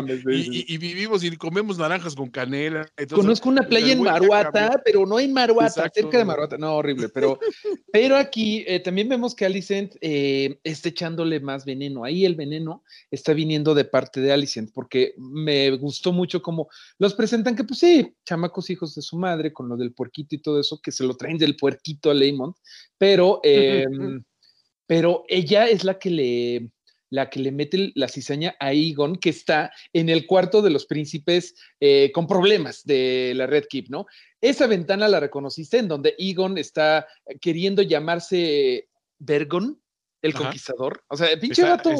y, 0.66 0.78
vivimos 0.78 1.22
y 1.24 1.36
comemos 1.36 1.76
naranjas 1.76 2.14
con 2.14 2.30
canela. 2.30 2.88
Conozco 3.10 3.50
una 3.50 3.62
playa 3.62 3.92
en 3.92 4.02
Maruata, 4.02 4.80
pero 4.84 5.04
no 5.04 5.18
hay 5.18 5.28
Maruata, 5.28 5.90
cerca 5.92 6.18
de 6.18 6.24
Maruata. 6.24 6.56
No, 6.56 6.76
horrible, 6.76 7.10
pero, 7.10 7.38
pero 7.92 8.16
aquí 8.16 8.64
eh, 8.66 8.80
también 8.80 9.08
vemos 9.10 9.34
que 9.34 9.44
Alicent 9.44 9.96
está 10.00 10.88
echándole 10.88 11.40
más 11.40 11.66
veneno. 11.66 12.04
Ahí 12.04 12.24
el 12.24 12.34
veneno 12.34 12.82
está 13.10 13.34
viniendo 13.34 13.74
de 13.74 13.84
parte 13.84 14.20
de 14.20 14.32
Alicent, 14.32 14.72
porque 14.72 15.14
me 15.18 15.70
gustó 15.76 16.12
mucho 16.12 16.40
cómo 16.40 16.68
los 16.98 17.14
presentan 17.14 17.54
que, 17.54 17.64
pues 17.64 17.80
sí, 17.80 18.14
chamacos 18.24 18.70
hijos 18.70 18.94
de 18.94 19.02
su 19.02 19.18
madre, 19.18 19.52
con 19.52 19.68
lo 19.68 19.76
del 19.76 19.92
puerquito 19.92 20.34
y 20.34 20.38
todo 20.38 20.58
eso 20.58 20.77
que 20.80 20.92
se 20.92 21.04
lo 21.04 21.16
traen 21.16 21.38
del 21.38 21.56
puerquito 21.56 22.10
a 22.10 22.14
Lemon, 22.14 22.54
pero, 22.96 23.40
em, 23.42 24.22
pero 24.86 25.24
ella 25.28 25.68
es 25.68 25.84
la 25.84 25.98
que 25.98 26.10
le 26.10 26.70
la 27.10 27.30
que 27.30 27.40
le 27.40 27.52
mete 27.52 27.92
la 27.94 28.08
cizaña 28.08 28.54
a 28.60 28.72
Egon, 28.72 29.16
que 29.16 29.30
está 29.30 29.72
en 29.92 30.08
el 30.08 30.26
cuarto 30.26 30.62
de 30.62 30.70
los 30.70 30.86
príncipes 30.86 31.54
eh, 31.80 32.10
con 32.12 32.26
problemas 32.26 32.84
de 32.84 33.32
la 33.34 33.46
Red 33.46 33.64
Keep, 33.68 33.88
¿no? 33.88 34.06
Esa 34.40 34.66
ventana 34.66 35.08
la 35.08 35.20
reconociste 35.20 35.78
en 35.78 35.88
donde 35.88 36.14
Egon 36.18 36.58
está 36.58 37.06
queriendo 37.40 37.82
llamarse 37.82 38.88
Vergon, 39.18 39.80
el 40.22 40.34
conquistador. 40.34 41.02
O 41.08 41.16
sea, 41.16 41.28
pinche 41.40 41.62
vato. 41.62 41.90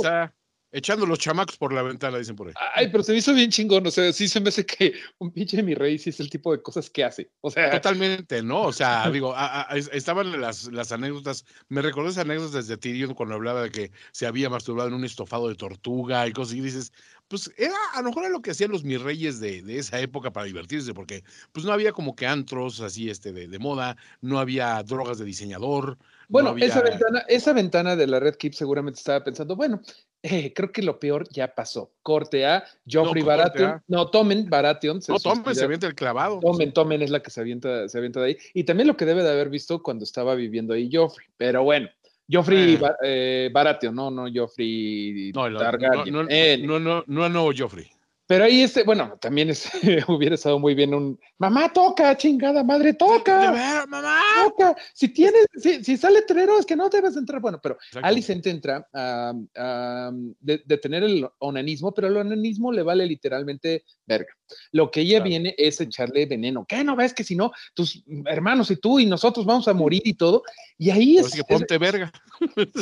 Echando 0.71 1.07
los 1.07 1.19
chamacos 1.19 1.57
por 1.57 1.73
la 1.73 1.83
ventana, 1.83 2.19
dicen 2.19 2.37
por 2.37 2.49
ahí. 2.49 2.55
Ay, 2.75 2.89
pero 2.93 3.03
se 3.03 3.13
me 3.13 3.19
hizo 3.19 3.33
bien 3.33 3.51
chingón. 3.51 3.87
O 3.87 3.91
sea, 3.91 4.13
sí 4.13 4.29
se 4.29 4.39
me 4.41 4.51
hace 4.51 4.67
que 4.67 4.93
un 5.19 5.33
pinche 5.33 5.63
mi 5.63 5.75
rey 5.75 5.99
sí 5.99 6.11
es 6.11 6.21
el 6.21 6.29
tipo 6.29 6.53
de 6.53 6.61
cosas 6.63 6.91
que 6.91 7.05
hace. 7.05 7.31
O 7.41 7.51
sea, 7.51 7.71
Totalmente, 7.71 8.43
¿no? 8.43 8.63
O 8.63 8.73
sea, 8.73 9.09
digo, 9.11 9.35
a- 9.35 9.63
a- 9.71 9.77
es- 9.77 9.91
estaban 9.93 10.41
las, 10.41 10.65
las 10.73 10.93
anécdotas, 10.93 11.45
me 11.69 11.81
recordé 11.81 12.11
esas 12.11 12.25
anécdotas 12.25 12.67
de 12.69 12.77
Tyrion 12.77 13.15
cuando 13.15 13.35
hablaba 13.35 13.63
de 13.63 13.71
que 13.71 13.93
se 14.13 14.27
había 14.27 14.51
masturbado 14.51 14.89
en 14.89 14.95
un 14.95 15.05
estofado 15.05 15.49
de 15.49 15.55
tortuga 15.55 16.27
y 16.29 16.33
cosas, 16.33 16.55
y 16.57 16.61
dices, 16.61 16.93
pues 17.29 17.53
era, 17.57 17.75
a 17.95 18.01
lo 18.03 18.09
mejor 18.09 18.25
era 18.25 18.33
lo 18.33 18.41
que 18.43 18.51
hacían 18.53 18.71
los 18.71 18.85
mis 18.85 19.01
reyes 19.01 19.39
de, 19.39 19.63
de 19.63 19.79
esa 19.79 20.01
época 20.01 20.33
para 20.33 20.47
divertirse, 20.47 20.95
porque 20.95 21.23
pues 21.53 21.65
no 21.67 21.73
había 21.73 21.93
como 21.93 22.17
que 22.17 22.27
antros 22.27 22.81
así 22.81 23.11
este 23.11 23.33
de, 23.33 23.49
de 23.49 23.59
moda, 23.59 23.97
no 24.21 24.39
había 24.39 24.83
drogas 24.83 25.19
de 25.19 25.25
diseñador. 25.27 25.99
bueno, 26.29 26.49
no 26.49 26.53
había- 26.55 26.67
esa 26.67 26.81
ventana, 26.83 27.25
esa 27.29 27.53
ventana 27.53 27.97
de 27.97 28.07
la 28.07 28.19
Red 28.21 28.37
Keep 28.37 28.55
seguramente 28.55 28.99
estaba 28.99 29.23
pensando, 29.23 29.57
bueno, 29.57 29.81
eh, 30.23 30.53
creo 30.53 30.73
que 30.73 30.83
lo 30.83 30.99
peor 30.99 31.29
ya 31.31 31.55
pasó. 31.55 31.93
Corte 32.03 32.45
A, 32.45 32.65
Joffrey 32.91 33.23
corte 33.23 33.37
Baratheon. 33.37 33.71
A. 33.71 33.85
No, 33.87 34.11
tomen 34.11 34.51
Baratheon. 34.51 35.01
se 35.01 35.13
No, 35.13 35.19
tomen, 35.21 35.55
se 35.55 35.63
avienta 35.65 35.87
el 35.87 35.95
clavado. 35.95 36.41
Tomen, 36.41 36.73
tomen 36.73 37.03
es 37.03 37.11
la 37.11 37.23
que 37.23 37.31
se 37.31 37.41
avienta, 37.41 37.89
se 37.89 37.99
avienta 37.99 38.21
de 38.21 38.27
ahí. 38.27 38.39
Y 38.53 38.65
también 38.65 38.89
lo 38.89 38.97
que 38.97 39.05
debe 39.05 39.23
de 39.23 39.31
haber 39.31 39.49
visto 39.49 39.81
cuando 39.81 40.03
estaba 40.03 40.35
viviendo 40.35 40.75
ahí 40.75 40.91
Joffrey. 40.93 41.29
Pero 41.37 41.63
bueno, 41.63 41.89
Joffrey 42.31 42.75
Eh. 42.75 42.77
Ba- 42.79 42.97
eh, 43.03 43.49
Baratheon, 43.51 43.95
no, 43.95 44.11
no 44.11 44.27
Joffrey 44.33 45.33
No, 45.35 45.47
el- 45.47 45.55
no, 45.55 45.59
Targaryen. 45.59 46.13
no, 46.15 46.27
Eh, 46.29 46.59
no, 46.63 46.79
no, 46.79 47.03
no, 47.07 47.29
no, 47.29 47.51
Joffrey. 47.57 47.89
Pero 48.29 48.45
ahí 48.45 48.63
este, 48.63 48.85
bueno, 48.85 49.17
también 49.21 49.49
es, 49.49 49.69
hubiera 50.09 50.35
estado 50.35 50.59
muy 50.59 50.75
bien 50.75 50.93
un 50.93 51.19
mamá 51.39 51.73
toca, 51.73 52.15
chingada 52.15 52.63
madre, 52.63 52.93
toca, 52.93 53.51
ver, 53.51 53.89
mamá. 53.89 54.21
toca. 54.45 54.77
Si 54.93 55.09
tienes, 55.09 55.47
si, 55.57 55.83
si 55.83 55.97
sale 55.97 56.21
letrero 56.21 56.59
es 56.59 56.67
que 56.67 56.77
no 56.77 56.91
debes 56.91 57.17
entrar. 57.17 57.41
Bueno, 57.41 57.59
pero 57.63 57.77
Exacto. 57.77 58.07
Alicent 58.07 58.47
entra 58.47 58.87
a, 58.93 59.33
a 59.57 60.11
de, 60.41 60.63
el 60.69 61.27
onanismo, 61.39 61.95
pero 61.95 62.09
el 62.09 62.19
onanismo 62.19 62.71
le 62.71 62.83
vale 62.83 63.07
literalmente 63.07 63.85
verga. 64.07 64.33
Lo 64.73 64.91
que 64.91 65.01
ella 65.01 65.17
Claro. 65.19 65.31
viene 65.31 65.55
es 65.57 65.81
echarle 65.81 66.27
veneno. 66.27 66.67
¿Qué 66.69 66.85
no 66.85 66.97
ves 66.97 67.15
que 67.15 67.25
si 67.25 67.35
no, 67.35 67.51
tus 67.73 68.03
hermanos 68.27 68.71
y 68.71 68.77
tú 68.77 68.99
y 68.99 69.07
nosotros 69.07 69.47
vamos 69.47 69.69
a 69.69 69.73
morir 69.75 70.03
y 70.05 70.13
todo? 70.15 70.43
Y 70.77 70.91
ahí 70.91 71.17
es, 71.17 71.27
sí 71.31 71.33
que 71.33 71.41
es- 71.41 71.47
ponte 71.47 71.79
verga. 71.79 72.13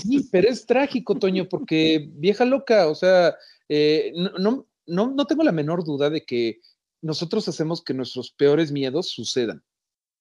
Sí, 0.02 0.28
pero 0.32 0.48
es 0.48 0.66
trágico, 0.66 1.14
Toño, 1.14 1.48
porque 1.48 2.08
vieja 2.14 2.44
loca, 2.44 2.88
o 2.88 2.94
sea, 2.96 3.36
eh, 3.68 4.12
no, 4.16 4.30
no, 4.38 4.66
no, 4.86 5.10
no 5.10 5.26
tengo 5.26 5.42
la 5.42 5.52
menor 5.52 5.84
duda 5.84 6.10
de 6.10 6.24
que 6.24 6.60
nosotros 7.02 7.46
hacemos 7.48 7.82
que 7.82 7.94
nuestros 7.94 8.30
peores 8.32 8.72
miedos 8.72 9.08
sucedan 9.10 9.62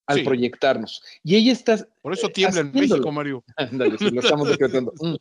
al 0.08 0.18
Sí. 0.20 0.24
proyectarnos. 0.24 1.02
Y 1.24 1.36
ella 1.36 1.52
está. 1.52 1.88
Por 2.02 2.14
eso 2.14 2.28
eh, 2.28 2.32
tiembla 2.34 2.62
en. 2.62 2.72
México, 2.72 3.12
Mario. 3.12 3.44
Ándale, 3.58 3.98
sí, 3.98 4.10
lo 4.12 4.22
estamos 4.22 4.48
decretando. 4.50 4.94
Mm. 5.02 5.16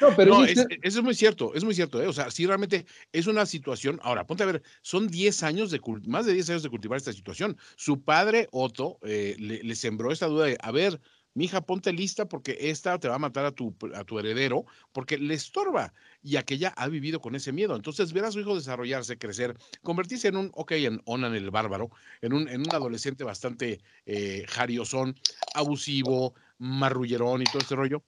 No, 0.00 0.16
pero 0.16 0.30
no, 0.38 0.44
es- 0.44 0.58
eso 0.82 0.98
es 1.00 1.02
muy 1.04 1.14
cierto, 1.14 1.54
es 1.54 1.62
muy 1.62 1.74
cierto. 1.74 2.02
¿eh? 2.02 2.06
O 2.06 2.12
sea, 2.12 2.30
sí, 2.30 2.46
realmente 2.46 2.86
es 3.12 3.26
una 3.26 3.44
situación. 3.44 4.00
Ahora, 4.02 4.26
ponte 4.26 4.42
a 4.42 4.46
ver, 4.46 4.62
son 4.80 5.08
10 5.08 5.42
años 5.42 5.70
de, 5.70 5.80
más 6.06 6.24
de 6.24 6.32
10 6.32 6.48
años 6.50 6.62
de 6.62 6.70
cultivar 6.70 6.96
esta 6.96 7.12
situación. 7.12 7.58
Su 7.76 8.02
padre, 8.02 8.48
Otto, 8.50 8.98
eh, 9.02 9.36
le, 9.38 9.62
le 9.62 9.74
sembró 9.76 10.10
esta 10.10 10.26
duda 10.26 10.46
de, 10.46 10.56
a 10.60 10.70
ver, 10.70 11.00
mija, 11.34 11.60
ponte 11.60 11.92
lista 11.92 12.26
porque 12.26 12.56
esta 12.60 12.98
te 12.98 13.08
va 13.08 13.16
a 13.16 13.18
matar 13.18 13.44
a 13.44 13.52
tu, 13.52 13.74
a 13.94 14.04
tu 14.04 14.18
heredero, 14.18 14.64
porque 14.92 15.18
le 15.18 15.34
estorba 15.34 15.94
y 16.22 16.36
aquella 16.36 16.68
ha 16.76 16.88
vivido 16.88 17.20
con 17.20 17.34
ese 17.34 17.52
miedo. 17.52 17.76
Entonces, 17.76 18.12
ver 18.12 18.24
a 18.24 18.32
su 18.32 18.40
hijo 18.40 18.54
desarrollarse, 18.54 19.18
crecer, 19.18 19.56
convertirse 19.82 20.28
en 20.28 20.36
un, 20.36 20.50
ok, 20.54 20.72
en 20.72 21.00
Onan 21.04 21.34
el 21.34 21.50
bárbaro, 21.50 21.90
en 22.20 22.32
un, 22.32 22.48
en 22.48 22.62
un 22.62 22.74
adolescente 22.74 23.24
bastante 23.24 23.80
eh, 24.06 24.44
jariosón, 24.48 25.16
abusivo, 25.54 26.34
marrullerón 26.58 27.42
y 27.42 27.44
todo 27.44 27.62
este 27.62 27.76
rollo 27.76 28.04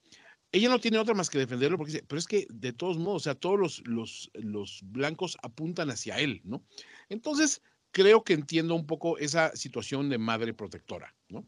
ella 0.55 0.69
no 0.69 0.79
tiene 0.79 0.99
otra 0.99 1.13
más 1.13 1.29
que 1.29 1.37
defenderlo 1.37 1.77
porque 1.77 1.91
dice, 1.91 2.05
pero 2.07 2.17
es 2.17 2.27
que 2.27 2.47
de 2.49 2.71
todos 2.71 2.97
modos, 2.97 3.23
o 3.23 3.23
sea, 3.25 3.35
todos 3.35 3.59
los, 3.59 3.83
los, 3.85 4.31
los 4.33 4.79
blancos 4.83 5.37
apuntan 5.43 5.89
hacia 5.89 6.17
él, 6.19 6.39
¿no? 6.45 6.63
Entonces, 7.09 7.61
creo 7.91 8.23
que 8.23 8.33
entiendo 8.33 8.73
un 8.73 8.85
poco 8.85 9.17
esa 9.17 9.53
situación 9.55 10.09
de 10.09 10.17
madre 10.17 10.53
protectora, 10.53 11.13
¿no? 11.27 11.45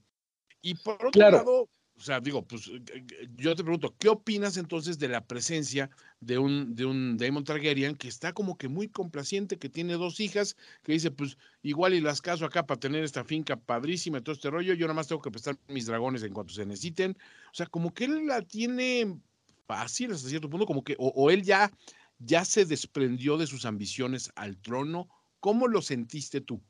Y 0.67 0.75
por 0.75 0.95
otro 1.05 1.11
Claro. 1.11 1.37
lado, 1.37 1.69
o 1.95 2.01
sea, 2.01 2.19
digo, 2.19 2.45
pues 2.45 2.67
eh, 2.67 2.81
eh, 2.93 3.27
yo 3.37 3.55
te 3.55 3.63
pregunto, 3.63 3.95
¿qué 3.97 4.09
opinas 4.09 4.57
entonces 4.57 4.99
de 4.99 5.07
la 5.07 5.25
presencia 5.25 5.89
de 6.19 6.37
un, 6.37 6.75
de 6.75 6.85
un 6.85 7.15
Daemon 7.15 7.45
Targaryen 7.45 7.95
que 7.95 8.09
está 8.09 8.33
como 8.33 8.57
que 8.57 8.67
muy 8.67 8.89
complaciente, 8.89 9.57
que 9.57 9.69
tiene 9.69 9.93
dos 9.93 10.19
hijas, 10.19 10.57
que 10.83 10.91
dice, 10.91 11.09
pues 11.09 11.37
igual 11.61 11.93
y 11.93 12.01
las 12.01 12.21
caso 12.21 12.43
acá 12.45 12.65
para 12.65 12.81
tener 12.81 13.05
esta 13.05 13.23
finca 13.23 13.55
padrísima 13.55 14.17
y 14.17 14.21
todo 14.21 14.33
este 14.35 14.49
rollo, 14.49 14.73
yo 14.73 14.87
nada 14.87 14.95
más 14.95 15.07
tengo 15.07 15.21
que 15.21 15.31
prestar 15.31 15.57
mis 15.69 15.85
dragones 15.85 16.21
en 16.23 16.33
cuanto 16.33 16.53
se 16.53 16.65
necesiten. 16.65 17.17
O 17.51 17.55
sea, 17.55 17.67
como 17.67 17.93
que 17.93 18.03
él 18.05 18.27
la 18.27 18.41
tiene 18.41 19.21
fácil 19.67 20.11
hasta 20.11 20.27
cierto 20.27 20.49
punto, 20.49 20.65
como 20.65 20.83
que, 20.83 20.95
o, 20.99 21.07
o 21.15 21.31
él 21.31 21.43
ya, 21.43 21.71
ya 22.19 22.43
se 22.43 22.65
desprendió 22.65 23.37
de 23.37 23.47
sus 23.47 23.65
ambiciones 23.65 24.31
al 24.35 24.57
trono. 24.59 25.07
¿Cómo 25.39 25.69
lo 25.69 25.81
sentiste 25.81 26.41
tú? 26.41 26.61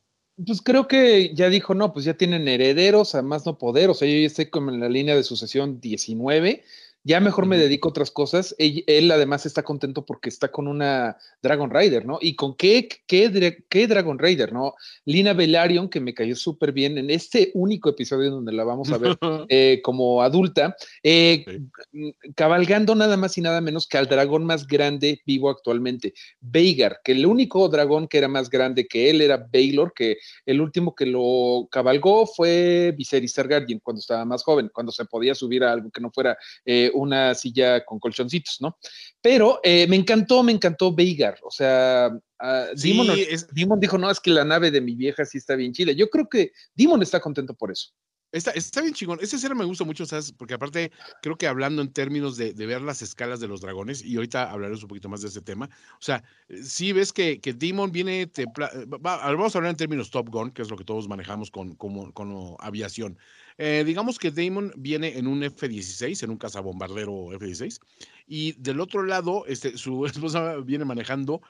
Pues 0.46 0.62
creo 0.62 0.88
que 0.88 1.34
ya 1.34 1.50
dijo, 1.50 1.74
no, 1.74 1.94
pues 1.94 2.06
ya 2.06 2.14
tienen 2.14 2.48
herederos, 2.48 3.16
a 3.16 3.24
más 3.24 3.48
no 3.48 3.58
poder, 3.58 3.90
o 3.90 3.96
sea, 3.96 4.08
yo 4.08 4.20
ya 4.20 4.28
estoy 4.28 4.46
como 4.52 4.70
en 4.70 4.80
la 4.80 4.88
línea 4.88 5.16
de 5.16 5.24
sucesión 5.24 5.80
19, 5.82 6.64
ya 7.08 7.22
mejor 7.22 7.46
me 7.46 7.58
dedico 7.58 7.88
a 7.88 7.92
otras 7.92 8.12
cosas. 8.12 8.54
Él, 8.58 8.84
él 8.86 9.10
además 9.10 9.46
está 9.46 9.64
contento 9.64 10.06
porque 10.06 10.28
está 10.28 10.52
con 10.52 10.68
una 10.68 11.16
Dragon 11.42 11.70
Rider, 11.70 12.06
¿no? 12.06 12.20
¿Y 12.22 12.36
con 12.36 12.54
qué, 12.58 12.90
qué, 13.08 13.32
dra- 13.32 13.64
qué 13.70 13.88
Dragon 13.88 14.20
Rider, 14.20 14.52
no? 14.52 14.74
Lina 15.06 15.32
Velaryon, 15.32 15.88
que 15.88 16.02
me 16.02 16.14
cayó 16.14 16.36
súper 16.36 16.74
bien 16.74 16.98
en 16.98 17.10
este 17.10 17.52
único 17.54 17.90
episodio 17.90 18.30
donde 18.30 18.52
la 18.52 18.66
vamos 18.66 18.92
a 18.92 18.98
ver 18.98 19.18
eh, 19.48 19.80
como 19.84 20.22
adulta, 20.22 20.76
eh, 21.02 21.46
mm, 21.94 22.10
cabalgando 22.36 22.94
nada 22.94 23.16
más 23.16 23.38
y 23.38 23.42
nada 23.42 23.62
menos 23.62 23.88
que 23.88 23.98
al 23.98 24.08
dragón 24.08 24.44
más 24.44 24.68
grande 24.68 25.22
vivo 25.26 25.50
actualmente, 25.50 26.14
Veigar, 26.42 27.00
que 27.06 27.14
el 27.14 27.26
único 27.26 27.70
dragón 27.70 28.10
que 28.10 28.18
era 28.18 28.28
más 28.28 28.50
grande 28.50 28.86
que 28.86 29.10
él 29.10 29.22
era 29.22 29.48
Baylor, 29.50 29.94
que 29.96 30.18
el 30.46 30.60
último 30.60 30.94
que 30.94 31.06
lo 31.06 31.70
cabalgó 31.72 32.28
fue 32.28 32.94
Viserys 32.98 33.34
Targaryen 33.34 33.80
cuando 33.80 34.02
estaba 34.02 34.26
más 34.26 34.44
joven, 34.44 34.70
cuando 34.74 34.92
se 34.92 35.06
podía 35.06 35.34
subir 35.34 35.64
a 35.64 35.72
algo 35.72 35.90
que 35.90 36.02
no 36.02 36.12
fuera 36.12 36.38
eh, 36.66 36.92
una 36.98 37.34
silla 37.36 37.84
con 37.86 38.00
colchoncitos, 38.00 38.58
¿no? 38.62 38.78
Pero 39.22 39.60
eh, 39.64 39.88
me 39.88 39.96
encantó, 39.96 40.44
me 40.44 40.52
encantó 40.52 40.94
Veigar, 40.94 41.38
o 41.44 41.52
sea, 41.52 42.12
ah, 42.40 42.66
Sí, 42.76 42.90
Demon, 42.90 43.10
es- 43.12 43.48
Demon 43.54 43.80
dijo, 43.80 43.98
no, 43.98 44.10
es 44.12 44.20
que 44.20 44.32
la 44.32 44.44
nave 44.46 44.72
de 44.72 44.82
mi 44.82 44.96
vieja 44.96 45.26
sí 45.26 45.38
está 45.38 45.56
bien 45.56 45.74
chida. 45.74 45.92
Yo 45.92 46.10
creo 46.10 46.28
que 46.30 46.52
Demon 46.76 47.02
está 47.02 47.20
contento 47.20 47.54
por 47.54 47.72
eso. 47.72 47.90
Está, 48.30 48.52
está 48.52 48.82
bien 48.82 48.94
chingón. 48.94 49.20
Ese 49.22 49.38
escena 49.38 49.56
me 49.56 49.64
gusta 49.64 49.86
mucho, 49.86 50.06
¿sabes? 50.06 50.34
Porque 50.34 50.54
aparte, 50.54 50.92
creo 51.22 51.38
que 51.38 51.48
hablando 51.48 51.82
en 51.82 51.94
términos 51.94 52.36
de, 52.36 52.54
de 52.54 52.66
ver 52.66 52.82
las 52.82 53.02
escalas 53.02 53.40
de 53.40 53.48
los 53.48 53.62
dragones, 53.62 54.04
y 54.04 54.18
ahorita 54.18 54.52
hablaremos 54.52 54.84
un 54.84 54.90
poquito 54.90 55.08
más 55.08 55.22
de 55.22 55.30
ese 55.30 55.42
tema. 55.42 55.70
O 55.94 56.02
sea, 56.02 56.22
sí 56.62 56.92
ves 56.92 57.14
que, 57.14 57.40
que 57.40 57.54
Demon 57.54 57.90
viene. 57.90 58.24
eh, 58.24 58.46
va- 58.60 58.70
va- 58.98 59.32
vamos 59.32 59.56
a 59.56 59.60
hablar 59.60 59.72
en 59.72 59.78
términos 59.78 60.12
Top 60.12 60.28
Gun, 60.30 60.52
que 60.52 60.62
es 60.62 60.70
lo 60.70 60.76
que 60.76 60.84
todos 60.84 61.08
manejamos 61.08 61.50
con, 61.50 61.76
como, 61.76 62.12
como 62.12 62.58
aviación. 62.60 63.18
Eh, 63.58 63.84
digamos 63.86 64.20
que 64.20 64.30
Damon 64.32 64.72
viene 64.78 65.18
en 65.18 65.28
un 65.28 65.44
F-16, 65.44 66.24
en 66.24 66.30
un 66.30 66.38
cazabombardero 66.38 67.34
F-16, 67.34 67.80
y 68.28 68.52
del 68.54 68.80
otro 68.80 69.04
lado, 69.04 69.46
este, 69.48 69.78
su 69.78 70.06
esposa 70.36 70.58
viene 70.58 70.86
manejando 70.86 71.42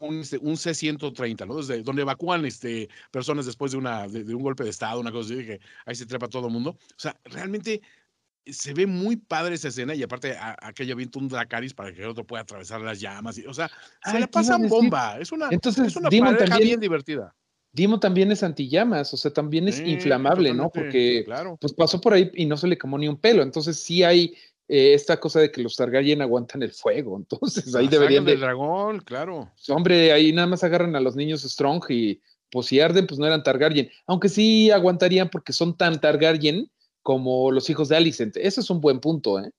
un, 0.00 0.20
este, 0.20 0.38
un 0.38 0.56
C-130, 0.56 1.46
¿no? 1.46 1.56
Desde 1.56 1.82
donde 1.82 2.02
evacúan 2.02 2.44
este, 2.44 2.88
personas 3.10 3.46
después 3.46 3.72
de, 3.72 3.78
una, 3.78 4.06
de, 4.08 4.24
de 4.24 4.34
un 4.34 4.42
golpe 4.42 4.64
de 4.64 4.70
Estado, 4.70 5.00
una 5.00 5.10
cosa 5.12 5.34
así, 5.34 5.44
que 5.44 5.60
ahí 5.86 5.94
se 5.94 6.06
trepa 6.06 6.28
todo 6.28 6.46
el 6.46 6.52
mundo. 6.52 6.70
O 6.70 6.78
sea, 6.96 7.16
realmente 7.24 7.80
se 8.46 8.72
ve 8.74 8.86
muy 8.86 9.16
padre 9.16 9.56
esa 9.56 9.68
escena 9.68 9.94
y 9.94 10.02
aparte 10.02 10.32
a- 10.36 10.56
aquella 10.62 10.94
avienta 10.94 11.18
un 11.18 11.28
Dracaris 11.28 11.74
para 11.74 11.92
que 11.92 12.02
el 12.02 12.08
otro 12.08 12.24
pueda 12.24 12.42
atravesar 12.42 12.80
las 12.80 12.98
llamas. 13.00 13.38
Y, 13.38 13.46
o 13.46 13.52
sea, 13.52 13.68
se 13.68 14.16
Ay, 14.16 14.22
a 14.22 14.26
pasan 14.26 14.68
bomba. 14.68 15.18
Es 15.20 15.32
una, 15.32 15.48
Entonces, 15.50 15.88
es 15.88 15.96
una 15.96 16.08
Demon 16.08 16.34
pareja 16.34 16.50
también- 16.50 16.68
bien 16.68 16.80
divertida. 16.80 17.34
Demon 17.72 18.00
también 18.00 18.32
es 18.32 18.42
antillamas, 18.42 19.12
o 19.14 19.16
sea, 19.16 19.30
también 19.32 19.68
es 19.68 19.76
Sí, 19.76 19.84
inflamable, 19.84 20.52
¿no? 20.54 20.70
Porque 20.70 21.22
Claro. 21.24 21.56
pues 21.60 21.72
pasó 21.72 22.00
por 22.00 22.14
ahí 22.14 22.30
y 22.34 22.46
no 22.46 22.56
se 22.56 22.66
le 22.68 22.78
quemó 22.78 22.98
ni 22.98 23.08
un 23.08 23.16
pelo. 23.18 23.42
Entonces 23.42 23.78
sí 23.78 24.02
hay 24.02 24.34
eh, 24.68 24.94
esta 24.94 25.18
cosa 25.20 25.40
de 25.40 25.50
que 25.52 25.62
los 25.62 25.76
Targaryen 25.76 26.20
aguantan 26.22 26.62
el 26.62 26.72
fuego. 26.72 27.16
Entonces 27.64 27.74
ahí 27.74 27.84
La 27.86 27.90
deberían 27.90 28.24
saga 28.24 28.30
del 28.32 28.40
de... 28.40 28.46
dragón, 28.46 29.00
claro. 29.00 29.52
Hombre, 29.68 30.12
ahí 30.12 30.32
nada 30.32 30.46
más 30.48 30.64
agarran 30.64 30.96
a 30.96 31.00
los 31.00 31.14
niños 31.16 31.42
Strong 31.42 31.84
y 31.90 32.20
pues 32.50 32.66
si 32.66 32.80
arden, 32.80 33.06
pues 33.06 33.18
no 33.20 33.26
eran 33.26 33.42
Targaryen. 33.42 33.90
Aunque 34.06 34.28
sí 34.30 34.70
aguantarían 34.70 35.28
porque 35.28 35.52
son 35.52 35.76
tan 35.76 36.00
Targaryen 36.00 36.70
como 37.02 37.50
los 37.52 37.68
hijos 37.70 37.88
de 37.88 37.96
Alicent. 37.96 38.36
Ese 38.36 38.60
es 38.60 38.70
un 38.70 38.80
buen 38.80 39.00
punto, 39.00 39.38
¿eh? 39.38 39.50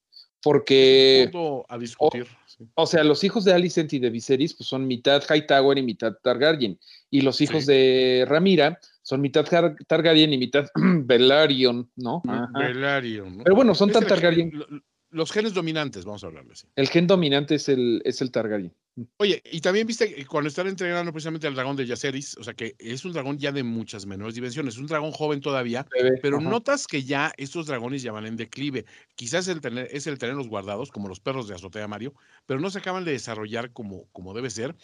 Porque... 0.41 1.29
Punto 1.31 1.65
a 1.69 1.77
discutir. 1.77 2.27
Sí. 2.59 2.69
O 2.75 2.85
sea, 2.85 3.03
los 3.03 3.23
hijos 3.23 3.43
de 3.45 3.53
Alicent 3.53 3.91
y 3.93 3.99
de 3.99 4.09
Viserys 4.11 4.53
pues 4.53 4.67
son 4.69 4.85
mitad 4.85 5.23
Hightower 5.27 5.77
y 5.77 5.81
mitad 5.81 6.13
Targaryen. 6.21 6.77
Y 7.09 7.21
los 7.21 7.41
hijos 7.41 7.65
Sí. 7.65 7.71
de 7.71 8.25
Ramira 8.27 8.77
son 9.01 9.21
mitad 9.21 9.43
Tar- 9.45 9.75
Targaryen 9.87 10.31
y 10.33 10.37
mitad 10.37 10.67
Velaryon, 10.75 11.89
¿no? 11.95 12.21
Velaryon, 12.53 13.37
¿no? 13.37 13.43
Pero 13.43 13.55
bueno, 13.55 13.73
son 13.73 13.91
tan 13.91 14.05
Targaryen. 14.05 14.51
lo- 14.53 14.67
Los 15.11 15.31
genes 15.31 15.53
dominantes, 15.53 16.05
vamos 16.05 16.23
a 16.23 16.27
hablarles. 16.27 16.67
El 16.75 16.87
gen 16.87 17.07
dominante 17.07 17.55
es 17.55 17.67
el, 17.69 18.01
es 18.05 18.21
el 18.21 18.31
Targaryen. 18.31 18.73
Oye, 19.17 19.41
y 19.51 19.61
también 19.61 19.87
viste 19.87 20.13
que 20.13 20.25
cuando 20.25 20.49
están 20.49 20.67
entrenando 20.67 21.11
precisamente 21.11 21.47
al 21.47 21.55
dragón 21.55 21.75
de 21.75 21.85
Yaceris, 21.85 22.37
o 22.37 22.43
sea 22.43 22.53
que 22.53 22.75
es 22.79 23.05
un 23.05 23.13
dragón 23.13 23.37
ya 23.37 23.51
de 23.51 23.63
muchas 23.63 24.05
menores 24.05 24.35
dimensiones, 24.35 24.73
es 24.73 24.79
un 24.79 24.87
dragón 24.87 25.11
joven 25.11 25.39
todavía, 25.39 25.87
pero 26.21 26.37
ajá. 26.37 26.49
notas 26.49 26.85
que 26.85 27.03
ya 27.03 27.31
estos 27.37 27.67
dragones 27.67 28.01
ya 28.01 28.11
van 28.11 28.25
en 28.25 28.35
declive. 28.35 28.85
Quizás 29.15 29.47
el 29.47 29.61
tener, 29.61 29.87
es 29.91 30.07
el 30.07 30.17
tenerlos 30.17 30.49
guardados, 30.49 30.91
como 30.91 31.07
los 31.07 31.19
perros 31.19 31.47
de 31.47 31.55
azotea 31.55 31.87
Mario, 31.87 32.13
pero 32.45 32.59
no 32.59 32.69
se 32.69 32.79
acaban 32.79 33.05
de 33.05 33.11
desarrollar 33.11 33.71
como, 33.71 34.07
como 34.11 34.33
debe 34.33 34.49
ser. 34.49 34.75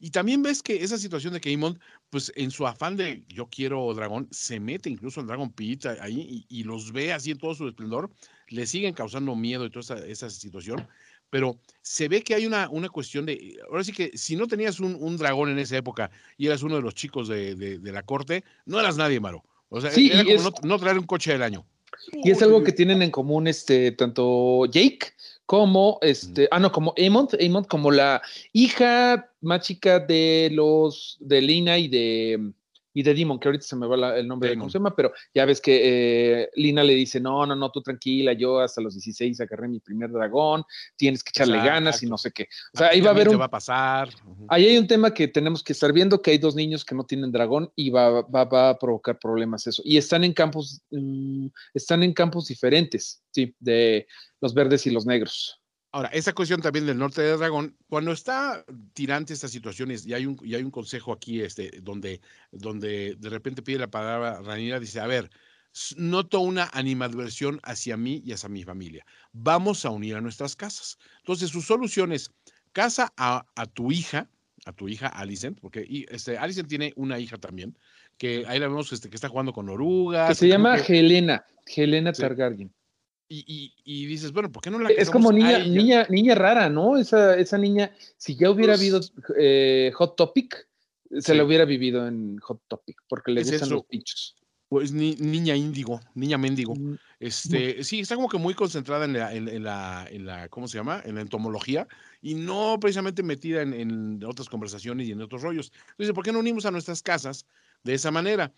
Y 0.00 0.10
también 0.10 0.42
ves 0.42 0.62
que 0.62 0.82
esa 0.82 0.96
situación 0.96 1.34
de 1.34 1.40
que 1.40 1.76
pues 2.08 2.32
en 2.34 2.50
su 2.50 2.66
afán 2.66 2.96
de 2.96 3.22
yo 3.28 3.48
quiero 3.48 3.92
dragón, 3.94 4.28
se 4.30 4.58
mete 4.58 4.88
incluso 4.88 5.20
al 5.20 5.26
Dragon 5.26 5.52
Pit 5.52 5.84
ahí 5.86 6.46
y, 6.48 6.60
y 6.60 6.64
los 6.64 6.90
ve 6.90 7.12
así 7.12 7.30
en 7.30 7.38
todo 7.38 7.54
su 7.54 7.68
esplendor, 7.68 8.10
le 8.50 8.66
siguen 8.66 8.94
causando 8.94 9.34
miedo 9.34 9.64
y 9.64 9.70
toda 9.70 9.80
esa, 9.96 10.06
esa 10.06 10.30
situación 10.30 10.86
pero 11.30 11.60
se 11.80 12.08
ve 12.08 12.22
que 12.22 12.34
hay 12.34 12.44
una, 12.44 12.68
una 12.68 12.88
cuestión 12.88 13.24
de, 13.24 13.56
ahora 13.70 13.84
sí 13.84 13.92
que 13.92 14.10
si 14.18 14.34
no 14.34 14.48
tenías 14.48 14.80
un, 14.80 14.96
un 14.98 15.16
dragón 15.16 15.48
en 15.50 15.60
esa 15.60 15.76
época 15.76 16.10
y 16.36 16.46
eras 16.48 16.64
uno 16.64 16.74
de 16.74 16.82
los 16.82 16.94
chicos 16.96 17.28
de, 17.28 17.54
de, 17.54 17.78
de 17.78 17.92
la 17.92 18.02
corte, 18.02 18.42
no 18.66 18.80
eras 18.80 18.96
nadie 18.96 19.20
malo. 19.20 19.44
O 19.68 19.80
sea, 19.80 19.92
Sí, 19.92 20.10
era 20.12 20.22
y 20.22 20.24
como 20.24 20.36
es- 20.36 20.42
no, 20.42 20.52
no 20.64 20.78
traer 20.80 20.98
un 20.98 21.06
coche 21.06 21.30
del 21.30 21.44
año. 21.44 21.64
Y 22.24 22.30
es 22.32 22.42
algo 22.42 22.64
que 22.64 22.72
tienen 22.72 23.00
en 23.02 23.12
común 23.12 23.46
este 23.46 23.92
tanto 23.92 24.66
Jake 24.66 25.12
como 25.46 25.98
este, 26.02 26.48
ah 26.50 26.58
no, 26.58 26.72
como 26.72 26.94
Amont, 26.98 27.34
Amont 27.40 27.68
como 27.68 27.92
la 27.92 28.20
hija 28.52 29.30
más 29.40 29.60
chica 29.66 30.00
de 30.00 30.50
los 30.52 31.16
de 31.20 31.40
Lina 31.42 31.78
y 31.78 31.86
de 31.86 32.52
y 32.92 33.02
de 33.02 33.14
Demon, 33.14 33.38
que 33.38 33.48
ahorita 33.48 33.64
se 33.64 33.76
me 33.76 33.86
va 33.86 33.96
la- 33.96 34.18
el 34.18 34.26
nombre 34.26 34.50
de 34.50 34.56
cómo 34.58 34.70
se 34.70 34.80
pero 34.96 35.12
ya 35.34 35.44
ves 35.44 35.60
que 35.60 35.80
eh, 36.42 36.50
Lina 36.54 36.82
le 36.82 36.94
dice, 36.94 37.20
no, 37.20 37.46
no, 37.46 37.54
no, 37.54 37.70
tú 37.70 37.82
tranquila, 37.82 38.32
yo 38.32 38.60
hasta 38.60 38.80
los 38.80 38.94
16 38.94 39.40
agarré 39.40 39.68
mi 39.68 39.80
primer 39.80 40.10
dragón, 40.10 40.64
tienes 40.96 41.22
que 41.22 41.30
echarle 41.30 41.56
Exacto. 41.58 41.74
ganas 41.74 42.02
y 42.02 42.06
no 42.06 42.18
sé 42.18 42.32
qué. 42.32 42.48
O 42.74 42.78
sea, 42.78 42.88
ahí 42.88 43.00
va 43.00 43.08
a 43.08 43.12
haber 43.12 43.28
un, 43.28 43.40
va 43.40 43.44
a 43.44 43.50
pasar. 43.50 44.08
Ahí 44.48 44.66
hay 44.66 44.78
un 44.78 44.86
tema 44.86 45.12
que 45.14 45.28
tenemos 45.28 45.62
que 45.62 45.72
estar 45.72 45.92
viendo, 45.92 46.20
que 46.20 46.32
hay 46.32 46.38
dos 46.38 46.54
niños 46.54 46.84
que 46.84 46.94
no 46.94 47.04
tienen 47.04 47.30
dragón 47.30 47.70
y 47.76 47.90
va, 47.90 48.22
va, 48.22 48.44
va 48.44 48.70
a 48.70 48.78
provocar 48.78 49.18
problemas 49.18 49.66
eso. 49.66 49.82
Y 49.84 49.96
están 49.96 50.24
en 50.24 50.32
campos, 50.32 50.82
mm, 50.90 51.46
están 51.74 52.02
en 52.02 52.12
campos 52.12 52.46
diferentes, 52.48 53.22
sí, 53.30 53.54
de 53.60 54.06
los 54.40 54.54
verdes 54.54 54.86
y 54.86 54.90
los 54.90 55.06
negros. 55.06 55.59
Ahora, 55.92 56.08
esa 56.10 56.32
cuestión 56.32 56.60
también 56.62 56.86
del 56.86 56.98
norte 56.98 57.20
de 57.20 57.36
Dragón, 57.36 57.76
cuando 57.88 58.12
está 58.12 58.64
tirante 58.92 59.32
estas 59.32 59.50
situaciones, 59.50 60.06
y 60.06 60.14
hay 60.14 60.24
un, 60.24 60.38
y 60.42 60.54
hay 60.54 60.62
un 60.62 60.70
consejo 60.70 61.12
aquí 61.12 61.40
este, 61.40 61.80
donde, 61.82 62.20
donde 62.52 63.16
de 63.18 63.28
repente 63.28 63.60
pide 63.62 63.78
la 63.78 63.90
palabra 63.90 64.40
Ranira, 64.40 64.78
dice, 64.78 65.00
a 65.00 65.06
ver, 65.08 65.30
noto 65.96 66.40
una 66.40 66.70
animadversión 66.72 67.58
hacia 67.64 67.96
mí 67.96 68.22
y 68.24 68.32
hacia 68.32 68.48
mi 68.48 68.62
familia. 68.62 69.04
Vamos 69.32 69.84
a 69.84 69.90
unir 69.90 70.14
a 70.14 70.20
nuestras 70.20 70.54
casas. 70.54 70.96
Entonces, 71.18 71.50
su 71.50 71.60
solución 71.60 72.12
es, 72.12 72.30
casa 72.72 73.12
a, 73.16 73.44
a 73.56 73.66
tu 73.66 73.90
hija, 73.90 74.28
a 74.66 74.72
tu 74.72 74.88
hija 74.88 75.08
Alicent, 75.08 75.58
porque 75.60 75.84
y, 75.88 76.06
este, 76.08 76.38
Alicent 76.38 76.68
tiene 76.68 76.92
una 76.94 77.18
hija 77.18 77.36
también, 77.36 77.76
que 78.16 78.44
ahí 78.46 78.60
la 78.60 78.68
vemos 78.68 78.92
este, 78.92 79.10
que 79.10 79.16
está 79.16 79.28
jugando 79.28 79.52
con 79.52 79.68
orugas. 79.68 80.28
Que 80.28 80.34
se 80.36 80.46
llama 80.48 80.80
que- 80.80 81.00
Helena, 81.00 81.44
Helena 81.66 82.14
Sí. 82.14 82.22
Targaryen. 82.22 82.72
Y, 83.32 83.44
y- 83.46 83.74
y 83.84 84.06
dices, 84.06 84.32
bueno, 84.32 84.50
¿por 84.50 84.60
qué 84.60 84.70
no 84.70 84.78
la 84.80 84.90
Es 84.90 85.08
como 85.08 85.30
a 85.30 85.32
niña, 85.32 85.58
ella? 85.58 85.64
niña, 85.72 86.06
niña 86.10 86.34
rara, 86.34 86.68
¿no? 86.68 86.96
Esa, 86.96 87.36
esa 87.38 87.56
niña, 87.56 87.92
si 88.16 88.34
ya 88.36 88.50
hubiera 88.50 88.72
Pues- 88.74 88.80
habido 88.80 89.00
eh, 89.38 89.92
Hot 89.94 90.16
Topic, 90.16 90.66
se 91.10 91.20
Sí. 91.32 91.34
la 91.38 91.44
hubiera 91.44 91.64
vivido 91.64 92.06
en 92.08 92.38
Hot 92.38 92.60
Topic, 92.66 93.00
porque 93.08 93.30
le 93.30 93.42
Es 93.42 93.50
gustan 93.52 93.68
eso. 93.68 93.74
los 93.76 93.88
bichos. 93.88 94.36
Pues 94.68 94.92
ni- 94.92 95.14
niña 95.16 95.54
índigo, 95.56 96.00
niña 96.14 96.38
mendigo. 96.38 96.74
Mm, 96.74 96.94
Este, 97.20 97.84
sí, 97.84 98.00
está 98.00 98.14
como 98.16 98.28
que 98.28 98.38
muy 98.38 98.54
concentrada 98.54 99.04
en 99.04 99.12
la, 99.12 99.34
en, 99.34 99.46
en 99.48 99.62
la, 99.64 100.06
en 100.10 100.26
la, 100.26 100.48
¿cómo 100.48 100.66
se 100.68 100.78
llama? 100.78 101.02
En 101.04 101.14
la 101.16 101.20
entomología 101.20 101.86
y 102.22 102.34
no 102.34 102.78
precisamente 102.80 103.22
metida 103.22 103.62
en, 103.62 103.74
en 103.74 104.24
otras 104.24 104.48
conversaciones 104.48 105.06
y 105.08 105.12
en 105.12 105.20
otros 105.20 105.42
rollos. 105.42 105.70
Entonces, 105.90 106.14
¿por 106.14 106.24
qué 106.24 106.32
no 106.32 106.38
unimos 106.40 106.64
a 106.66 106.70
nuestras 106.70 107.02
casas 107.02 107.46
de 107.84 107.94
esa 107.94 108.10
manera? 108.10 108.52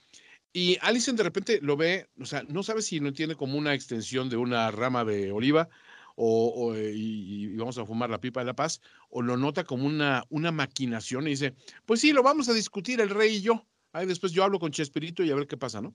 Y 0.53 0.77
Alison 0.83 1.17
de 1.17 1.23
repente 1.23 1.61
lo 1.63 1.77
ve, 1.77 2.09
o 2.21 2.27
sea, 2.27 2.43
no 2.49 2.63
sabe 2.63 2.83
si 2.83 3.01
lo 3.01 3.09
entiende 3.09 3.37
como 3.37 3.57
una 3.57 3.75
extensión 3.75 4.29
de 4.29 4.37
una 4.37 4.71
rama 4.71 5.05
de 5.05 5.33
oliva 5.33 5.69
o, 6.15 6.49
o, 6.49 6.75
eh, 6.75 6.93
y, 6.95 7.45
y 7.47 7.57
vamos 7.57 7.79
a 7.79 7.87
fumar 7.87 8.11
la 8.11 8.21
pipa 8.21 8.41
de 8.41 8.47
la 8.47 8.55
paz, 8.55 8.83
o 9.09 9.23
lo 9.23 9.39
nota 9.39 9.65
como 9.65 9.87
una, 9.87 10.25
una 10.29 10.53
maquinación 10.53 11.27
y 11.27 11.31
dice, 11.31 11.55
pues 11.87 12.01
sí, 12.01 12.13
lo 12.13 12.23
vamos 12.23 12.49
a 12.51 12.53
discutir 12.53 13.01
el 13.01 13.09
rey 13.09 13.37
y 13.37 13.41
yo. 13.41 13.67
Ahí 13.95 14.07
después 14.07 14.33
yo 14.33 14.43
hablo 14.43 14.59
con 14.59 14.73
Chespirito 14.73 15.23
y 15.23 15.31
a 15.31 15.35
ver 15.35 15.47
qué 15.47 15.59
pasa, 15.59 15.83
¿no? 15.83 15.95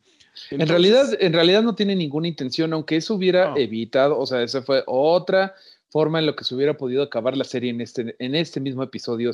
En 0.51 0.67
realidad, 0.67 1.17
en 1.19 1.33
realidad 1.33 1.63
no 1.63 1.73
tiene 1.73 1.95
ninguna 1.95 2.27
intención, 2.27 2.71
aunque 2.73 2.95
eso 2.97 3.15
hubiera 3.15 3.49
No. 3.49 3.57
evitado, 3.57 4.19
o 4.19 4.25
sea, 4.25 4.43
esa 4.43 4.61
fue 4.61 4.83
otra 4.85 5.55
forma 5.89 6.19
en 6.19 6.25
lo 6.25 6.35
que 6.35 6.43
se 6.43 6.53
hubiera 6.55 6.75
podido 6.77 7.03
acabar 7.03 7.37
la 7.37 7.43
serie 7.43 7.69
en 7.71 7.81
este, 7.81 8.15
en 8.19 8.35
este 8.35 8.59
mismo 8.59 8.83
episodio, 8.83 9.31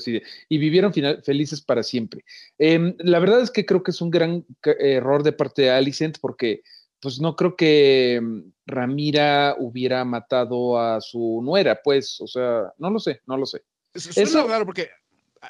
y 0.49 0.57
vivieron 0.57 0.93
final- 0.93 1.21
felices 1.23 1.61
para 1.61 1.83
siempre. 1.83 2.23
Em, 2.57 2.95
la 2.99 3.19
verdad 3.19 3.41
es 3.41 3.51
que 3.51 3.65
creo 3.65 3.81
que 3.83 3.91
es 3.91 4.01
un 4.01 4.11
gran 4.11 4.45
error 4.63 5.23
de 5.23 5.31
parte 5.31 5.63
de 5.63 5.71
Alicent, 5.71 6.17
porque 6.21 6.61
pues 6.99 7.19
no 7.19 7.35
creo 7.35 7.55
que 7.55 8.15
em, 8.15 8.51
Ramira 8.65 9.55
hubiera 9.59 10.05
matado 10.05 10.79
a 10.79 11.01
su 11.01 11.41
nuera, 11.43 11.81
pues, 11.83 12.21
o 12.21 12.27
sea, 12.27 12.71
no 12.77 12.89
lo 12.89 12.99
sé, 12.99 13.19
no 13.25 13.35
lo 13.37 13.45
sé. 13.45 13.63
Su- 13.95 14.13
Suena 14.13 14.29
Eso- 14.29 14.47
raro 14.47 14.65
porque. 14.65 14.89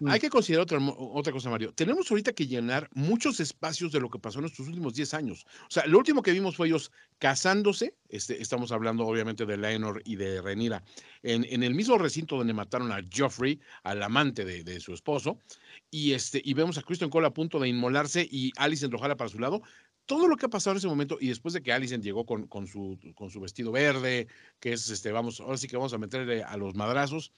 Hay 0.07 0.19
que 0.19 0.29
considerar 0.29 0.63
otra, 0.63 0.79
otra 0.79 1.31
cosa, 1.31 1.49
Mario. 1.49 1.73
Tenemos 1.73 2.09
ahorita 2.09 2.33
que 2.33 2.47
llenar 2.47 2.89
muchos 2.93 3.39
espacios 3.39 3.91
de 3.91 3.99
lo 3.99 4.09
que 4.09 4.19
pasó 4.19 4.39
en 4.39 4.45
estos 4.45 4.67
últimos 4.67 4.93
10 4.93 5.13
años. 5.13 5.45
O 5.67 5.71
sea, 5.71 5.85
lo 5.85 5.97
último 5.97 6.21
que 6.21 6.31
vimos 6.31 6.55
fue 6.55 6.67
ellos 6.67 6.91
casándose. 7.19 7.95
Este, 8.09 8.41
estamos 8.41 8.71
hablando 8.71 9.05
obviamente 9.05 9.45
de 9.45 9.57
Laenor 9.57 10.01
y 10.05 10.15
de 10.15 10.41
Renira. 10.41 10.83
En, 11.21 11.45
en 11.49 11.63
el 11.63 11.75
mismo 11.75 11.97
recinto 11.97 12.37
donde 12.37 12.53
mataron 12.53 12.91
a 12.91 13.01
Joffrey, 13.15 13.59
al 13.83 14.01
amante 14.03 14.45
de, 14.45 14.63
de 14.63 14.79
su 14.79 14.93
esposo. 14.93 15.37
Y, 15.91 16.13
este, 16.13 16.41
y 16.43 16.53
vemos 16.53 16.77
a 16.77 16.81
Kristen 16.81 17.09
Cole 17.09 17.27
a 17.27 17.33
punto 17.33 17.59
de 17.59 17.67
inmolarse 17.67 18.27
y 18.29 18.51
Alicent 18.57 18.91
lo 18.91 18.99
jala 18.99 19.15
para 19.15 19.29
su 19.29 19.39
lado. 19.39 19.61
Todo 20.05 20.27
lo 20.27 20.35
que 20.35 20.47
ha 20.47 20.49
pasado 20.49 20.73
en 20.73 20.79
ese 20.79 20.87
momento 20.87 21.17
y 21.21 21.29
después 21.29 21.53
de 21.53 21.61
que 21.61 21.71
Alicent 21.71 22.03
llegó 22.03 22.25
con, 22.25 22.47
con, 22.47 22.67
su, 22.67 22.99
con 23.15 23.29
su 23.29 23.39
vestido 23.39 23.71
verde, 23.71 24.27
que 24.59 24.73
es, 24.73 24.89
este, 24.89 25.11
vamos, 25.11 25.39
ahora 25.39 25.57
sí 25.57 25.67
que 25.67 25.77
vamos 25.77 25.93
a 25.93 25.97
meterle 25.97 26.43
a 26.43 26.57
los 26.57 26.75
madrazos 26.75 27.31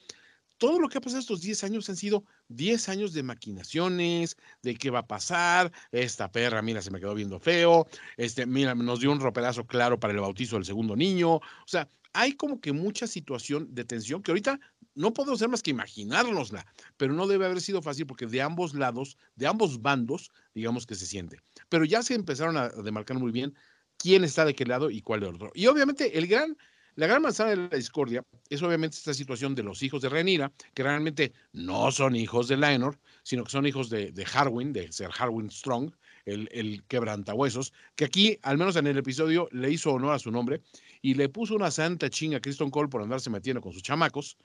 todo 0.58 0.80
lo 0.80 0.90
que 0.90 0.98
ha 0.98 1.02
pasado 1.02 1.20
estos 1.20 1.42
10 1.42 1.64
años 1.64 1.90
han 1.90 1.96
sido 1.96 2.26
10 2.50 2.90
años 2.90 3.14
de 3.14 3.24
maquinaciones, 3.24 4.38
de 4.62 4.76
qué 4.76 4.90
va 4.90 5.00
a 5.00 5.08
pasar, 5.08 5.72
esta 5.92 6.32
perra, 6.32 6.62
mira, 6.62 6.82
se 6.82 6.92
me 6.92 7.00
quedó 7.00 7.14
viendo 7.14 7.40
feo, 7.40 7.88
este, 8.18 8.46
mira, 8.46 8.76
nos 8.76 9.00
dio 9.00 9.12
un 9.12 9.20
roperazo 9.20 9.66
claro 9.66 10.00
para 10.00 10.14
el 10.14 10.20
bautizo 10.20 10.56
del 10.56 10.66
segundo 10.66 10.96
niño, 10.96 11.36
o 11.36 11.42
sea, 11.66 11.90
hay 12.14 12.34
como 12.34 12.62
que 12.62 12.72
mucha 12.72 13.08
situación 13.08 13.68
de 13.76 13.84
tensión 13.84 14.24
que 14.24 14.32
ahorita 14.32 14.60
no 14.96 15.14
podemos 15.14 15.40
hacer 15.40 15.50
más 15.50 15.62
que 15.62 15.72
imaginárnosla, 15.72 16.66
pero 16.96 17.14
no 17.14 17.28
debe 17.28 17.46
haber 17.46 17.60
sido 17.60 17.82
fácil 17.82 18.08
porque 18.08 18.26
de 18.26 18.42
ambos 18.42 18.74
lados, 18.74 19.18
de 19.36 19.48
ambos 19.48 19.82
bandos, 19.82 20.32
digamos 20.54 20.88
que 20.88 20.96
se 20.96 21.06
siente. 21.06 21.42
Pero 21.68 21.84
ya 21.84 22.02
se 22.02 22.16
empezaron 22.16 22.56
a 22.56 22.70
demarcar 22.70 23.20
muy 23.20 23.34
bien 23.34 23.54
quién 23.98 24.24
está 24.24 24.46
de 24.46 24.56
qué 24.56 24.66
lado 24.66 24.90
y 24.90 25.02
cuál 25.02 25.20
de 25.20 25.28
otro. 25.28 25.52
Y 25.54 25.68
obviamente 25.68 26.18
el 26.18 26.28
gran 26.28 26.58
la 26.96 27.08
gran 27.08 27.22
manzana 27.22 27.50
de 27.52 27.56
la 27.58 27.68
discordia 27.70 28.24
es 28.50 28.62
obviamente 28.64 28.98
esta 28.98 29.14
situación 29.14 29.54
de 29.54 29.64
los 29.64 29.84
hijos 29.84 30.02
de 30.02 30.10
Renira, 30.10 30.52
que 30.74 30.84
realmente 30.84 31.34
no 31.52 31.92
son 31.92 32.16
hijos 32.16 32.48
de 32.48 32.58
Laenor, 32.58 33.00
sino 33.24 33.44
que 33.44 33.52
son 33.52 33.66
hijos 33.66 33.90
de, 33.90 34.12
de 34.12 34.26
Harwin, 34.34 34.72
de 34.72 34.92
ser 34.92 35.10
Harwin 35.18 35.52
Strong, 35.52 35.92
el, 36.26 36.50
el 36.52 36.84
quebrantahuesos, 36.88 37.74
que 37.96 38.06
aquí, 38.06 38.40
al 38.42 38.58
menos 38.58 38.76
en 38.78 38.88
el 38.88 38.98
episodio, 38.98 39.48
le 39.52 39.72
hizo 39.72 39.92
honor 39.92 40.14
a 40.14 40.20
su 40.20 40.32
nombre 40.32 40.62
y 41.02 41.14
le 41.14 41.30
puso 41.30 41.56
una 41.56 41.70
santa 41.70 42.10
chinga 42.10 42.38
a 42.38 42.42
Kristen 42.42 42.72
Cole 42.72 42.90
por 42.90 43.02
andarse 43.02 43.30
metiendo 43.30 43.62
con 43.62 43.74
sus 43.74 43.84
chamacos. 43.84 44.38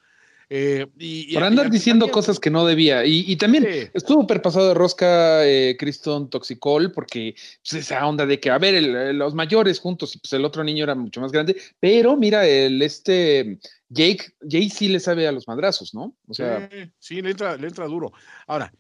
Eh, 0.53 0.85
y, 0.99 1.31
y- 1.31 1.35
Por 1.35 1.45
y 1.45 1.47
andar 1.47 1.67
aquí 1.67 1.77
diciendo 1.77 2.07
también- 2.07 2.13
cosas 2.15 2.41
que 2.41 2.51
no 2.51 2.67
debía. 2.67 3.07
Y, 3.07 3.37
también 3.37 3.65
Sí. 3.71 3.89
estuvo 3.95 4.23
súper 4.23 4.43
pasado 4.43 4.67
de 4.69 4.75
rosca 4.75 5.47
eh, 5.47 5.77
Criston 5.79 6.29
Toxicol, 6.29 6.91
porque 6.91 7.37
pues, 7.63 7.85
esa 7.85 8.05
onda 8.05 8.27
de 8.27 8.41
que, 8.41 8.51
a 8.51 8.59
ver, 8.59 8.75
el- 8.75 9.17
los 9.17 9.33
mayores 9.33 9.79
juntos, 9.79 10.17
y 10.17 10.19
pues 10.19 10.33
el 10.33 10.45
otro 10.45 10.65
niño 10.65 10.83
era 10.83 10.97
mucho 10.97 11.21
más 11.21 11.31
grande, 11.31 11.57
pero 11.79 12.17
mira, 12.17 12.45
el 12.49 12.83
este 12.83 13.61
Jake, 13.89 14.33
Jake 14.43 14.71
sí 14.71 14.89
le 14.89 14.99
sabe 14.99 15.29
a 15.29 15.33
los 15.33 15.47
madrazos, 15.47 15.95
¿no? 15.95 16.17
O 16.27 16.35
sea, 16.35 16.69
sí, 16.71 16.91
sí, 16.99 17.23
le 17.23 17.31
entra, 17.31 17.57
le 17.57 17.69
entra 17.69 17.87
duro. 17.87 18.13
Ahora, 18.49 18.73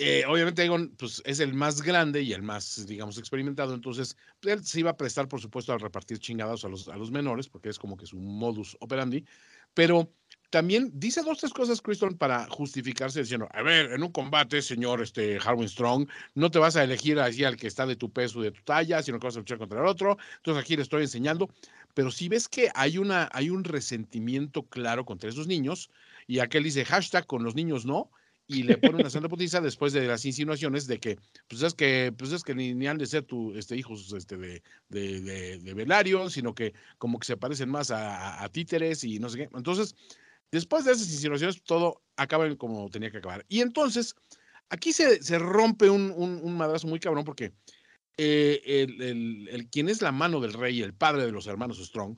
eh, 0.00 0.22
obviamente 0.28 0.62
Egon 0.64 0.94
pues, 0.96 1.20
es 1.24 1.40
el 1.40 1.52
más 1.52 1.82
grande 1.82 2.22
y 2.22 2.32
el 2.32 2.42
más, 2.42 2.86
digamos, 2.86 3.18
experimentado, 3.18 3.74
entonces 3.74 4.16
pues, 4.38 4.54
él 4.54 4.64
se 4.64 4.78
iba 4.78 4.90
a 4.92 4.96
prestar, 4.96 5.26
por 5.26 5.40
supuesto, 5.40 5.72
a 5.72 5.78
repartir 5.78 6.20
chingados 6.20 6.64
a 6.64 6.68
los, 6.68 6.86
a 6.88 6.96
los 6.96 7.10
menores, 7.10 7.48
porque 7.48 7.70
es 7.70 7.78
como 7.80 7.96
que 7.96 8.06
su 8.06 8.16
modus 8.20 8.76
operandi, 8.78 9.24
pero 9.74 10.12
también 10.50 10.90
dice 10.94 11.22
dos, 11.22 11.38
tres 11.38 11.52
cosas, 11.52 11.82
Criston, 11.82 12.16
para 12.16 12.46
justificarse, 12.48 13.20
diciendo, 13.20 13.48
a 13.52 13.62
ver, 13.62 13.92
en 13.92 14.02
un 14.02 14.10
combate, 14.10 14.62
señor 14.62 15.02
este, 15.02 15.38
Harwin 15.38 15.68
Strong, 15.68 16.08
no 16.34 16.50
te 16.50 16.58
vas 16.58 16.76
a 16.76 16.84
elegir 16.84 17.18
así 17.20 17.44
al 17.44 17.56
que 17.56 17.66
está 17.66 17.84
de 17.84 17.96
tu 17.96 18.10
peso, 18.10 18.40
de 18.40 18.52
tu 18.52 18.62
talla, 18.62 19.02
sino 19.02 19.18
que 19.18 19.26
vas 19.26 19.36
a 19.36 19.40
luchar 19.40 19.58
contra 19.58 19.80
el 19.80 19.86
otro, 19.86 20.16
entonces 20.36 20.62
aquí 20.62 20.76
le 20.76 20.82
estoy 20.82 21.02
enseñando, 21.02 21.50
pero 21.92 22.10
si 22.10 22.28
ves 22.28 22.48
que 22.48 22.70
hay, 22.74 22.96
una, 22.96 23.28
hay 23.32 23.50
un 23.50 23.64
resentimiento 23.64 24.62
claro 24.62 25.04
contra 25.04 25.28
esos 25.28 25.46
niños, 25.46 25.90
y 26.26 26.38
aquel 26.38 26.64
dice 26.64 26.84
hashtag 26.84 27.26
con 27.26 27.44
los 27.44 27.54
niños 27.54 27.84
no, 27.84 28.10
y 28.46 28.62
le 28.62 28.78
pone 28.78 28.94
una 28.96 29.10
santa 29.10 29.28
putiza 29.28 29.60
después 29.60 29.92
de 29.92 30.06
las 30.06 30.24
insinuaciones 30.24 30.86
de 30.86 30.98
que, 30.98 31.18
pues 31.46 31.62
es 31.62 31.74
que, 31.74 32.14
pues 32.16 32.32
es 32.32 32.42
que 32.42 32.54
ni, 32.54 32.74
ni 32.74 32.86
han 32.86 32.96
de 32.96 33.06
ser 33.06 33.24
tu, 33.24 33.54
este, 33.54 33.76
hijos 33.76 34.10
este, 34.14 34.38
de, 34.38 34.62
de, 34.88 35.20
de, 35.20 35.58
de 35.58 35.74
Velario, 35.74 36.30
sino 36.30 36.54
que 36.54 36.72
como 36.96 37.18
que 37.18 37.26
se 37.26 37.36
parecen 37.36 37.68
más 37.68 37.90
a, 37.90 38.16
a, 38.16 38.44
a 38.44 38.48
títeres 38.48 39.04
y 39.04 39.18
no 39.18 39.28
sé 39.28 39.38
qué. 39.38 39.48
Entonces, 39.54 39.94
Después 40.50 40.84
de 40.84 40.92
esas 40.92 41.10
insinuaciones, 41.10 41.62
todo 41.62 42.02
acaba 42.16 42.54
como 42.56 42.88
tenía 42.90 43.10
que 43.10 43.18
acabar. 43.18 43.44
Y 43.48 43.60
entonces, 43.60 44.14
aquí 44.70 44.92
se, 44.92 45.22
se 45.22 45.38
rompe 45.38 45.90
un, 45.90 46.12
un, 46.16 46.40
un 46.42 46.56
madrazo 46.56 46.86
muy 46.86 46.98
cabrón 47.00 47.24
porque 47.24 47.52
eh, 48.16 48.60
el, 48.64 49.02
el- 49.02 49.48
el- 49.50 49.66
quien 49.68 49.88
es 49.88 50.02
la 50.02 50.12
mano 50.12 50.40
del 50.40 50.52
rey, 50.54 50.82
el 50.82 50.94
padre 50.94 51.24
de 51.26 51.32
los 51.32 51.46
hermanos 51.46 51.78
Strong, 51.84 52.16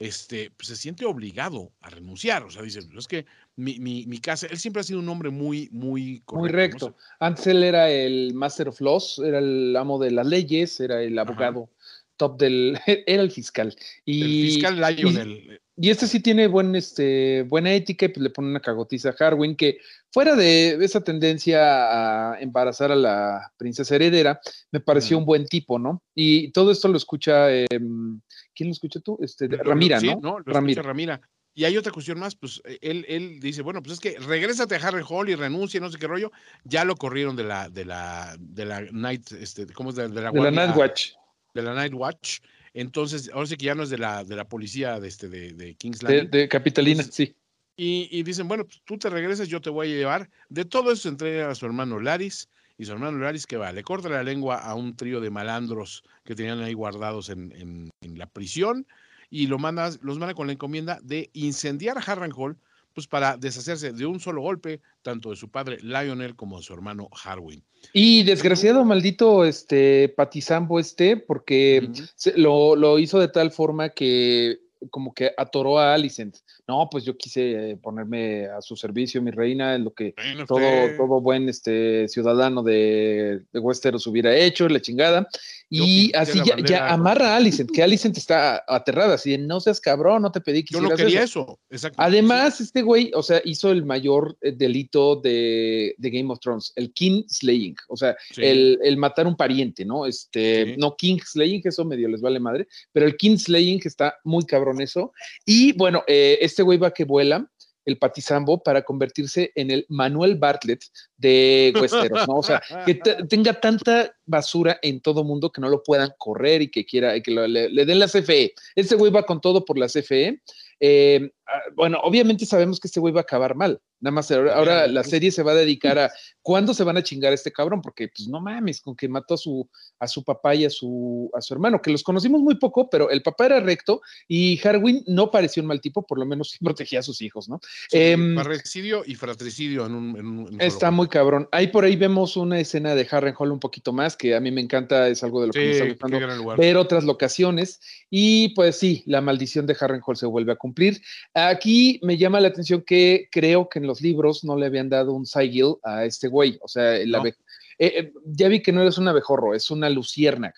este, 0.00 0.50
pues, 0.52 0.68
se 0.68 0.76
siente 0.76 1.04
obligado 1.06 1.72
a 1.80 1.90
renunciar. 1.90 2.44
O 2.44 2.50
sea, 2.50 2.62
dice, 2.62 2.80
es 2.96 3.08
que 3.08 3.26
mi, 3.56 3.78
mi, 3.80 4.06
mi 4.06 4.18
casa, 4.18 4.46
él 4.48 4.58
siempre 4.58 4.80
ha 4.80 4.84
sido 4.84 5.00
un 5.00 5.08
hombre 5.08 5.30
muy, 5.30 5.68
muy 5.72 6.20
correcto. 6.24 6.36
Muy 6.36 6.50
¿no? 6.50 6.56
recto. 6.56 6.96
Antes 7.20 7.46
él 7.48 7.64
era 7.64 7.90
el 7.90 8.32
Master 8.34 8.68
of 8.68 8.80
Laws, 8.80 9.20
era 9.24 9.38
el 9.38 9.74
amo 9.76 9.98
de 9.98 10.10
las 10.12 10.26
leyes, 10.26 10.78
era 10.80 11.02
el 11.02 11.18
abogado 11.18 11.68
top 12.16 12.38
del, 12.38 12.78
era 13.06 13.22
el 13.22 13.30
fiscal. 13.30 13.74
Y, 14.04 14.22
El 14.22 14.50
fiscal 14.52 14.76
Lionel. 14.96 15.60
Y 15.80 15.90
este 15.90 16.08
sí 16.08 16.18
tiene 16.20 16.48
buen, 16.48 16.74
este, 16.74 17.42
buena 17.42 17.72
ética 17.72 18.06
y 18.06 18.08
pues 18.08 18.22
le 18.22 18.30
pone 18.30 18.48
una 18.48 18.60
cagotiza 18.60 19.10
a 19.10 19.24
Harwin, 19.26 19.54
que 19.56 19.78
fuera 20.10 20.34
de 20.34 20.70
esa 20.84 21.02
tendencia 21.02 22.32
a 22.32 22.40
embarazar 22.40 22.90
a 22.90 22.96
la 22.96 23.52
princesa 23.56 23.94
heredera, 23.94 24.40
me 24.72 24.80
pareció 24.80 25.16
un 25.18 25.24
buen 25.24 25.46
tipo, 25.46 25.78
¿no? 25.78 26.02
Y 26.16 26.50
todo 26.50 26.72
esto 26.72 26.88
lo 26.88 26.96
escucha, 26.96 27.48
em, 27.52 28.20
¿quién 28.54 28.68
lo 28.68 28.72
escucha 28.72 28.98
tú? 29.00 29.18
Este, 29.22 29.46
Ramira, 29.46 30.00
Sí, 30.00 30.08
¿no? 30.20 30.40
Lo 30.40 30.52
Ramira. 30.52 30.82
Ramira. 30.82 31.20
Y 31.54 31.64
hay 31.64 31.76
otra 31.76 31.92
cuestión 31.92 32.18
más, 32.18 32.34
pues 32.36 32.60
eh, 32.64 32.78
él, 32.80 33.04
él 33.08 33.38
dice, 33.40 33.62
bueno, 33.62 33.80
pues 33.82 33.94
es 33.94 34.00
que 34.00 34.18
regrésate 34.18 34.74
a 34.76 34.78
Harry 34.78 35.02
Hall 35.08 35.28
y 35.28 35.34
renuncia, 35.36 35.80
no 35.80 35.90
sé 35.90 35.98
qué 35.98 36.06
rollo. 36.06 36.30
Ya 36.64 36.84
lo 36.84 36.96
corrieron 36.96 37.36
de 37.36 37.44
la, 37.44 37.68
de 37.68 37.84
la, 37.84 38.36
de 38.38 38.64
la 38.64 38.80
Night, 38.92 39.30
este, 39.32 39.66
¿cómo 39.66 39.90
es? 39.90 39.96
De, 39.96 40.08
de 40.08 40.08
la, 40.08 40.14
De 40.14 40.22
la 40.22 40.30
guardia- 40.30 40.66
Night 40.66 40.76
Watch, 40.76 41.10
de 41.54 41.62
la 41.62 41.74
Night 41.74 41.94
Watch. 41.94 42.38
Entonces, 42.80 43.30
ahora 43.32 43.46
sí 43.46 43.56
que 43.56 43.66
ya 43.66 43.74
no 43.74 43.82
es 43.82 43.90
de 43.90 43.98
la, 43.98 44.22
de 44.24 44.36
la 44.36 44.48
policía 44.48 45.00
de, 45.00 45.08
este, 45.08 45.28
de, 45.28 45.52
de 45.52 45.74
King's 45.74 45.98
de, 46.00 46.08
Landing. 46.08 46.30
de 46.30 46.48
Capitalina, 46.48 47.00
Entonces, 47.02 47.14
sí. 47.14 47.34
Y, 47.76 48.08
y 48.10 48.22
dicen, 48.22 48.46
bueno, 48.48 48.64
pues 48.64 48.80
tú 48.84 48.98
te 48.98 49.08
regresas, 49.10 49.48
yo 49.48 49.60
te 49.60 49.70
voy 49.70 49.88
a 49.92 49.96
llevar. 49.96 50.30
De 50.48 50.64
todo 50.64 50.92
eso 50.92 51.02
se 51.02 51.08
entrega 51.08 51.50
a 51.50 51.54
su 51.54 51.66
hermano 51.66 52.00
Laris. 52.00 52.48
Y 52.76 52.84
su 52.84 52.92
hermano 52.92 53.18
Laris, 53.18 53.46
que 53.46 53.56
va? 53.56 53.72
Le 53.72 53.82
corta 53.82 54.08
la 54.08 54.22
lengua 54.22 54.58
a 54.58 54.74
un 54.74 54.94
trío 54.94 55.20
de 55.20 55.30
malandros 55.30 56.04
que 56.24 56.36
tenían 56.36 56.60
ahí 56.60 56.74
guardados 56.74 57.28
en, 57.28 57.50
en- 57.56 57.90
en 58.00 58.18
la 58.18 58.26
prisión. 58.26 58.86
Y 59.30 59.48
lo 59.48 59.58
manda, 59.58 59.90
los 60.00 60.18
manda 60.18 60.34
con 60.34 60.46
la 60.46 60.52
encomienda 60.52 61.00
de 61.02 61.30
incendiar 61.32 61.98
a 61.98 62.00
Harrenhal, 62.00 62.56
pues 62.98 63.06
para 63.06 63.36
deshacerse 63.36 63.92
de 63.92 64.06
un 64.06 64.18
solo 64.18 64.42
golpe, 64.42 64.80
tanto 65.02 65.30
de 65.30 65.36
su 65.36 65.48
padre 65.52 65.78
Lionel 65.82 66.34
como 66.34 66.56
de 66.56 66.64
su 66.64 66.74
hermano 66.74 67.08
Harwin. 67.24 67.62
Y 67.92 68.24
desgraciado, 68.24 68.84
maldito, 68.84 69.44
este, 69.44 70.08
Patizambo 70.08 70.80
este, 70.80 71.16
porque 71.16 71.88
se- 72.16 72.36
lo, 72.36 72.74
lo 72.74 72.98
hizo 72.98 73.20
de 73.20 73.28
tal 73.28 73.52
forma 73.52 73.90
que 73.90 74.58
como 74.90 75.12
que 75.14 75.32
atoró 75.36 75.78
a 75.78 75.94
Alicent. 75.94 76.36
No, 76.66 76.88
pues 76.90 77.04
yo 77.04 77.16
quise 77.16 77.78
ponerme 77.82 78.46
a 78.46 78.60
su 78.62 78.76
servicio, 78.76 79.20
mi 79.22 79.30
reina, 79.32 79.74
en 79.76 79.84
lo 79.84 79.92
que 79.92 80.14
Bueno, 80.16 80.44
todo, 80.46 80.60
todo 80.96 81.20
buen 81.20 81.48
este, 81.48 82.06
ciudadano 82.08 82.62
de, 82.64 83.42
de 83.52 83.58
Westeros 83.60 84.06
hubiera 84.08 84.36
hecho, 84.36 84.68
la 84.68 84.80
chingada. 84.80 85.28
Y 85.70 86.10
así 86.16 86.40
ya, 86.66 86.88
amarra 86.92 87.34
a 87.34 87.36
Alicent, 87.36 87.70
que 87.70 87.82
Alicent 87.82 88.16
está 88.16 88.64
aterrada, 88.66 89.14
así 89.14 89.32
de 89.32 89.38
no 89.38 89.60
seas 89.60 89.80
cabrón, 89.80 90.22
no 90.22 90.32
te 90.32 90.40
pedí 90.40 90.64
que 90.64 90.74
Yo 90.74 90.80
no 90.80 90.88
quería 90.90 91.22
eso. 91.22 91.42
eso. 91.42 91.60
Exacto. 91.70 91.96
Además, 92.00 92.60
este 92.60 92.80
güey, 92.82 93.10
o 93.14 93.22
sea, 93.22 93.42
hizo 93.44 93.70
el 93.70 93.84
mayor 93.84 94.36
eh, 94.40 94.52
delito 94.52 95.16
de, 95.16 95.94
de 95.98 96.10
Game 96.10 96.32
of 96.32 96.40
Thrones, 96.40 96.72
el 96.76 96.92
King 96.94 97.22
Slaying, 97.28 97.76
o 97.88 97.96
sea, 97.96 98.16
Sí. 98.32 98.42
el, 98.42 98.78
el 98.82 98.96
matar 98.96 99.26
un 99.26 99.36
pariente, 99.36 99.84
¿no? 99.84 100.06
Este, 100.06 100.64
Sí. 100.64 100.74
no 100.78 100.96
King 100.96 101.18
Slaying, 101.24 101.60
eso 101.64 101.84
medio 101.84 102.08
les 102.08 102.20
vale 102.22 102.40
madre, 102.40 102.66
pero 102.92 103.04
el 103.06 103.16
King 103.16 103.36
Slaying 103.36 103.80
está 103.84 104.16
muy 104.24 104.44
cabrón 104.44 104.80
eso. 104.80 105.12
Y 105.44 105.72
bueno, 105.72 106.02
eh, 106.06 106.38
este 106.40 106.62
güey 106.62 106.78
va 106.78 106.92
que 106.92 107.04
vuela, 107.04 107.46
el 107.88 107.98
patizambo, 107.98 108.62
para 108.62 108.82
convertirse 108.82 109.50
en 109.54 109.70
el 109.70 109.86
Manuel 109.88 110.36
Bartlett 110.36 110.82
de 111.16 111.72
Westeros, 111.80 112.28
¿no? 112.28 112.36
O 112.36 112.42
sea, 112.42 112.62
que 112.86 112.94
te- 112.94 113.24
tenga 113.26 113.54
tanta 113.60 114.14
basura 114.26 114.78
en 114.82 115.00
todo 115.00 115.24
mundo 115.24 115.50
que 115.50 115.60
no 115.60 115.68
lo 115.68 115.82
puedan 115.82 116.10
correr 116.18 116.62
y 116.62 116.70
que 116.70 116.84
quiera, 116.84 117.20
que 117.20 117.30
le 117.30 117.84
den 117.86 117.98
la 117.98 118.06
CFE. 118.08 118.52
Este 118.74 118.94
güey 118.94 119.10
va 119.10 119.24
con 119.24 119.40
todo 119.40 119.64
por 119.64 119.78
la 119.78 119.86
CFE. 119.88 120.40
Eh, 120.80 121.30
ah, 121.46 121.60
bueno, 121.74 121.98
obviamente 122.02 122.46
sabemos 122.46 122.78
que 122.78 122.88
este 122.88 123.00
güey 123.00 123.12
va 123.12 123.20
a 123.20 123.22
acabar 123.22 123.54
mal. 123.56 123.80
Nada 124.00 124.12
más 124.14 124.30
ahora, 124.30 124.54
ahora 124.54 124.86
la 124.86 125.02
serie 125.04 125.30
se 125.30 125.42
va 125.42 125.52
a 125.52 125.54
dedicar 125.56 125.98
a 125.98 126.10
cuándo 126.42 126.72
se 126.74 126.84
van 126.84 126.96
a 126.96 127.02
chingar 127.02 127.32
a 127.32 127.34
este 127.34 127.52
cabrón, 127.52 127.82
porque 127.82 128.08
pues 128.08 128.28
no 128.28 128.40
mames, 128.40 128.80
con 128.80 128.94
que 128.96 129.08
mató 129.08 129.34
a 129.34 129.36
su, 129.36 129.68
a 129.98 130.06
su 130.06 130.22
papá 130.24 130.54
y 130.54 130.64
a 130.64 130.70
su, 130.70 131.30
a 131.34 131.40
su 131.40 131.52
hermano, 131.54 131.82
que 131.82 131.90
los 131.90 132.02
conocimos 132.02 132.40
muy 132.40 132.56
poco, 132.56 132.88
pero 132.88 133.10
el 133.10 133.22
papá 133.22 133.46
era 133.46 133.60
recto 133.60 134.00
y 134.28 134.58
Harwin 134.66 135.02
no 135.06 135.30
pareció 135.30 135.62
un 135.62 135.66
mal 135.66 135.80
tipo, 135.80 136.06
por 136.06 136.18
lo 136.18 136.26
menos 136.26 136.56
protegía 136.62 137.00
a 137.00 137.02
sus 137.02 137.20
hijos, 137.22 137.48
¿no? 137.48 137.60
Sí, 137.90 137.98
em, 137.98 138.34
parricidio 138.34 139.02
y 139.06 139.14
fratricidio 139.14 139.86
en 139.86 139.94
un. 139.94 140.16
en 140.16 140.26
un- 140.26 140.38
en 140.48 140.54
un 140.54 140.60
Está 140.60 140.90
muy 140.90 141.08
cabrón. 141.08 141.48
Ahí 141.52 141.66
por 141.68 141.84
ahí 141.84 141.96
vemos 141.96 142.36
una 142.36 142.60
escena 142.60 142.94
de 142.94 143.06
Harrenhal 143.10 143.50
un 143.52 143.60
poquito 143.60 143.92
más, 143.92 144.16
que 144.16 144.34
a 144.34 144.40
mí 144.40 144.50
me 144.50 144.60
encanta, 144.60 145.08
es 145.08 145.22
algo 145.24 145.40
de 145.40 145.48
lo 145.48 145.52
que 145.52 145.58
me 145.58 145.70
está 145.72 145.84
gustando 145.90 146.16
ver 146.56 146.76
otras 146.76 147.04
locaciones. 147.04 147.80
Y 148.10 148.50
pues 148.54 148.76
sí, 148.76 149.02
la 149.06 149.20
maldición 149.20 149.66
de 149.66 149.76
Harrenhal 149.78 150.16
se 150.16 150.26
vuelve 150.26 150.52
a 150.52 150.56
cumplir. 150.56 151.02
Aquí 151.34 151.98
me 152.02 152.16
llama 152.16 152.40
la 152.40 152.48
atención 152.48 152.82
que 152.82 153.28
creo 153.30 153.68
que 153.68 153.78
en 153.80 153.86
los 153.88 154.00
libros 154.00 154.44
no 154.44 154.56
le 154.56 154.66
habían 154.66 154.88
dado 154.88 155.12
un 155.12 155.26
Sigil 155.26 155.74
a 155.82 156.04
este 156.04 156.28
güey. 156.28 156.58
O 156.62 156.68
sea, 156.68 156.96
el 156.96 157.10
No. 157.10 157.26
eh, 157.26 157.34
eh, 157.78 158.12
ya 158.24 158.46
vi 158.48 158.62
que 158.62 158.70
no 158.72 158.86
es 158.86 158.98
un 158.98 159.08
abejorro, 159.08 159.54
es 159.54 159.70
una 159.70 159.90
luciérnaga. 159.90 160.54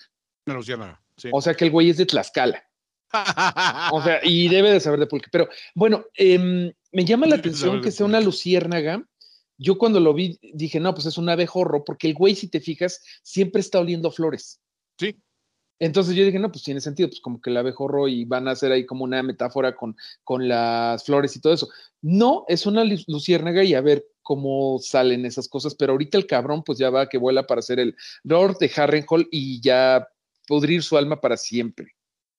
Una 0.47 0.57
luciérnaga, 0.57 1.01
sí. 1.17 1.31
O 1.33 1.41
sea 1.41 1.55
que 1.55 1.65
el 1.65 1.71
güey 1.71 1.89
es 1.89 1.97
de 1.97 2.07
Tlaxcala. 2.07 2.63
O 3.93 4.03
sea, 4.03 4.21
y 4.23 4.49
debe 4.49 4.71
de 4.71 4.81
saber 4.81 5.01
de 5.01 5.07
pulque. 5.07 5.29
Pero 5.33 5.49
bueno, 5.75 6.05
em, 6.15 6.73
me 6.93 7.05
llama 7.05 7.27
la 7.27 7.37
atención 7.37 7.81
que 7.81 7.91
sea 7.91 8.07
una 8.07 8.21
luciérnaga. 8.21 9.03
Yo 9.59 9.77
cuando 9.79 10.01
lo 10.01 10.15
vi 10.15 10.39
dije, 10.55 10.79
no, 10.81 10.95
pues 10.95 11.07
es 11.07 11.19
un 11.19 11.29
abejorro, 11.29 11.85
porque 11.85 12.07
el 12.09 12.15
güey, 12.15 12.35
si 12.35 12.49
te 12.49 12.61
fijas, 12.61 13.03
siempre 13.23 13.61
está 13.61 13.81
oliendo 13.81 14.11
flores. 14.11 14.61
Sí. 14.99 15.17
Entonces 15.81 16.15
yo 16.15 16.25
dije, 16.25 16.39
no, 16.39 16.53
pues 16.53 16.63
tiene 16.63 16.81
sentido, 16.81 17.09
pues 17.09 17.21
como 17.21 17.41
que 17.41 17.51
el 17.51 17.57
abejorro 17.57 18.07
y 18.07 18.25
van 18.25 18.47
a 18.49 18.53
hacer 18.53 18.71
ahí 18.71 18.87
como 18.87 19.05
una 19.05 19.23
metáfora 19.23 19.75
con, 19.75 19.97
con 20.25 20.47
las 20.47 21.05
flores 21.05 21.35
y 21.37 21.41
todo 21.41 21.55
eso. 21.55 21.69
No, 22.03 22.45
es 22.49 22.67
una 22.67 22.85
lu- 22.85 23.03
luciérnaga 23.09 23.65
y 23.65 23.75
a 23.75 23.81
ver 23.81 24.05
cómo 24.23 24.79
salen 24.81 25.27
esas 25.27 25.49
cosas, 25.49 25.75
pero 25.75 25.93
ahorita 25.93 26.19
el 26.19 26.27
cabrón 26.27 26.63
pues 26.63 26.79
ya 26.79 26.91
va 26.91 27.09
que 27.09 27.19
vuela 27.19 27.47
para 27.47 27.63
ser 27.63 27.81
el 27.81 27.97
Lord 28.23 28.59
de 28.59 28.71
Harrenhal 28.77 29.27
y 29.31 29.61
ya 29.61 30.07
pudrir 30.47 30.83
su 30.83 30.97
alma 30.97 31.21
para 31.21 31.37
siempre. 31.37 31.95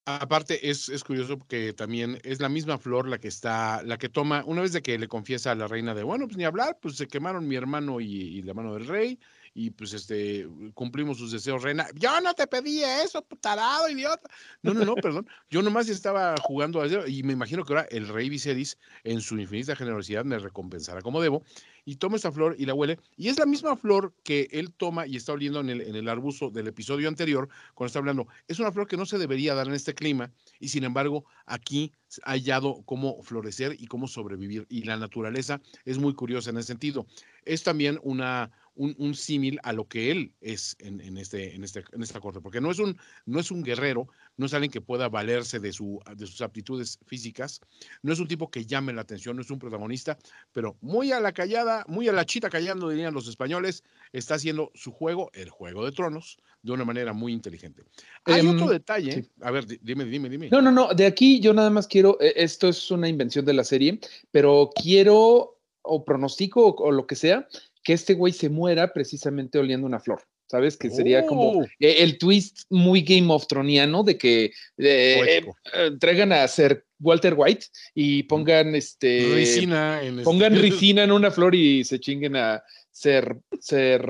Aparte, 0.05 0.69
es, 0.69 0.89
es 0.89 1.03
curioso 1.03 1.37
porque 1.37 1.73
también 1.73 2.19
es 2.23 2.41
la 2.41 2.49
misma 2.49 2.79
flor 2.79 3.07
la 3.07 3.19
que 3.19 3.27
está, 3.27 3.83
la 3.83 3.97
que 3.97 4.09
toma, 4.09 4.43
una 4.47 4.61
vez 4.61 4.73
de 4.73 4.81
que 4.81 4.97
le 4.97 5.07
confiesa 5.07 5.51
a 5.51 5.55
la 5.55 5.67
reina 5.67 5.93
de, 5.93 6.01
bueno, 6.03 6.25
pues 6.25 6.37
ni 6.37 6.43
hablar, 6.43 6.79
pues 6.81 6.97
se 6.97 7.07
quemaron 7.07 7.47
mi 7.47 7.55
hermano 7.55 8.01
y, 8.01 8.07
y 8.07 8.41
la 8.41 8.55
mano 8.55 8.73
del 8.73 8.87
rey, 8.87 9.19
y 9.53 9.71
pues 9.71 9.93
este, 9.93 10.47
cumplimos 10.73 11.17
sus 11.17 11.31
deseos, 11.31 11.63
reina. 11.63 11.87
Yo 11.95 12.21
no 12.21 12.33
te 12.33 12.47
pedí 12.47 12.83
eso, 12.83 13.21
tarado, 13.41 13.89
idiota. 13.89 14.29
No, 14.61 14.73
no, 14.73 14.85
no, 14.85 14.95
perdón. 14.95 15.27
Yo 15.49 15.61
nomás 15.61 15.89
estaba 15.89 16.35
jugando 16.41 16.81
a 16.81 16.85
eso, 16.85 17.05
y 17.07 17.23
me 17.23 17.33
imagino 17.33 17.65
que 17.65 17.73
ahora 17.73 17.87
el 17.91 18.07
rey 18.07 18.29
Viserys, 18.29 18.77
en 19.03 19.21
su 19.21 19.37
infinita 19.37 19.75
generosidad, 19.75 20.23
me 20.23 20.39
recompensará 20.39 21.01
como 21.01 21.21
debo, 21.21 21.43
y 21.83 21.95
toma 21.95 22.15
esta 22.15 22.31
flor 22.31 22.55
y 22.57 22.65
la 22.65 22.73
huele, 22.73 22.99
y 23.17 23.27
es 23.29 23.39
la 23.39 23.45
misma 23.45 23.75
flor 23.75 24.13
que 24.23 24.47
él 24.51 24.71
toma 24.71 25.07
y 25.07 25.17
está 25.17 25.33
oliendo 25.33 25.59
en 25.59 25.69
el, 25.69 25.81
en 25.81 25.95
el 25.95 26.07
arbusto 26.07 26.49
del 26.49 26.67
episodio 26.67 27.07
anterior, 27.07 27.49
cuando 27.73 27.87
está 27.87 27.99
hablando, 27.99 28.27
es 28.47 28.59
una 28.59 28.71
flor 28.71 28.87
que 28.87 28.97
no 28.97 29.05
se 29.05 29.17
debería 29.17 29.55
dar 29.55 29.67
en 29.67 29.73
este 29.73 29.95
clima 29.95 30.31
y 30.59 30.69
sin 30.69 30.83
embargo 30.83 31.25
aquí 31.45 31.91
ha 32.23 32.31
hallado 32.31 32.83
cómo 32.85 33.21
florecer 33.23 33.75
y 33.79 33.87
cómo 33.87 34.07
sobrevivir 34.07 34.65
y 34.69 34.83
la 34.83 34.97
naturaleza 34.97 35.61
es 35.85 35.97
muy 35.97 36.13
curiosa 36.13 36.49
en 36.49 36.57
ese 36.57 36.67
sentido. 36.67 37.07
Es 37.45 37.63
también 37.63 37.99
una, 38.03 38.51
un, 38.75 38.95
un 38.97 39.13
símil 39.15 39.59
a 39.63 39.73
lo 39.73 39.85
que 39.87 40.11
él 40.11 40.31
es 40.41 40.75
en, 40.79 41.01
en, 41.01 41.17
este, 41.17 41.55
en, 41.55 41.63
este, 41.63 41.83
en 41.91 42.01
esta 42.03 42.19
corte, 42.19 42.39
porque 42.41 42.61
no 42.61 42.71
es, 42.71 42.79
un, 42.79 42.97
no 43.25 43.39
es 43.39 43.51
un 43.51 43.63
guerrero, 43.63 44.07
no 44.37 44.45
es 44.45 44.53
alguien 44.53 44.71
que 44.71 44.81
pueda 44.81 45.09
valerse 45.09 45.59
de, 45.59 45.73
su, 45.73 45.99
de 46.15 46.25
sus 46.25 46.41
aptitudes 46.41 46.97
físicas, 47.05 47.59
no 48.01 48.13
es 48.13 48.19
un 48.19 48.27
tipo 48.27 48.49
que 48.49 48.65
llame 48.65 48.93
la 48.93 49.01
atención, 49.01 49.35
no 49.35 49.41
es 49.41 49.51
un 49.51 49.59
protagonista, 49.59 50.17
pero 50.53 50.77
muy 50.81 51.11
a 51.11 51.19
la 51.19 51.31
callada, 51.33 51.83
muy 51.87 52.07
a 52.07 52.13
la 52.13 52.25
chita 52.25 52.49
callando, 52.49 52.89
dirían 52.89 53.13
los 53.13 53.27
españoles, 53.27 53.83
está 54.13 54.35
haciendo 54.35 54.71
su 54.73 54.91
juego, 54.91 55.29
el 55.33 55.49
juego 55.49 55.85
de 55.85 55.91
tronos, 55.91 56.37
de 56.63 56.71
una 56.71 56.85
manera 56.85 57.11
muy 57.13 57.33
inteligente. 57.33 57.83
Hay 58.25 58.39
Em, 58.41 58.49
otro 58.55 58.69
detalle, 58.69 59.11
sí. 59.23 59.29
a 59.41 59.51
ver, 59.51 59.65
di- 59.65 59.79
dime, 59.81 60.05
dime, 60.05 60.29
dime. 60.29 60.49
No, 60.49 60.61
no, 60.61 60.71
no, 60.71 60.93
de 60.93 61.05
aquí 61.05 61.39
yo 61.39 61.53
nada 61.53 61.69
más 61.69 61.87
quiero, 61.87 62.17
eh, 62.21 62.33
esto 62.37 62.69
es 62.69 62.89
una 62.91 63.09
invención 63.09 63.43
de 63.45 63.53
la 63.53 63.63
serie, 63.63 63.99
pero 64.31 64.69
quiero 64.75 65.57
o 65.83 66.05
pronostico 66.05 66.67
o, 66.67 66.75
o 66.83 66.91
lo 66.91 67.07
que 67.07 67.15
sea, 67.15 67.47
que 67.83 67.93
este 67.93 68.13
güey 68.13 68.33
se 68.33 68.49
muera 68.49 68.93
precisamente 68.93 69.57
oliendo 69.59 69.87
una 69.87 69.99
flor. 69.99 70.21
¿Sabes? 70.47 70.75
Que 70.75 70.89
sería 70.89 71.25
como 71.25 71.59
Oh. 71.59 71.63
eh, 71.79 71.95
el 71.99 72.17
twist 72.17 72.63
muy 72.69 73.03
Game 73.03 73.31
of 73.33 73.47
Troniano 73.47 74.03
de 74.03 74.17
que 74.17 74.45
eh, 74.45 74.51
eh, 74.77 75.45
eh, 75.73 75.91
traigan 75.97 76.33
a 76.33 76.45
ser 76.49 76.85
Walter 76.99 77.35
White 77.37 77.67
y 77.95 78.23
pongan 78.23 78.75
este 78.75 79.31
Ricina 79.33 80.01
en 80.03 80.15
este- 80.15 80.23
pongan 80.25 80.53
ricina 80.61 81.03
en 81.05 81.13
una 81.13 81.31
flor 81.31 81.55
y 81.55 81.85
se 81.85 82.01
chinguen 82.01 82.35
a 82.35 82.61
ser 82.91 83.37
ser 83.61 84.03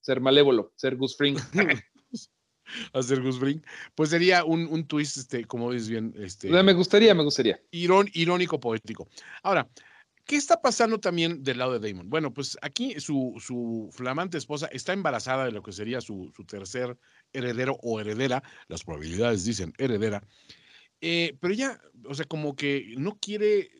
ser 0.00 0.20
malévolo, 0.22 0.72
ser 0.74 0.96
Gus 0.96 1.18
Fring. 1.18 1.36
hacer 2.94 3.20
Gus 3.22 3.38
Fring, 3.38 3.60
pues 3.94 4.08
sería 4.10 4.42
un, 4.44 4.66
un 4.66 4.86
twist, 4.86 5.18
este, 5.18 5.44
como 5.44 5.70
dices 5.70 5.90
bien, 5.90 6.14
este, 6.18 6.48
me 6.48 6.72
gustaría, 6.72 7.14
me 7.14 7.22
gustaría. 7.24 7.60
irón- 7.72 8.10
irónico 8.14 8.58
poético. 8.58 9.08
Ahora, 9.42 9.68
¿Qué 10.24 10.36
está 10.36 10.62
pasando 10.62 10.98
también 11.00 11.42
del 11.42 11.58
lado 11.58 11.78
de 11.78 11.86
Damon? 11.86 12.08
Bueno, 12.08 12.32
pues 12.32 12.56
aquí 12.62 12.98
su, 12.98 13.34
su 13.44 13.90
flamante 13.92 14.38
esposa 14.38 14.66
está 14.66 14.92
embarazada 14.92 15.44
de 15.44 15.52
lo 15.52 15.62
que 15.62 15.72
sería 15.72 16.00
su, 16.00 16.32
su 16.34 16.44
tercer 16.44 16.96
heredero 17.32 17.76
o 17.82 18.00
heredera, 18.00 18.42
las 18.68 18.84
probabilidades 18.84 19.44
dicen 19.44 19.74
heredera, 19.76 20.26
eh, 21.00 21.36
pero 21.40 21.52
ella, 21.52 21.80
o 22.06 22.14
sea, 22.14 22.24
como 22.24 22.56
que 22.56 22.94
no 22.96 23.18
quiere 23.18 23.70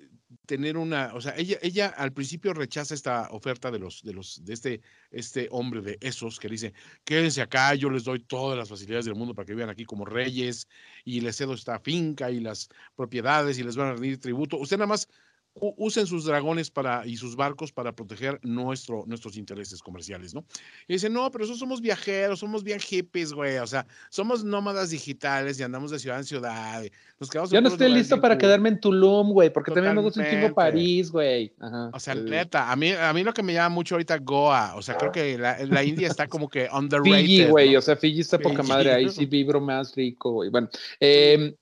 tener 0.47 0.77
una, 0.77 1.15
o 1.15 1.21
sea, 1.21 1.35
ella, 1.37 1.57
ella 1.63 1.87
al 1.89 2.13
principio 2.13 2.53
rechaza 2.53 2.95
esta 2.95 3.29
oferta 3.31 3.71
de 3.71 3.79
los, 3.79 4.03
de 4.03 4.13
los, 4.13 4.45
de 4.45 4.53
este, 4.53 4.81
este 5.11 5.49
hombre 5.51 5.81
de 5.81 5.99
esos 6.01 6.39
que 6.39 6.49
dice, 6.49 6.75
quédense 7.05 7.41
acá, 7.41 7.75
yo 7.75 7.89
les 7.89 8.05
doy 8.05 8.21
todas 8.21 8.59
las 8.59 8.69
facilidades 8.69 9.07
del 9.07 9.15
mundo 9.15 9.35
para 9.35 9.47
que 9.47 9.55
vivan 9.55 9.71
aquí 9.71 9.85
como 9.85 10.05
reyes 10.05 10.69
y 11.05 11.21
les 11.21 11.37
cedo 11.37 11.55
esta 11.55 11.79
finca 11.81 12.31
y 12.31 12.41
las 12.41 12.69
propiedades 12.95 13.59
y 13.59 13.63
les 13.63 13.77
van 13.77 13.89
a 13.89 13.93
rendir 13.93 14.19
tributo. 14.19 14.59
Usted 14.59 14.77
nada 14.77 14.89
más 14.89 15.09
usen 15.55 16.07
sus 16.07 16.25
dragones 16.25 16.71
para, 16.71 17.07
y 17.07 17.17
sus 17.17 17.37
barcos 17.37 17.73
para 17.73 17.93
proteger 17.93 18.41
nuestro, 18.43 19.05
nuestros 19.07 19.37
intereses 19.37 19.81
comerciales, 19.81 20.35
¿no? 20.35 20.45
Y 20.89 20.95
dice, 20.95 21.09
no, 21.09 21.31
pero 21.31 21.45
eso 21.45 21.55
somos 21.55 21.81
viajeros, 21.81 22.41
somos 22.41 22.65
bien 22.65 22.81
hippies, 22.81 23.33
güey, 23.33 23.59
o 23.59 23.67
sea, 23.67 23.87
somos 24.11 24.45
nómadas 24.45 24.91
digitales 24.91 25.59
y 25.61 25.63
andamos 25.63 25.91
de 25.91 25.99
ciudad 25.99 26.19
en 26.19 26.25
ciudad. 26.25 26.83
Nos 27.21 27.31
quedamos 27.31 27.51
Ya 27.51 27.61
no 27.61 27.69
estoy 27.69 27.93
listo 27.93 28.21
para 28.21 28.35
cool". 28.35 28.41
quedarme 28.41 28.69
en 28.71 28.81
Tulum, 28.81 29.33
güey, 29.33 29.53
porque 29.53 29.71
también 29.71 29.95
me 29.95 30.03
gusta 30.03 30.21
un 30.21 30.27
chingo. 30.27 30.55
París, 30.55 31.11
güey. 31.11 31.53
Ajá. 31.61 31.91
O 31.93 32.01
sea, 32.01 32.15
neta, 32.15 32.71
a 32.71 32.77
mí, 32.77 32.91
a 32.91 33.13
mí 33.13 33.23
lo 33.23 33.33
que 33.33 33.43
me 33.43 33.53
llama 33.53 33.69
mucho 33.75 33.95
ahorita 33.95 34.19
Goa, 34.19 34.75
o 34.75 34.83
sea, 34.83 34.97
creo 34.97 35.13
que 35.13 35.39
la, 35.39 35.59
la 35.67 35.85
India 35.85 36.09
está 36.09 36.27
como 36.27 36.49
que 36.49 36.69
underrated. 36.73 37.21
Fiji, 37.21 37.45
güey, 37.47 37.73
¿no? 37.73 37.79
o 37.79 37.83
sea, 37.83 37.97
Fiji 37.97 38.21
está 38.21 38.39
poca 38.39 38.63
Fiji. 38.63 38.69
madre, 38.69 38.93
ahí 38.93 39.09
sí 39.09 39.27
vibro 39.27 39.61
más 39.61 39.95
rico, 39.95 40.33
güey. 40.33 40.51
Bueno, 40.51 40.69
eh, 41.01 41.55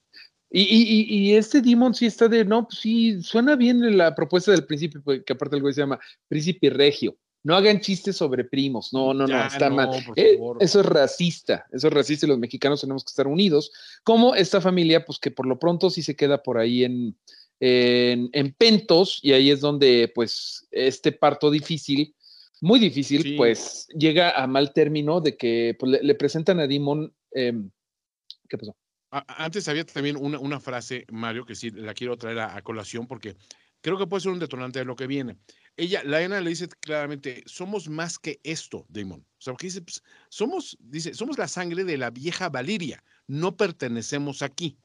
y, 0.55 0.61
y, 0.63 1.31
y, 1.31 1.35
este 1.35 1.63
Demon 1.63 1.95
sí 1.95 2.05
está 2.05 2.29
de, 2.29 2.45
no, 2.45 2.69
pues 2.69 2.81
sí, 2.81 3.23
suena 3.23 3.57
bien 3.57 3.97
la 3.97 4.15
propuesta 4.15 4.51
del 4.51 4.67
príncipe, 4.67 5.01
pues, 5.01 5.23
que 5.25 5.33
aparte 5.33 5.57
el 5.57 5.63
güey 5.63 5.73
se 5.73 5.81
llama 5.81 5.99
Príncipe 6.29 6.69
Regio. 6.69 7.17
No 7.45 7.57
hagan 7.57 7.81
chistes 7.81 8.17
sobre 8.17 8.45
primos, 8.45 8.93
no, 8.93 9.15
no, 9.15 9.27
no, 9.27 9.47
está 9.47 9.69
no, 9.71 9.77
mal. 9.77 9.91
Eh, 10.15 10.39
eso 10.61 10.81
es 10.81 10.87
racista, 10.87 11.67
eso 11.73 11.89
es 11.89 11.93
racista 11.93 12.27
y 12.27 12.29
los 12.29 12.39
mexicanos 12.39 12.83
tenemos 12.83 13.03
que 13.03 13.11
estar 13.11 13.27
unidos. 13.27 13.73
Como 14.05 14.35
esta 14.35 14.61
familia, 14.61 15.05
pues 15.05 15.19
que 15.19 15.31
por 15.31 15.47
lo 15.47 15.59
pronto 15.59 15.91
sí 15.91 16.03
se 16.03 16.15
queda 16.15 16.43
por 16.43 16.59
ahí 16.59 16.85
en, 16.85 17.17
en, 17.59 18.29
en 18.33 18.53
Pentos 18.53 19.21
y 19.23 19.33
ahí 19.33 19.51
es 19.51 19.61
donde 19.61 20.13
pues 20.15 20.69
este 20.71 21.13
parto 21.13 21.51
difícil, 21.51 22.15
muy 22.61 22.79
difícil, 22.79 23.23
Sí. 23.23 23.37
pues 23.37 23.89
llega 23.99 24.31
a 24.41 24.47
mal 24.47 24.73
término 24.73 25.21
de 25.21 25.37
que 25.37 25.75
pues, 25.79 25.93
le, 25.93 26.03
le 26.03 26.15
presentan 26.15 26.61
a 26.61 26.67
Dimon, 26.69 27.13
em, 27.33 27.71
¿qué 28.49 28.59
pasó? 28.59 28.77
Antes 29.13 29.69
había 29.69 29.85
también 29.85 30.17
una, 30.17 30.39
una 30.39 30.59
frase, 30.59 31.05
Mario, 31.11 31.45
que 31.45 31.55
sí 31.55 31.71
la 31.71 31.93
quiero 31.93 32.17
traer 32.17 32.39
a, 32.41 32.63
colación 32.63 33.07
porque 33.07 33.37
creo 33.83 33.99
que 33.99 34.07
puede 34.07 34.23
ser 34.23 34.33
un 34.33 34.39
detonante 34.39 34.79
de 34.79 34.87
lo 34.87 34.97
que 34.97 35.07
viene. 35.07 35.37
Ella, 35.77 36.03
Laena 36.03 36.41
le 36.41 36.49
dice 36.49 36.69
claramente, 36.81 37.43
somos 37.45 37.91
más 37.91 38.19
que 38.19 38.41
esto, 38.43 38.87
Damon. 38.89 39.21
O 39.21 39.41
sea, 39.41 39.55
dice, 39.61 39.83
pues, 39.83 40.03
somos, 40.31 40.79
dice, 40.81 41.13
somos 41.13 41.37
la 41.37 41.47
sangre 41.47 41.85
de 41.85 41.99
la 41.99 42.09
vieja 42.09 42.49
Valiria, 42.49 43.05
no 43.27 43.55
pertenecemos 43.55 44.41
aquí. 44.41 44.79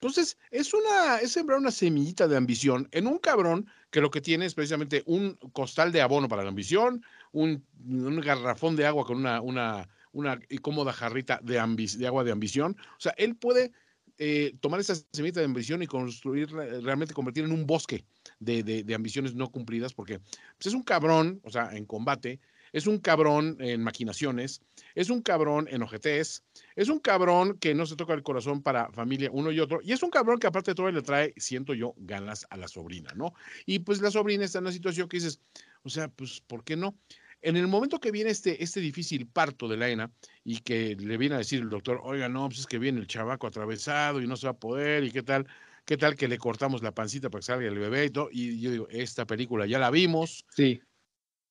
Entonces, 0.00 0.36
es 0.50 0.74
una, 0.74 1.18
es 1.18 1.32
sembrar 1.32 1.58
una 1.58 1.70
semillita 1.70 2.26
de 2.26 2.36
ambición 2.36 2.88
en 2.90 3.06
un 3.06 3.18
cabrón 3.18 3.70
que 3.90 4.00
lo 4.00 4.10
que 4.10 4.20
tiene 4.20 4.46
es 4.46 4.54
precisamente 4.54 5.02
un 5.06 5.34
costal 5.52 5.92
de 5.92 6.00
abono 6.00 6.26
para 6.26 6.42
la 6.42 6.48
ambición, 6.48 7.04
un, 7.30 7.64
un 7.86 8.20
garrafón 8.20 8.74
de 8.74 8.86
agua 8.86 9.04
con 9.04 9.18
una, 9.18 9.40
una, 9.40 9.88
una 10.12 10.40
cómoda 10.62 10.92
jarrita 10.92 11.40
de, 11.42 11.58
agua 11.58 12.24
de 12.24 12.32
ambición. 12.32 12.76
O 12.96 13.00
sea, 13.00 13.14
él 13.16 13.36
puede 13.36 13.72
eh, 14.18 14.54
tomar 14.60 14.80
esa 14.80 14.94
semillita 15.12 15.40
de 15.40 15.46
ambición 15.46 15.82
y 15.82 15.86
construir, 15.86 16.50
realmente 16.50 17.14
convertir 17.14 17.44
en 17.44 17.52
un 17.52 17.66
bosque 17.66 18.04
de 18.38 18.94
ambiciones 18.94 19.34
no 19.34 19.50
cumplidas, 19.50 19.92
porque 19.92 20.18
pues, 20.18 20.66
es 20.66 20.74
un 20.74 20.82
cabrón, 20.82 21.40
o 21.44 21.50
sea, 21.50 21.76
en 21.76 21.84
combate, 21.84 22.40
es 22.72 22.86
un 22.86 22.98
cabrón 22.98 23.56
en 23.60 23.82
maquinaciones, 23.82 24.62
es 24.94 25.10
un 25.10 25.22
cabrón 25.22 25.66
en 25.70 25.82
ojetes, 25.82 26.44
es 26.76 26.88
un 26.88 27.00
cabrón 27.00 27.58
que 27.58 27.74
no 27.74 27.86
se 27.86 27.96
toca 27.96 28.14
el 28.14 28.22
corazón 28.22 28.62
para 28.62 28.90
familia 28.92 29.30
uno 29.32 29.50
y 29.50 29.60
otro, 29.60 29.80
y 29.82 29.92
es 29.92 30.02
un 30.02 30.10
cabrón 30.10 30.38
que 30.38 30.46
aparte 30.46 30.72
de 30.72 30.74
todo 30.74 30.90
le 30.90 31.02
trae, 31.02 31.34
siento 31.36 31.74
yo, 31.74 31.94
ganas 31.96 32.46
a 32.50 32.56
la 32.56 32.68
sobrina, 32.68 33.12
¿no? 33.16 33.34
Y 33.66 33.80
pues 33.80 34.00
la 34.00 34.10
sobrina 34.10 34.44
está 34.44 34.58
en 34.58 34.64
una 34.64 34.72
situación 34.72 35.08
que 35.08 35.16
dices, 35.16 35.40
o 35.82 35.88
sea, 35.88 36.08
pues, 36.08 36.40
¿por 36.46 36.64
qué 36.64 36.76
no? 36.76 36.94
En 37.42 37.56
el 37.56 37.66
momento 37.68 38.00
que 38.00 38.10
viene 38.10 38.30
este, 38.30 38.62
este 38.62 38.80
difícil 38.80 39.26
parto 39.26 39.66
de 39.68 39.76
la 39.76 39.88
ENA 39.88 40.12
y 40.44 40.58
que 40.60 40.94
le 40.96 41.16
viene 41.16 41.36
a 41.36 41.38
decir 41.38 41.60
el 41.62 41.70
doctor, 41.70 42.00
oiga, 42.02 42.28
no, 42.28 42.48
pues 42.48 42.60
es 42.60 42.66
que 42.66 42.78
viene 42.78 43.00
el 43.00 43.06
chavaco 43.06 43.46
atravesado 43.46 44.20
y 44.20 44.26
no 44.26 44.36
se 44.36 44.46
va 44.46 44.52
a 44.52 44.58
poder, 44.58 45.04
y 45.04 45.10
qué 45.10 45.22
tal, 45.22 45.46
qué 45.86 45.96
tal 45.96 46.16
que 46.16 46.28
le 46.28 46.38
cortamos 46.38 46.82
la 46.82 46.92
pancita 46.92 47.30
para 47.30 47.40
que 47.40 47.46
salga 47.46 47.66
el 47.68 47.78
bebé 47.78 48.06
y 48.06 48.10
todo. 48.10 48.28
Y 48.30 48.60
yo 48.60 48.70
digo, 48.70 48.88
esta 48.90 49.26
película 49.26 49.66
ya 49.66 49.78
la 49.78 49.90
vimos, 49.90 50.44
Sí, 50.54 50.82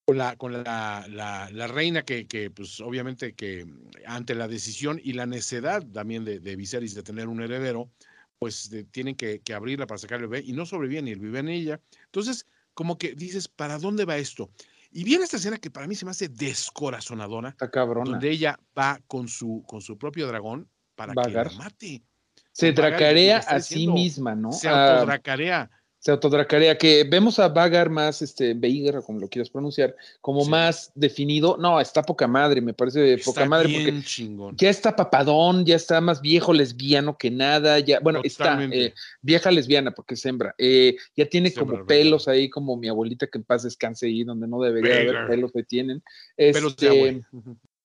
con 0.06 0.18
la, 0.18 0.36
con 0.38 0.54
la, 0.54 1.06
la, 1.10 1.50
la 1.52 1.68
reina 1.68 2.04
que, 2.04 2.28
que, 2.28 2.50
pues 2.50 2.80
obviamente 2.82 3.34
que 3.34 3.66
ante 4.06 4.34
la 4.36 4.48
decisión 4.48 5.00
y 5.04 5.14
la 5.14 5.26
necedad 5.28 5.86
también 5.92 6.26
de, 6.26 6.40
de 6.40 6.56
Viserys 6.56 6.96
de 6.96 7.04
tener 7.04 7.28
un 7.28 7.42
heredero, 7.42 7.92
pues 8.40 8.70
de- 8.70 8.86
tienen 8.86 9.16
que, 9.16 9.40
que 9.42 9.54
abrirla 9.54 9.86
para 9.86 10.00
sacar 10.00 10.20
el 10.20 10.28
bebé 10.28 10.44
y 10.46 10.54
no 10.54 10.66
sobrevive 10.66 11.02
ni 11.04 11.12
el 11.12 11.20
bebé 11.20 11.44
ni 11.44 11.54
ella. 11.58 11.80
Entonces, 12.06 12.48
como 12.74 12.98
que 12.98 13.14
dices, 13.14 13.48
¿para 13.48 13.78
dónde 13.78 14.06
va 14.06 14.18
esto? 14.18 14.50
Y 14.92 15.04
viene 15.04 15.24
esta 15.24 15.38
escena 15.38 15.58
que 15.58 15.70
para 15.70 15.88
mí 15.88 15.96
se 15.96 16.06
me 16.06 16.12
hace 16.12 16.30
descorazonadora, 16.30 17.50
está 17.50 17.70
cabrona. 17.70 18.10
donde 18.12 18.30
ella 18.30 18.58
va 18.78 19.00
con 19.08 19.28
su, 19.28 19.64
con 19.68 19.82
su 19.82 19.98
propio 19.98 20.28
dragón 20.28 20.70
para 20.96 21.14
Vagar. 21.14 21.50
que 21.50 21.56
la 21.56 21.64
mate. 21.64 22.04
Se 22.52 22.72
Vagar, 22.72 23.40
está 23.40 23.56
a 23.56 23.62
sí 23.62 23.88
misma, 23.88 24.36
¿no? 24.36 24.52
Se 24.52 24.68
Ah, 24.68 24.94
autodracarea. 24.96 25.70
Se 26.02 26.12
autodracarea, 26.12 26.78
que 26.78 27.04
vemos 27.04 27.40
a 27.40 27.50
Vagar 27.50 27.90
más, 27.90 28.22
este, 28.22 28.54
Veigar, 28.54 28.98
o 28.98 29.04
como 29.04 29.20
lo 29.20 29.28
quieras 29.28 29.50
pronunciar, 29.50 29.96
como 30.22 30.46
Sí. 30.46 30.50
más 30.50 30.92
definido. 30.96 31.58
No, 31.58 31.80
está 31.82 32.02
poca 32.04 32.26
madre, 32.26 32.62
me 32.62 32.74
parece 32.74 33.18
poca 33.18 33.46
madre, 33.46 33.70
porque 33.74 34.02
chingón. 34.06 34.56
ya 34.58 34.70
está 34.70 34.96
papadón, 34.96 35.66
ya 35.66 35.76
está 35.76 36.00
más 36.00 36.22
viejo 36.22 36.54
lesbiano 36.54 37.18
que 37.18 37.30
nada, 37.30 37.80
ya, 37.80 38.00
bueno, 38.00 38.22
está 38.24 38.64
eh, 38.72 38.94
vieja 39.22 39.52
lesbiana 39.52 39.92
porque 39.92 40.14
es 40.14 40.26
hembra, 40.26 40.56
eh, 40.58 40.96
ya 41.18 41.26
tiene 41.26 41.50
Sembra, 41.50 41.62
como 41.66 41.72
¿verdad? 41.74 41.88
pelos 41.88 42.28
ahí, 42.30 42.50
como 42.50 42.78
mi 42.78 42.88
abuelita 42.88 43.28
que 43.28 43.38
en 43.38 43.44
paz 43.44 43.64
descanse 43.64 44.06
ahí, 44.06 44.24
donde 44.24 44.48
no 44.48 44.62
debería 44.62 44.96
haber 45.02 45.28
pelos 45.28 45.52
que 45.52 45.64
tienen. 45.64 46.02
Pelos 46.38 46.78
de 46.78 46.88
Este, 46.88 47.22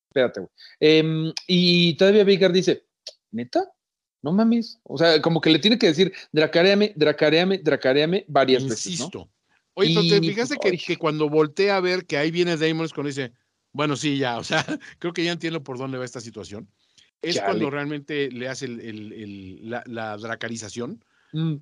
espérate, 0.07 0.39
güey. 0.39 0.51
Em, 0.79 1.33
y 1.47 1.95
todavía 1.97 2.23
Veigar 2.23 2.53
dice, 2.53 2.85
¿neta? 3.31 3.69
No 4.25 4.31
mames. 4.31 4.79
O 4.81 4.97
sea, 4.97 5.21
como 5.21 5.39
que 5.39 5.51
le 5.51 5.59
tiene 5.59 5.77
que 5.77 5.85
decir, 5.85 6.11
dracareame, 6.31 6.93
dracareame, 6.95 7.59
dracareame 7.59 8.25
varias 8.27 8.63
veces, 8.63 8.85
¿no? 8.87 8.91
Insisto. 8.91 9.29
Oye, 9.75 9.93
pero 9.93 10.19
te 10.19 10.27
fijaste 10.27 10.57
que, 10.57 10.75
que 10.79 10.97
cuando 10.97 11.29
voltea 11.29 11.77
a 11.77 11.79
ver 11.79 12.07
que 12.07 12.17
ahí 12.17 12.31
viene 12.31 12.57
Damon 12.57 12.85
es 12.85 12.91
cuando 12.91 13.09
dice, 13.09 13.33
bueno, 13.71 13.95
sí, 13.95 14.17
ya, 14.17 14.39
o 14.39 14.43
sea, 14.43 14.65
creo 14.97 15.13
que 15.13 15.23
ya 15.23 15.31
entiendo 15.31 15.61
por 15.63 15.77
dónde 15.77 15.99
va 15.99 16.05
esta 16.05 16.21
situación. 16.21 16.67
Es 17.21 17.35
Chale. 17.35 17.45
cuando 17.45 17.69
realmente 17.69 18.31
le 18.31 18.47
hace 18.47 18.65
el- 18.65 18.79
el- 18.79 19.13
el- 19.13 19.69
la, 19.69 19.83
la 19.85 20.17
dracarización 20.17 21.05
Mm, 21.31 21.57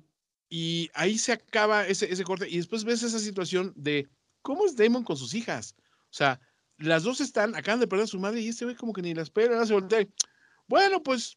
y 0.48 0.88
ahí 0.94 1.18
se 1.18 1.32
acaba 1.32 1.86
ese, 1.86 2.10
ese 2.10 2.24
corte 2.24 2.48
y 2.48 2.56
después 2.56 2.84
ves 2.84 3.02
esa 3.02 3.18
situación 3.18 3.74
de 3.76 4.08
cómo 4.40 4.64
es 4.64 4.74
Damon 4.74 5.04
con 5.04 5.18
sus 5.18 5.34
hijas. 5.34 5.74
O 6.04 6.12
sea, 6.14 6.40
las 6.78 7.02
dos 7.02 7.20
están, 7.20 7.56
acaban 7.56 7.80
de 7.80 7.86
perder 7.88 8.04
a 8.04 8.06
su 8.06 8.18
madre 8.18 8.40
y 8.40 8.48
este 8.48 8.64
güey 8.64 8.74
como 8.76 8.94
que 8.94 9.02
ni 9.02 9.12
la 9.12 9.20
espera, 9.22 9.66
se 9.66 9.74
voltea. 9.74 10.00
y, 10.00 10.08
Bueno, 10.66 11.02
pues 11.02 11.36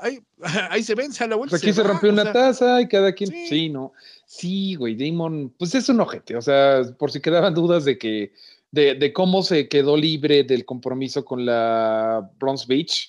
ahí, 0.00 0.18
ahí 0.70 0.82
se 0.82 0.94
ven, 0.94 1.12
se 1.12 1.24
da 1.24 1.28
la 1.30 1.36
vuelta. 1.36 1.52
Pues 1.52 1.62
aquí 1.62 1.72
se, 1.72 1.82
va", 1.82 1.88
rompió 1.88 2.10
una 2.10 2.22
sea, 2.24 2.32
taza 2.32 2.80
y 2.80 2.88
cada 2.88 3.12
quien. 3.12 3.30
sí. 3.30 3.46
Sí. 3.48 3.68
no. 3.68 3.92
Sí, 4.26 4.74
güey, 4.76 4.94
Damon, 4.94 5.52
pues 5.58 5.74
es 5.74 5.88
un 5.88 6.00
ojete. 6.00 6.36
O 6.36 6.40
sea, 6.42 6.82
por 6.98 7.10
si 7.10 7.20
quedaban 7.20 7.52
dudas 7.54 7.84
de 7.84 7.98
que, 7.98 8.32
de, 8.70 8.94
de 8.94 9.12
cómo 9.12 9.42
se 9.42 9.68
quedó 9.68 9.96
libre 9.96 10.44
del 10.44 10.64
compromiso 10.64 11.24
con 11.24 11.44
la 11.44 12.30
Bronze 12.38 12.64
Beach, 12.68 13.08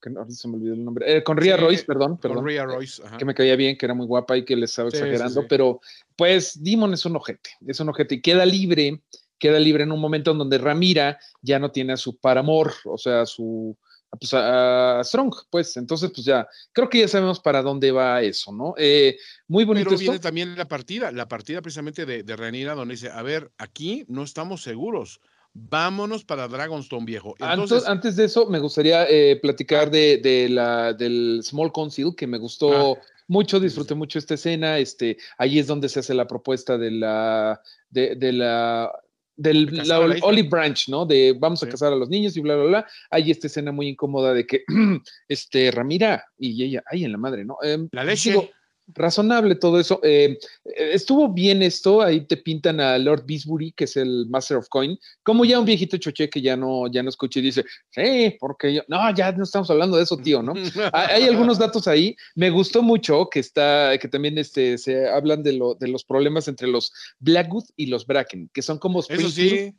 que 0.00 0.08
no 0.10 0.28
se 0.30 0.48
me 0.48 0.56
olvidó 0.56 0.72
el 0.74 0.84
nombre, 0.84 1.16
eh, 1.18 1.22
con 1.22 1.36
Ria 1.36 1.56
Sí, 1.56 1.62
Royce, 1.62 1.84
perdón, 1.84 2.12
Con 2.12 2.18
perdón. 2.18 2.44
Rhea 2.46 2.64
Royce. 2.64 3.02
ajá. 3.04 3.16
que 3.18 3.24
me 3.26 3.34
caía 3.34 3.56
bien, 3.56 3.76
que 3.76 3.84
era 3.86 3.94
muy 3.94 4.06
guapa 4.06 4.36
y 4.38 4.44
que 4.46 4.56
le 4.56 4.64
estaba 4.64 4.90
Sí, 4.90 4.96
exagerando, 4.96 5.46
pero 5.48 5.80
pues 6.16 6.62
Demon 6.62 6.94
es 6.94 7.04
un 7.04 7.16
ojete, 7.16 7.50
es 7.66 7.80
un 7.80 7.90
ojete 7.90 8.14
y 8.16 8.22
queda 8.22 8.46
libre, 8.46 9.02
queda 9.38 9.58
libre 9.58 9.82
en 9.84 9.92
un 9.92 10.00
momento 10.00 10.30
en 10.30 10.38
donde 10.38 10.56
Ramira 10.58 11.18
ya 11.42 11.58
no 11.58 11.70
tiene 11.72 11.92
a 11.94 11.96
su 11.98 12.16
paramor, 12.16 12.72
o 12.86 12.96
sea, 12.96 13.22
a 13.22 13.26
su 13.26 13.76
pues, 14.16 14.34
a, 14.34 15.00
a 15.00 15.04
Strong, 15.04 15.34
pues 15.50 15.76
entonces 15.76 16.10
pues 16.14 16.24
ya, 16.24 16.46
creo 16.72 16.88
que 16.88 17.00
ya 17.00 17.08
sabemos 17.08 17.40
para 17.40 17.62
dónde 17.62 17.92
va 17.92 18.22
eso, 18.22 18.52
¿no? 18.52 18.74
Eh, 18.76 19.16
muy 19.48 19.64
bonito 19.64 19.84
Pero 19.90 19.94
esto. 19.96 20.02
viene 20.10 20.18
también 20.18 20.56
la 20.56 20.66
partida, 20.68 21.10
la 21.12 21.28
partida 21.28 21.60
precisamente 21.62 22.06
de, 22.06 22.22
de 22.22 22.36
Rhaenyra, 22.36 22.74
donde 22.74 22.94
dice, 22.94 23.10
a 23.10 23.22
ver, 23.22 23.50
aquí 23.58 24.04
no 24.08 24.22
estamos 24.22 24.62
seguros, 24.62 25.20
vámonos 25.52 26.24
para 26.24 26.48
Dragonstone 26.48 27.06
viejo. 27.06 27.34
Antes, 27.38 27.52
Entonces, 27.64 27.88
antes 27.88 28.16
de 28.16 28.24
eso, 28.24 28.46
me 28.46 28.58
gustaría 28.58 29.06
eh, 29.08 29.38
platicar 29.40 29.90
de, 29.90 30.18
de 30.18 30.48
la, 30.48 30.92
del 30.92 31.40
Small 31.44 31.72
Council, 31.72 32.14
que 32.16 32.26
me 32.26 32.38
gustó 32.38 32.94
Ah. 32.96 33.00
mucho, 33.28 33.60
disfruté 33.60 33.94
sí. 33.94 33.98
mucho 33.98 34.18
esta 34.18 34.34
escena. 34.34 34.78
Este, 34.78 35.16
ahí 35.38 35.58
es 35.60 35.66
donde 35.68 35.88
se 35.88 36.00
hace 36.00 36.12
la 36.12 36.26
propuesta 36.26 36.76
de 36.76 36.90
la, 36.90 37.60
de, 37.88 38.16
de 38.16 38.32
la, 38.32 38.90
del 39.36 39.66
De 39.66 39.84
la. 39.84 39.98
Olive 40.22 40.48
Branch, 40.48 40.88
¿no? 40.88 41.06
De 41.06 41.34
vamos 41.38 41.62
a 41.62 41.66
Sí. 41.66 41.72
casar 41.72 41.92
a 41.92 41.96
los 41.96 42.08
niños 42.08 42.36
y 42.36 42.40
bla, 42.40 42.54
bla, 42.56 42.64
bla. 42.64 42.86
Hay 43.10 43.30
esta 43.30 43.46
escena 43.46 43.72
muy 43.72 43.88
incómoda 43.88 44.32
de 44.34 44.46
que, 44.46 44.64
este, 45.28 45.70
Ramira 45.70 46.24
y 46.38 46.62
ella, 46.64 46.82
ay, 46.86 47.04
en 47.04 47.12
la 47.12 47.18
madre, 47.18 47.44
¿no? 47.44 47.56
Em, 47.62 47.88
la 47.92 48.04
leche, 48.04 48.30
digo, 48.30 48.48
razonable 48.88 49.54
todo 49.54 49.80
eso. 49.80 50.00
Eh, 50.02 50.38
eh, 50.64 50.90
estuvo 50.92 51.28
bien 51.28 51.62
esto, 51.62 52.02
ahí 52.02 52.22
te 52.22 52.36
pintan 52.36 52.80
a 52.80 52.98
Lord 52.98 53.24
Beesbury, 53.26 53.72
que 53.72 53.84
es 53.84 53.96
el 53.96 54.26
Master 54.28 54.58
of 54.58 54.68
Coin, 54.68 54.98
como 55.22 55.44
ya 55.44 55.58
un 55.58 55.64
viejito 55.64 55.96
choche 55.96 56.28
que 56.28 56.40
ya 56.40 56.56
no, 56.56 56.90
ya 56.90 57.02
no 57.02 57.08
escucha 57.08 57.38
y 57.40 57.42
dice, 57.42 57.64
sí, 57.90 58.36
porque 58.38 58.74
yo, 58.74 58.82
no, 58.88 59.14
ya 59.14 59.32
no 59.32 59.44
estamos 59.44 59.70
hablando 59.70 59.96
de 59.96 60.04
eso, 60.04 60.16
tío, 60.16 60.42
¿no? 60.42 60.54
hay, 60.92 61.24
algunos 61.24 61.58
datos 61.58 61.88
ahí. 61.88 62.16
Me 62.34 62.50
gustó 62.50 62.82
mucho 62.82 63.28
que 63.30 63.40
está, 63.40 63.96
que 63.98 64.08
también 64.08 64.38
este, 64.38 64.78
se 64.78 65.08
hablan 65.08 65.42
de, 65.42 65.54
lo, 65.54 65.74
de 65.74 65.88
los 65.88 66.04
problemas 66.04 66.48
entre 66.48 66.68
los 66.68 66.92
Blackwood 67.18 67.64
y 67.76 67.86
los 67.86 68.06
Bracken, 68.06 68.50
que 68.52 68.62
son 68.62 68.78
como 68.78 69.00
Eso 69.00 69.30
sí. 69.30 69.74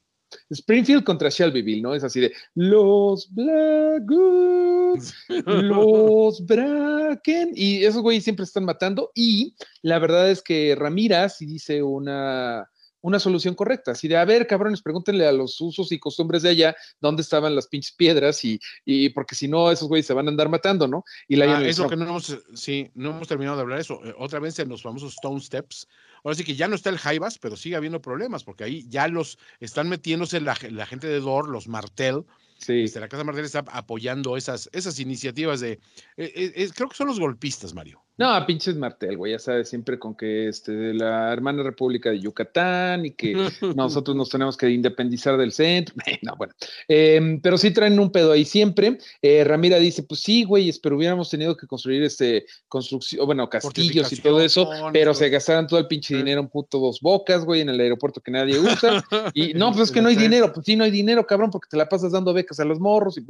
Springfield 0.50 1.04
contra 1.04 1.30
Shelbyville, 1.30 1.82
¿no? 1.82 1.94
Es 1.94 2.04
así 2.04 2.20
de 2.20 2.34
los 2.54 3.28
Blackwood, 3.34 5.00
los 5.46 6.46
Bracken, 6.46 7.52
y 7.56 7.84
esos 7.84 8.02
güeyes 8.02 8.24
siempre 8.24 8.46
están 8.46 8.66
matando. 8.66 9.12
Y 9.16 9.56
la 9.82 10.00
verdad 10.00 10.30
es 10.30 10.42
que 10.42 10.76
Ramira 10.76 11.28
sí 11.30 11.46
dice 11.46 11.84
una, 11.84 12.70
una 13.02 13.20
solución 13.20 13.56
correcta. 13.56 13.92
Así 13.92 14.08
de, 14.08 14.18
a 14.18 14.26
ver, 14.26 14.48
cabrones, 14.48 14.82
pregúntenle 14.82 15.28
a 15.28 15.32
los 15.32 15.60
usos 15.62 15.92
y 15.92 16.00
costumbres 16.00 16.42
de 16.42 16.50
allá 16.50 16.76
dónde 17.00 17.22
estaban 17.22 17.56
las 17.56 17.68
pinches 17.68 17.94
piedras, 17.94 18.44
y, 18.44 18.60
y 18.86 19.10
porque 19.10 19.36
si 19.36 19.48
no, 19.48 19.72
esos 19.72 19.88
güeyes 19.88 20.08
se 20.08 20.14
van 20.14 20.28
a 20.28 20.32
andar 20.32 20.50
matando, 20.50 20.88
¿no? 20.88 21.04
Y 21.28 21.36
la 21.36 21.58
Ah, 21.58 21.64
eso 21.66 21.88
que 21.88 21.96
no 21.96 22.06
hemos, 22.06 22.38
sí, 22.56 22.90
no 22.96 23.12
hemos 23.12 23.28
terminado 23.28 23.58
de 23.58 23.62
hablar 23.62 23.80
eso. 23.80 24.00
Eh, 24.04 24.14
Otra 24.18 24.40
vez 24.40 24.58
en 24.60 24.70
los 24.70 24.82
famosos 24.82 25.14
Stone 25.14 25.40
Steps. 25.40 25.88
Ahora 26.26 26.36
sí 26.36 26.44
que 26.44 26.56
ya 26.56 26.68
no 26.68 26.76
está 26.76 26.90
el 26.90 26.98
Jaivas, 26.98 27.38
pero 27.38 27.56
sigue 27.56 27.76
habiendo 27.76 28.02
problemas, 28.02 28.44
porque 28.44 28.64
ahí 28.64 28.86
ya 28.90 29.08
los 29.08 29.38
están 29.60 29.88
metiéndose 29.88 30.42
la, 30.42 30.56
ge- 30.56 30.72
la 30.72 30.86
gente 30.88 31.08
de 31.08 31.20
Dor, 31.20 31.48
los 31.48 31.68
Martel. 31.68 32.26
Sí. 32.58 32.84
Este, 32.84 33.00
la 33.00 33.08
Casa 33.08 33.24
Martel 33.24 33.46
está 33.46 33.64
apoyando 33.68 34.36
esas, 34.36 34.70
esas 34.74 35.00
iniciativas 35.00 35.60
de. 35.60 35.74
eh, 36.18 36.52
eh, 36.56 36.70
creo 36.76 36.90
que 36.90 36.96
son 36.96 37.08
los 37.08 37.20
golpistas, 37.20 37.74
Mario. 37.74 38.05
No, 38.18 38.46
pinches 38.46 38.76
Martel, 38.78 39.18
güey, 39.18 39.34
ya 39.34 39.40
sabes, 39.40 39.68
siempre 39.70 40.00
con 40.00 40.16
que 40.16 40.48
este, 40.48 40.94
la 40.94 41.34
hermana 41.34 41.64
República 41.64 42.12
de 42.12 42.20
Yucatán 42.20 43.06
y 43.06 43.12
que 43.12 43.34
nosotros 43.76 44.16
nos 44.16 44.30
tenemos 44.30 44.56
que 44.56 44.70
independizar 44.70 45.38
del 45.38 45.52
centro. 45.52 45.96
No, 46.22 46.36
bueno, 46.38 46.54
Em, 46.88 47.40
pero 47.42 47.58
sí 47.58 47.72
traen 47.72 48.00
un 48.00 48.12
pedo 48.12 48.32
ahí 48.32 48.46
siempre. 48.46 48.98
Eh, 49.22 49.44
Ramira 49.44 49.78
dice, 49.78 50.04
pues 50.04 50.22
sí, 50.22 50.44
güey, 50.44 50.72
pero 50.82 50.96
hubiéramos 50.98 51.30
tenido 51.30 51.56
que 51.58 51.68
construir 51.68 52.04
este 52.04 52.46
construcción, 52.68 53.26
bueno, 53.26 53.50
castillos 53.50 54.12
y 54.12 54.22
todo 54.22 54.42
eso, 54.42 54.70
pero 54.94 55.14
se 55.14 55.30
gastaron 55.30 55.68
todo 55.68 55.80
el 55.80 55.88
pinche 55.88 56.06
Sí. 56.06 56.16
dinero 56.16 56.42
en 56.42 56.48
puto 56.50 56.80
dos 56.80 57.00
bocas, 57.02 57.44
güey, 57.46 57.62
en 57.62 57.70
el 57.70 57.80
aeropuerto 57.80 58.22
que 58.22 58.32
nadie 58.32 58.60
usa. 58.60 59.04
Y 59.34 59.54
no, 59.56 59.72
pues 59.72 59.90
es 59.90 59.92
que 59.92 60.02
no 60.02 60.10
hay 60.10 60.16
dinero, 60.16 60.54
pues 60.54 60.66
sí, 60.66 60.76
no 60.76 60.84
hay 60.84 60.92
dinero, 60.92 61.26
cabrón, 61.26 61.50
porque 61.52 61.68
te 61.70 61.78
la 61.78 61.90
pasas 61.90 62.12
dando 62.12 62.34
becas 62.34 62.60
a 62.60 62.66
los 62.66 62.80
morros 62.80 63.18
y 63.18 63.26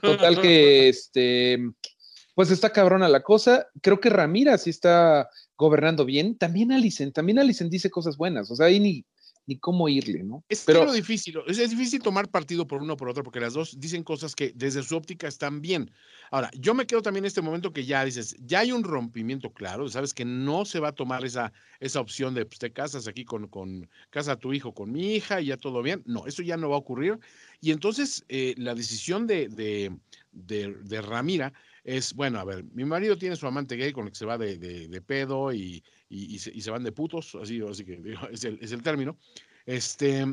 total 0.00 0.40
que 0.40 0.88
este 0.88 1.58
pues 2.34 2.50
está 2.50 2.70
cabrona 2.70 3.08
la 3.08 3.22
cosa. 3.22 3.66
Creo 3.80 4.00
que 4.00 4.10
Ramira 4.10 4.58
sí 4.58 4.70
está 4.70 5.28
gobernando 5.56 6.04
bien. 6.04 6.36
También 6.36 6.72
Alicen, 6.72 7.12
también 7.12 7.38
Alicen 7.38 7.70
dice 7.70 7.90
cosas 7.90 8.16
buenas. 8.16 8.50
O 8.50 8.56
sea, 8.56 8.66
ahí 8.66 8.80
ni, 8.80 9.04
ni 9.46 9.58
cómo 9.58 9.88
irle, 9.88 10.24
¿no? 10.24 10.44
Es 10.48 10.64
Pero 10.64 10.84
lo 10.84 10.92
difícil, 10.92 11.38
es, 11.46 11.58
es 11.58 11.70
difícil 11.70 12.02
tomar 12.02 12.28
partido 12.28 12.66
por 12.66 12.82
uno 12.82 12.94
o 12.94 12.96
por 12.96 13.08
otro, 13.08 13.22
porque 13.22 13.40
las 13.40 13.52
dos 13.52 13.78
dicen 13.78 14.02
cosas 14.02 14.34
que 14.34 14.52
desde 14.54 14.82
su 14.82 14.96
óptica 14.96 15.28
están 15.28 15.60
bien. 15.60 15.90
Ahora, 16.30 16.50
yo 16.58 16.74
me 16.74 16.86
quedo 16.86 17.02
también 17.02 17.24
en 17.24 17.28
este 17.28 17.42
momento 17.42 17.72
que 17.72 17.84
ya 17.84 18.04
dices, 18.04 18.34
ya 18.40 18.60
hay 18.60 18.72
un 18.72 18.84
rompimiento 18.84 19.52
claro, 19.52 19.88
sabes 19.88 20.14
que 20.14 20.24
no 20.24 20.64
se 20.64 20.80
va 20.80 20.88
a 20.88 20.94
tomar 20.94 21.24
esa, 21.24 21.52
esa 21.80 22.00
opción 22.00 22.34
de, 22.34 22.46
pues 22.46 22.58
te 22.58 22.72
casas 22.72 23.06
aquí 23.06 23.24
con, 23.24 23.48
con, 23.48 23.88
casa 24.10 24.32
a 24.32 24.36
tu 24.36 24.52
hijo 24.52 24.72
con 24.72 24.90
mi 24.90 25.14
hija 25.14 25.40
y 25.40 25.46
ya 25.46 25.56
todo 25.56 25.82
bien. 25.82 26.02
No, 26.06 26.26
eso 26.26 26.42
ya 26.42 26.56
no 26.56 26.70
va 26.70 26.76
a 26.76 26.80
ocurrir. 26.80 27.18
Y 27.60 27.70
entonces 27.70 28.24
eh, 28.28 28.54
la 28.56 28.74
decisión 28.74 29.26
de, 29.26 29.48
de, 29.48 29.94
de, 30.32 30.74
de 30.82 31.02
Ramira 31.02 31.52
es, 31.84 32.14
bueno, 32.14 32.40
a 32.40 32.44
ver, 32.44 32.64
mi 32.72 32.84
marido 32.84 33.16
tiene 33.16 33.36
su 33.36 33.46
amante 33.46 33.76
gay 33.76 33.92
con 33.92 34.06
el 34.06 34.12
que 34.12 34.18
se 34.18 34.26
va 34.26 34.38
de, 34.38 34.58
de, 34.58 34.88
de 34.88 35.00
pedo 35.02 35.52
y, 35.52 35.84
y, 36.08 36.34
y, 36.34 36.38
se, 36.38 36.50
y, 36.52 36.60
se, 36.62 36.70
van 36.70 36.82
de 36.82 36.92
putos, 36.92 37.36
así, 37.40 37.60
así 37.60 37.84
que 37.84 37.96
digo, 37.96 38.20
es, 38.32 38.44
el, 38.44 38.58
es 38.60 38.72
el 38.72 38.82
término. 38.82 39.16
Este, 39.66 40.24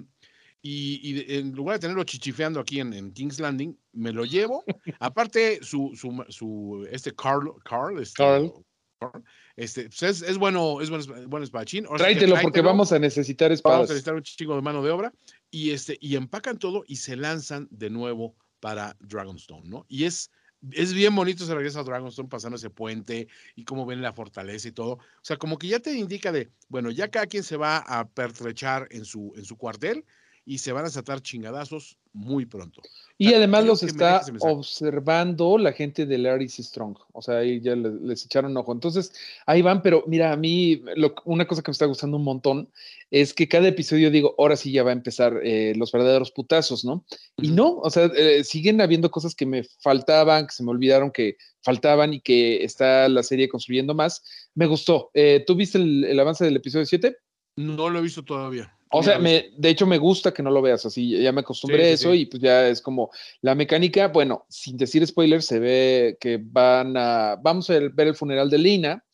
y, 0.61 0.99
y, 1.03 1.35
en 1.37 1.51
lugar 1.53 1.75
de 1.75 1.81
tenerlo 1.81 2.03
chichifeando 2.03 2.59
aquí 2.59 2.79
en, 2.79 2.93
en, 2.93 3.11
King's 3.11 3.39
Landing, 3.39 3.77
me 3.93 4.11
lo 4.11 4.25
llevo. 4.25 4.63
Aparte, 4.99 5.59
su, 5.61 5.91
su, 5.95 6.23
su 6.29 6.87
este 6.89 7.13
Carl, 7.13 7.51
Carl, 7.63 7.99
este, 7.99 8.23
Carl. 8.23 8.51
Carl 8.99 9.23
este, 9.55 9.83
pues 9.89 10.03
es, 10.03 10.21
es, 10.21 10.37
bueno, 10.37 10.81
es 10.81 10.89
buen, 10.89 11.29
buen 11.29 11.43
espadachín. 11.43 11.85
Ahora 11.85 12.05
tráetelo, 12.05 12.35
sí 12.35 12.41
porque 12.41 12.61
vamos 12.61 12.91
a 12.91 12.99
necesitar 12.99 13.51
espadas. 13.51 13.77
Vamos 13.79 13.89
a 13.89 13.93
necesitar 13.93 14.15
un 14.15 14.23
chico 14.23 14.55
de 14.55 14.61
mano 14.61 14.81
de 14.81 14.91
obra. 14.91 15.13
Y, 15.49 15.71
este, 15.71 15.97
y 15.99 16.15
empacan 16.15 16.57
todo 16.57 16.83
y 16.87 16.95
se 16.95 17.15
lanzan 17.15 17.67
de 17.71 17.89
nuevo 17.89 18.35
para 18.59 18.95
Dragonstone, 18.99 19.69
¿no? 19.69 19.85
Y 19.89 20.05
es, 20.05 20.31
es 20.71 20.93
bien 20.93 21.15
bonito 21.15 21.43
ese 21.43 21.55
regreso 21.55 21.79
a 21.79 21.83
Dragonstone 21.83 22.29
pasando 22.29 22.57
ese 22.57 22.69
puente 22.69 23.27
y 23.55 23.63
cómo 23.63 23.85
ven 23.85 24.01
la 24.01 24.13
fortaleza 24.13 24.67
y 24.67 24.71
todo. 24.71 24.93
O 24.93 24.99
sea, 25.21 25.37
como 25.37 25.57
que 25.57 25.67
ya 25.67 25.79
te 25.79 25.93
indica 25.93 26.31
de, 26.31 26.51
bueno, 26.69 26.91
ya 26.91 27.09
cada 27.09 27.27
quien 27.27 27.43
se 27.43 27.57
va 27.57 27.77
a 27.77 28.07
pertrechar 28.07 28.87
en 28.91 29.05
su, 29.05 29.33
en 29.35 29.45
su 29.45 29.57
cuartel 29.57 30.05
y 30.51 30.57
se 30.57 30.73
van 30.73 30.83
a 30.83 30.89
satar 30.89 31.21
chingadazos 31.21 31.97
muy 32.11 32.45
pronto. 32.45 32.81
Y 33.17 33.29
sea, 33.29 33.37
además 33.37 33.63
los 33.63 33.83
está 33.83 34.21
observando 34.41 35.57
la 35.57 35.71
gente 35.71 36.05
de 36.05 36.17
Larry 36.17 36.49
C. 36.49 36.61
Strong. 36.61 36.97
O 37.13 37.21
sea, 37.21 37.37
ahí 37.37 37.61
ya 37.61 37.73
les, 37.73 37.93
les, 38.01 38.25
echaron 38.25 38.57
ojo. 38.57 38.73
Entonces, 38.73 39.13
ahí 39.45 39.61
van, 39.61 39.81
pero 39.81 40.03
mira, 40.07 40.33
a 40.33 40.35
mí 40.35 40.83
lo, 40.97 41.15
una 41.23 41.47
cosa 41.47 41.61
que 41.61 41.71
me 41.71 41.71
está 41.71 41.85
gustando 41.85 42.17
un 42.17 42.25
montón 42.25 42.69
es 43.11 43.33
que 43.33 43.47
cada 43.47 43.69
episodio 43.69 44.11
digo, 44.11 44.35
ahora 44.37 44.57
sí 44.57 44.73
ya 44.73 44.83
va 44.83 44.89
a 44.89 44.93
empezar 44.93 45.39
eh, 45.41 45.71
los 45.77 45.89
verdaderos 45.93 46.31
putazos, 46.31 46.83
¿no? 46.83 47.05
Y 47.37 47.51
no, 47.51 47.77
o 47.77 47.89
sea, 47.89 48.11
eh, 48.13 48.43
siguen 48.43 48.81
habiendo 48.81 49.09
cosas 49.09 49.33
que 49.33 49.45
me 49.45 49.63
faltaban, 49.79 50.47
que 50.47 50.53
se 50.53 50.63
me 50.63 50.71
olvidaron 50.71 51.11
que 51.11 51.37
faltaban 51.61 52.13
y 52.13 52.19
que 52.19 52.65
está 52.65 53.07
la 53.07 53.23
serie 53.23 53.47
construyendo 53.47 53.95
más. 53.95 54.21
Me 54.53 54.65
gustó. 54.65 55.11
Eh, 55.13 55.45
¿Tú 55.47 55.55
viste 55.55 55.77
el, 55.77 56.03
el 56.03 56.19
avance 56.19 56.43
del 56.43 56.57
episodio 56.57 56.85
7? 56.85 57.15
No 57.55 57.89
lo 57.89 57.99
he 57.99 58.01
visto 58.01 58.23
todavía. 58.23 58.75
O 58.93 59.01
sea, 59.03 59.19
me, 59.19 59.51
de 59.57 59.69
hecho 59.69 59.87
me 59.87 59.97
gusta 59.97 60.33
que 60.33 60.43
no 60.43 60.51
lo 60.51 60.61
veas 60.61 60.85
así, 60.85 61.17
ya 61.21 61.31
me 61.31 61.41
acostumbré 61.41 61.83
sí, 61.83 61.83
a 61.83 61.93
eso 61.93 62.11
sí. 62.11 62.19
y 62.19 62.25
pues 62.25 62.43
ya 62.43 62.67
es 62.67 62.81
como 62.81 63.09
la 63.41 63.55
mecánica, 63.55 64.09
bueno, 64.09 64.45
sin 64.49 64.75
decir 64.75 65.05
spoilers, 65.07 65.45
se 65.45 65.59
ve 65.59 66.17
que 66.19 66.41
van 66.43 66.97
a, 66.97 67.37
vamos 67.41 67.69
a 67.69 67.79
ver 67.79 68.07
el 68.07 68.15
funeral 68.15 68.49
de 68.49 68.57
Lina 68.57 69.05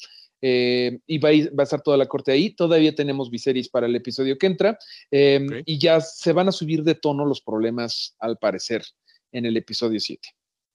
eh, 0.42 0.98
y 1.06 1.20
va 1.20 1.30
a, 1.30 1.34
ir, 1.34 1.52
va 1.58 1.62
a, 1.62 1.66
estar 1.66 1.82
toda 1.82 1.96
la 1.96 2.08
corte 2.08 2.32
ahí, 2.32 2.50
todavía 2.50 2.96
tenemos 2.96 3.30
Viserys 3.30 3.70
para 3.70 3.86
el 3.86 3.96
episodio 3.96 4.36
que 4.40 4.48
entra 4.48 4.80
eh, 5.12 5.46
okay. 5.46 5.62
y 5.66 5.78
ya 5.78 6.02
se 6.02 6.34
van 6.34 6.48
a 6.48 6.52
subir 6.52 6.84
de 6.84 6.96
tono 6.96 7.24
los 7.24 7.42
problemas 7.42 8.16
al 8.20 8.38
parecer 8.38 8.84
en 9.32 9.46
el 9.46 9.58
episodio 9.58 10.00
7. 10.00 10.28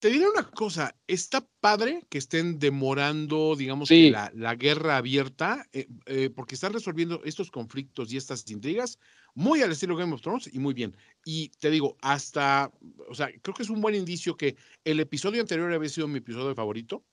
Te 0.03 0.11
diré 0.11 0.29
una 0.29 0.51
cosa, 0.51 0.97
está 1.07 1.47
padre 1.61 2.05
que 2.11 2.19
estén 2.19 2.59
demorando, 2.59 3.55
digamos, 3.55 3.87
sí. 3.87 4.11
la, 4.11 4.33
la, 4.35 4.57
guerra 4.57 4.97
abierta, 4.97 5.69
eh, 5.73 5.87
eh, 6.07 6.29
porque 6.29 6.57
están 6.57 6.73
resolviendo 6.73 7.23
estos 7.25 7.53
conflictos 7.53 8.13
y 8.13 8.17
estas 8.17 8.51
intrigas 8.51 8.99
muy 9.37 9.63
al 9.63 9.71
estilo 9.71 9.95
Game 9.95 10.13
of 10.13 10.21
Thrones 10.21 10.51
y 10.53 10.59
muy 10.59 10.75
bien. 10.75 10.97
Y 11.25 11.51
te 11.51 11.71
digo, 11.71 11.97
hasta, 12.01 12.73
o 13.09 13.15
sea, 13.15 13.29
creo 13.43 13.55
que 13.55 13.63
es 13.63 13.71
un 13.71 13.81
buen 13.81 13.95
indicio 13.95 14.37
que 14.37 14.57
el 14.83 14.99
episodio 14.99 15.41
anterior 15.41 15.73
había 15.73 15.89
sido 15.89 16.09
mi 16.09 16.19
episodio 16.19 16.53
favorito. 16.53 17.05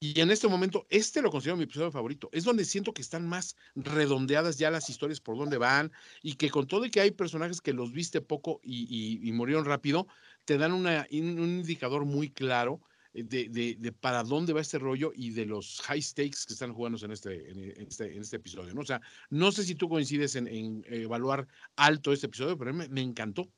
Y 0.00 0.20
en 0.20 0.32
este 0.32 0.48
momento, 0.48 0.86
este 0.90 1.22
lo 1.22 1.30
considero 1.30 1.56
mi 1.56 1.64
episodio 1.64 1.92
favorito. 1.92 2.28
Es 2.32 2.42
donde 2.42 2.64
siento 2.64 2.92
que 2.92 3.00
están 3.00 3.28
más 3.28 3.54
redondeadas 3.76 4.58
ya 4.58 4.72
las 4.72 4.90
historias 4.90 5.20
por 5.20 5.38
dónde 5.38 5.56
van 5.56 5.92
y 6.20 6.34
que 6.34 6.50
con 6.50 6.66
todo 6.66 6.84
y 6.84 6.90
que 6.90 7.00
hay 7.00 7.12
personajes 7.12 7.60
que 7.60 7.72
los 7.72 7.92
viste 7.92 8.20
poco 8.20 8.60
y, 8.64 8.86
y, 8.90 9.26
y 9.26 9.32
murieron 9.32 9.64
rápido, 9.64 10.08
te 10.44 10.58
dan 10.58 10.72
una, 10.72 11.06
un 11.10 11.38
indicador 11.38 12.04
muy 12.04 12.30
claro 12.30 12.80
de, 13.12 13.48
de, 13.48 13.76
de, 13.78 13.92
para 13.92 14.24
dónde 14.24 14.52
va 14.52 14.60
este 14.60 14.78
rollo 14.78 15.12
y 15.14 15.30
de 15.30 15.46
los 15.46 15.80
high 15.82 16.02
stakes 16.02 16.38
que 16.46 16.54
están 16.54 16.72
jugando 16.72 16.98
en 17.04 17.12
este, 17.12 17.50
en 17.50 17.86
este, 17.86 18.12
en 18.12 18.22
este 18.22 18.36
episodio. 18.36 18.74
¿no? 18.74 18.80
O 18.80 18.84
sea, 18.84 19.00
no 19.30 19.52
sé 19.52 19.62
si 19.62 19.74
tú 19.74 19.88
coincides 19.88 20.34
en, 20.34 20.48
en 20.48 20.84
evaluar 20.88 21.46
alto 21.76 22.12
este 22.12 22.26
episodio, 22.26 22.58
pero 22.58 22.74
me, 22.74 22.88
me 22.88 23.02
encantó. 23.02 23.48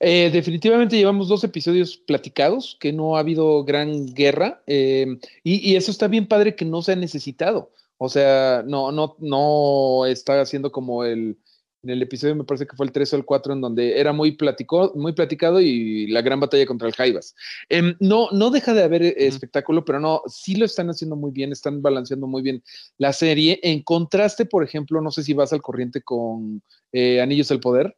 Eh, 0.00 0.30
definitivamente 0.32 0.96
llevamos 0.96 1.28
dos 1.28 1.42
episodios 1.42 1.96
platicados, 1.96 2.76
que 2.78 2.92
no 2.92 3.16
ha 3.16 3.20
habido 3.20 3.64
gran 3.64 4.06
guerra, 4.06 4.62
eh, 4.66 5.18
y, 5.42 5.72
y, 5.72 5.74
eso 5.74 5.90
está 5.90 6.06
bien 6.06 6.28
padre 6.28 6.54
que 6.54 6.64
no 6.64 6.82
se 6.82 6.92
ha 6.92 6.96
necesitado. 6.96 7.72
O 7.96 8.08
sea, 8.08 8.62
no, 8.64 8.92
no, 8.92 9.16
no 9.18 10.06
está 10.06 10.40
haciendo 10.40 10.70
como 10.70 11.02
el, 11.02 11.36
en 11.82 11.90
el 11.90 12.02
episodio, 12.02 12.34
me 12.34 12.44
parece 12.44 12.66
que 12.66 12.76
fue 12.76 12.86
el 12.86 12.92
3 12.92 13.12
o 13.12 13.16
el 13.16 13.24
4, 13.24 13.52
en 13.52 13.60
donde 13.60 14.00
era 14.00 14.12
muy, 14.12 14.32
platicó, 14.32 14.92
muy 14.96 15.12
platicado 15.12 15.60
y 15.60 16.08
la 16.08 16.22
gran 16.22 16.40
batalla 16.40 16.66
contra 16.66 16.88
el 16.88 16.94
Jaivas. 16.94 17.34
Eh, 17.68 17.94
no, 18.00 18.28
no 18.32 18.50
deja 18.50 18.74
de 18.74 18.82
haber 18.82 19.02
eh, 19.02 19.14
espectáculo, 19.18 19.84
pero 19.84 20.00
no, 20.00 20.22
sí 20.26 20.56
lo 20.56 20.64
están 20.64 20.90
haciendo 20.90 21.14
muy 21.14 21.30
bien, 21.30 21.52
están 21.52 21.80
balanceando 21.80 22.26
muy 22.26 22.42
bien 22.42 22.62
la 22.98 23.12
serie. 23.12 23.60
En 23.62 23.82
contraste, 23.82 24.44
por 24.44 24.64
ejemplo, 24.64 25.00
no 25.00 25.10
sé 25.10 25.22
si 25.22 25.34
vas 25.34 25.52
al 25.52 25.62
corriente 25.62 26.02
con 26.02 26.62
eh, 26.92 27.20
Anillos 27.20 27.48
del 27.48 27.60
Poder. 27.60 27.96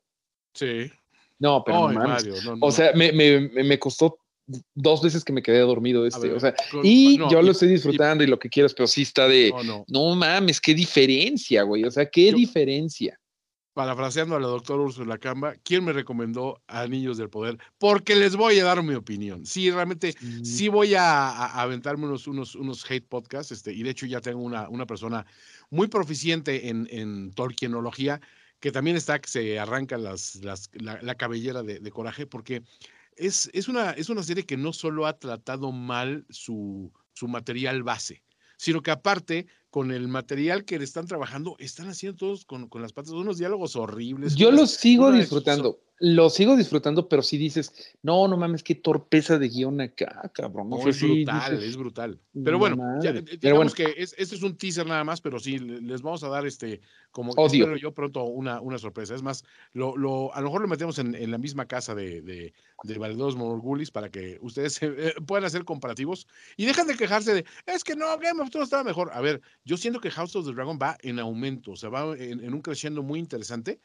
Sí. 0.54 0.90
No, 1.38 1.62
pero 1.64 1.90
no. 1.90 2.00
Mario, 2.00 2.34
no, 2.44 2.56
no, 2.56 2.66
o 2.66 2.70
sea, 2.70 2.92
me, 2.92 3.12
me, 3.12 3.40
me, 3.40 3.78
costó 3.78 4.18
dos 4.74 5.00
veces 5.02 5.24
que 5.24 5.32
me 5.32 5.42
quedé 5.42 5.60
dormido 5.60 6.06
este, 6.06 6.28
ver, 6.28 6.36
o 6.36 6.40
sea, 6.40 6.54
con- 6.70 6.84
y 6.84 7.16
no, 7.16 7.30
yo 7.30 7.40
y- 7.40 7.44
lo 7.46 7.52
estoy 7.52 7.68
disfrutando 7.68 8.24
y, 8.24 8.26
lo 8.26 8.38
que 8.38 8.50
quieras, 8.50 8.74
pero 8.74 8.86
sí 8.86 9.02
está 9.02 9.26
de, 9.26 9.50
No, 9.50 9.62
no. 9.62 9.84
no 9.88 10.14
mames, 10.16 10.60
qué 10.60 10.74
diferencia, 10.74 11.62
güey, 11.62 11.84
o 11.84 11.90
sea, 11.90 12.04
qué 12.10 12.30
Yo- 12.30 12.36
diferencia. 12.36 13.19
Parafraseando 13.72 14.36
a 14.36 14.40
la 14.40 14.48
doctora 14.48 14.82
Úrsula 14.82 15.18
Camba, 15.18 15.54
¿quién 15.62 15.84
me 15.84 15.92
recomendó 15.92 16.60
a 16.66 16.86
Niños 16.86 17.16
del 17.18 17.30
Poder? 17.30 17.58
Porque 17.78 18.16
les 18.16 18.36
voy 18.36 18.58
a 18.58 18.64
dar 18.64 18.82
mi 18.82 18.94
opinión. 18.94 19.46
Sí, 19.46 19.70
realmente, 19.70 20.14
sí, 20.42 20.68
voy 20.68 20.94
a, 20.94 21.28
a- 21.28 21.46
a 21.46 21.62
aventarme 21.62 22.06
unos, 22.06 22.26
unos, 22.26 22.54
unos 22.54 22.88
hate 22.90 23.06
podcasts, 23.06 23.52
este, 23.52 23.72
y 23.72 23.82
de 23.82 23.90
hecho 23.90 24.06
ya 24.06 24.20
tengo 24.20 24.40
una, 24.40 24.68
una 24.68 24.86
persona 24.86 25.24
muy 25.70 25.86
proficiente 25.88 26.68
en, 26.68 26.88
en 26.90 27.32
Tolkienología, 27.32 28.20
que 28.58 28.72
también 28.72 28.96
está, 28.96 29.18
que 29.20 29.28
se 29.28 29.58
arranca 29.58 29.96
las, 29.96 30.36
las, 30.36 30.68
la, 30.74 31.00
la 31.00 31.14
cabellera 31.14 31.62
de, 31.62 31.78
de 31.80 31.90
coraje, 31.90 32.26
porque 32.26 32.62
es, 33.16 33.48
es, 33.52 33.68
una, 33.68 33.92
es 33.92 34.08
una 34.10 34.22
serie 34.22 34.44
que 34.46 34.56
no 34.56 34.72
solo 34.72 35.06
ha 35.06 35.18
tratado 35.18 35.72
mal 35.72 36.26
su, 36.28 36.92
su 37.12 37.28
material 37.28 37.82
base, 37.82 38.22
sino 38.56 38.82
que 38.82 38.90
aparte, 38.90 39.46
con 39.70 39.92
el 39.92 40.08
material 40.08 40.64
que 40.64 40.78
le 40.78 40.84
están 40.84 41.06
trabajando, 41.06 41.56
están 41.58 41.88
haciendo 41.88 42.18
todos 42.18 42.44
con, 42.44 42.68
con 42.68 42.82
las 42.82 42.92
patas 42.92 43.12
unos 43.12 43.38
diálogos 43.38 43.76
horribles. 43.76 44.34
Yo 44.34 44.48
unas- 44.48 44.60
lo 44.60 44.66
sigo 44.66 45.12
disfrutando, 45.12 45.78
lo 46.02 46.30
sigo 46.30 46.56
disfrutando, 46.56 47.08
pero 47.10 47.22
si 47.22 47.36
dices, 47.36 47.94
no, 48.02 48.26
no 48.26 48.38
mames, 48.38 48.62
qué 48.62 48.74
torpeza 48.74 49.38
de 49.38 49.48
guion 49.50 49.80
acá, 49.82 50.30
cabrón. 50.34 50.70
No, 50.70 50.88
es 50.88 50.96
sí 50.96 51.24
brutal, 51.24 51.52
dices, 51.52 51.68
es 51.68 51.76
brutal. 51.76 52.18
"No 52.32 52.44
Pero 52.44 52.58
bueno, 52.58 52.76
ya, 53.02 53.12
madre". 53.12 53.18
eh, 53.18 53.38
Pero 53.40 53.56
bueno. 53.56 53.70
digamos 53.70 53.74
que 53.74 54.02
es, 54.02 54.14
este 54.16 54.34
es 54.34 54.42
un 54.42 54.56
teaser 54.56 54.86
nada 54.86 55.04
más, 55.04 55.20
pero 55.20 55.38
sí, 55.38 55.58
le- 55.58 55.82
les 55.82 56.00
vamos 56.00 56.24
a 56.24 56.28
dar 56.28 56.46
este, 56.46 56.80
como 57.10 57.32
Odio. 57.32 57.64
espero 57.64 57.76
yo 57.76 57.92
pronto 57.92 58.24
una, 58.24 58.62
una 58.62 58.78
sorpresa. 58.78 59.14
Es 59.14 59.22
más, 59.22 59.44
lo, 59.74 59.94
lo, 59.96 60.34
a 60.34 60.40
lo 60.40 60.46
mejor 60.46 60.62
lo 60.62 60.68
metemos 60.68 60.98
en, 60.98 61.14
en 61.14 61.30
la 61.30 61.36
misma 61.36 61.66
casa 61.66 61.94
de, 61.94 62.22
de, 62.22 62.54
de 62.84 62.98
Valedores 62.98 63.36
Morgulis 63.36 63.90
para 63.90 64.08
que 64.10 64.38
ustedes 64.40 64.72
se- 64.72 64.86
eh, 64.96 65.14
puedan 65.26 65.44
hacer 65.44 65.64
comparativos 65.66 66.26
y 66.56 66.64
dejen 66.64 66.86
de 66.86 66.96
quejarse 66.96 67.34
de, 67.34 67.44
es 67.66 67.84
que 67.84 67.94
no, 67.94 68.06
Game 68.18 68.40
of 68.40 68.48
Thrones 68.48 68.68
estaba 68.68 68.84
mejor. 68.84 69.10
A 69.12 69.20
ver, 69.20 69.42
yo 69.66 69.76
siento 69.76 70.00
que 70.00 70.10
House 70.10 70.34
of 70.34 70.46
the 70.46 70.52
Dragon 70.54 70.78
va 70.80 70.96
en 71.02 71.18
aumento, 71.18 71.72
o 71.72 71.76
sea, 71.76 71.90
va 71.90 72.16
en, 72.16 72.42
en 72.42 72.54
un 72.54 72.62
creciendo 72.62 73.02
muy 73.02 73.18
interesante 73.18 73.80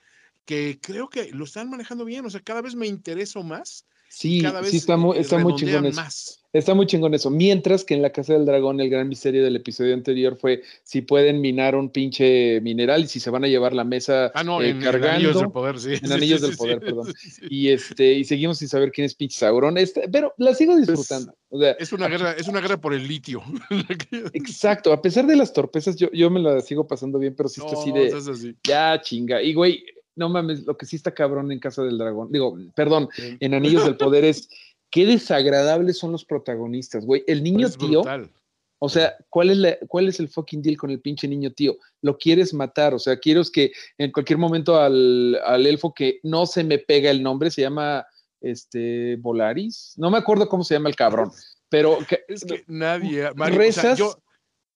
que 0.45 0.79
creo 0.81 1.09
que 1.09 1.31
lo 1.31 1.45
están 1.45 1.69
manejando 1.69 2.05
bien, 2.05 2.25
o 2.25 2.29
sea, 2.29 2.41
cada 2.41 2.61
vez 2.61 2.75
me 2.75 2.87
intereso 2.87 3.43
más, 3.43 3.85
Sí, 4.07 4.41
cada 4.41 4.61
vez 4.61 4.71
sí, 4.71 4.77
está 4.77 4.95
muy, 4.95 5.17
eh, 5.17 5.21
está 5.21 5.37
muy 5.39 5.55
chingón 5.55 5.87
eso. 5.87 5.99
más. 5.99 6.39
Está 6.53 6.73
muy 6.73 6.85
chingón 6.85 7.13
eso. 7.13 7.29
Mientras 7.29 7.83
que 7.83 7.95
en 7.95 8.01
la 8.01 8.11
Casa 8.11 8.31
del 8.31 8.45
Dragón, 8.45 8.79
el 8.79 8.89
gran 8.89 9.09
misterio 9.09 9.43
del 9.43 9.57
episodio 9.57 9.93
anterior 9.93 10.37
fue 10.37 10.61
si 10.83 11.01
pueden 11.01 11.41
minar 11.41 11.75
un 11.75 11.89
pinche 11.89 12.61
mineral 12.61 13.03
y 13.03 13.07
si 13.09 13.19
se 13.19 13.29
van 13.29 13.43
a 13.43 13.47
llevar 13.49 13.73
la 13.73 13.83
mesa 13.83 14.31
Ah, 14.33 14.43
no, 14.45 14.61
eh, 14.61 14.69
en, 14.69 14.77
en 14.77 14.83
cargando. 14.83 15.09
Anillos 15.15 15.35
del 15.41 15.51
Poder, 15.51 15.79
sí. 15.79 15.93
En 16.01 16.11
Anillos 16.13 16.39
del 16.41 16.55
Poder, 16.55 16.79
perdón. 16.79 17.13
Y 17.49 17.67
este, 17.69 18.13
y 18.13 18.23
seguimos 18.23 18.59
sin 18.59 18.69
saber 18.69 18.91
quién 18.93 19.03
es 19.03 19.15
pinche 19.15 19.37
Sauron. 19.37 19.77
Este, 19.77 20.07
pero 20.07 20.33
la 20.37 20.53
sigo 20.55 20.77
disfrutando. 20.77 21.35
O 21.49 21.59
sea, 21.59 21.71
Es 21.71 21.91
una 21.91 22.07
guerra, 22.07 22.33
es 22.33 22.47
una 22.47 22.61
guerra 22.61 22.79
por 22.79 22.93
el 22.93 23.05
litio. 23.05 23.41
exacto. 24.33 24.93
A 24.93 25.01
pesar 25.01 25.25
de 25.27 25.35
las 25.35 25.51
torpezas, 25.51 25.97
yo, 25.97 26.09
yo 26.13 26.29
me 26.29 26.39
la 26.39 26.61
sigo 26.61 26.87
pasando 26.87 27.19
bien, 27.19 27.35
pero 27.35 27.49
sí 27.49 27.59
está 27.59 27.77
así 27.77 27.89
No, 27.91 27.95
de 27.99 28.07
es 28.07 28.27
así. 28.29 28.55
ya 28.63 29.01
chinga. 29.01 29.41
Y 29.41 29.53
güey, 29.53 29.83
no 30.15 30.29
mames, 30.29 30.65
lo 30.65 30.77
que 30.77 30.85
sí 30.85 30.95
está 30.95 31.13
cabrón 31.13 31.51
en 31.51 31.59
Casa 31.59 31.83
del 31.83 31.97
Dragón, 31.97 32.31
digo, 32.31 32.57
perdón, 32.75 33.09
en 33.39 33.53
Anillos 33.53 33.83
del 33.85 33.97
Poder 33.97 34.23
es 34.25 34.47
qué 34.91 35.05
desagradables 35.05 35.97
son 35.97 36.11
los 36.13 36.23
protagonistas, 36.25 37.05
güey. 37.05 37.23
El 37.27 37.43
niño 37.43 37.67
Es 37.67 37.77
tío, 37.77 38.01
brutal. 38.01 38.29
o 38.79 38.87
sea, 38.89 39.15
¿cuál 39.29 39.49
es, 39.49 39.57
la- 39.57 39.77
¿cuál 39.87 40.07
es 40.07 40.19
el 40.19 40.29
fucking 40.29 40.61
deal 40.61 40.77
con 40.77 40.89
el 40.89 41.01
pinche 41.01 41.27
niño 41.27 41.51
tío? 41.51 41.75
Lo 42.01 42.17
quieres 42.17 42.53
matar, 42.53 42.93
o 42.93 42.99
sea, 42.99 43.17
quiero 43.19 43.41
que 43.51 43.71
en 43.97 44.11
cualquier 44.11 44.37
momento 44.39 44.77
al, 44.79 45.37
al 45.45 45.65
elfo 45.67 45.93
que 45.93 46.19
no 46.23 46.45
se 46.45 46.63
me 46.63 46.77
pega 46.79 47.09
el 47.11 47.21
nombre, 47.23 47.51
se 47.51 47.61
llama 47.61 48.05
este 48.41 49.15
Volaris, 49.17 49.93
no 49.97 50.09
me 50.11 50.17
acuerdo 50.17 50.47
cómo 50.47 50.63
se 50.63 50.75
llama 50.75 50.89
el 50.89 50.95
cabrón, 50.95 51.31
pero 51.69 51.97
que- 52.07 52.21
Es 52.27 52.45
que 52.45 52.63
nadie. 52.67 53.29
Mario, 53.35 53.59
o 53.59 53.71
sea, 53.71 53.83
rezas- 53.83 53.97
yo- 53.97 54.17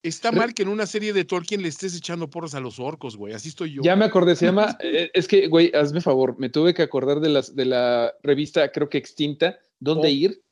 está 0.03 0.31
mal 0.31 0.53
que 0.53 0.63
en 0.63 0.69
una 0.69 0.85
serie 0.85 1.13
de 1.13 1.25
Tolkien 1.25 1.61
le 1.61 1.67
estés 1.67 1.95
echando 1.95 2.29
porras 2.29 2.55
a 2.55 2.59
los 2.59 2.79
orcos, 2.79 3.17
güey. 3.17 3.33
Así 3.33 3.49
estoy 3.49 3.73
yo. 3.73 3.81
Ya 3.83 3.95
me 3.95 4.05
acordé, 4.05 4.35
se 4.35 4.45
llama, 4.45 4.77
eh, 4.81 5.09
es 5.13 5.27
que, 5.27 5.47
güey, 5.47 5.71
hazme 5.73 6.01
favor, 6.01 6.37
me 6.39 6.49
tuve 6.49 6.73
que 6.73 6.81
acordar 6.81 7.19
de, 7.19 7.29
las, 7.29 7.55
de 7.55 7.65
la 7.65 8.13
revista, 8.23 8.71
creo 8.71 8.89
que 8.89 8.97
extinta, 8.97 9.59
¿Dónde 9.79 10.07
Oh. 10.09 10.11
ir? 10.11 10.43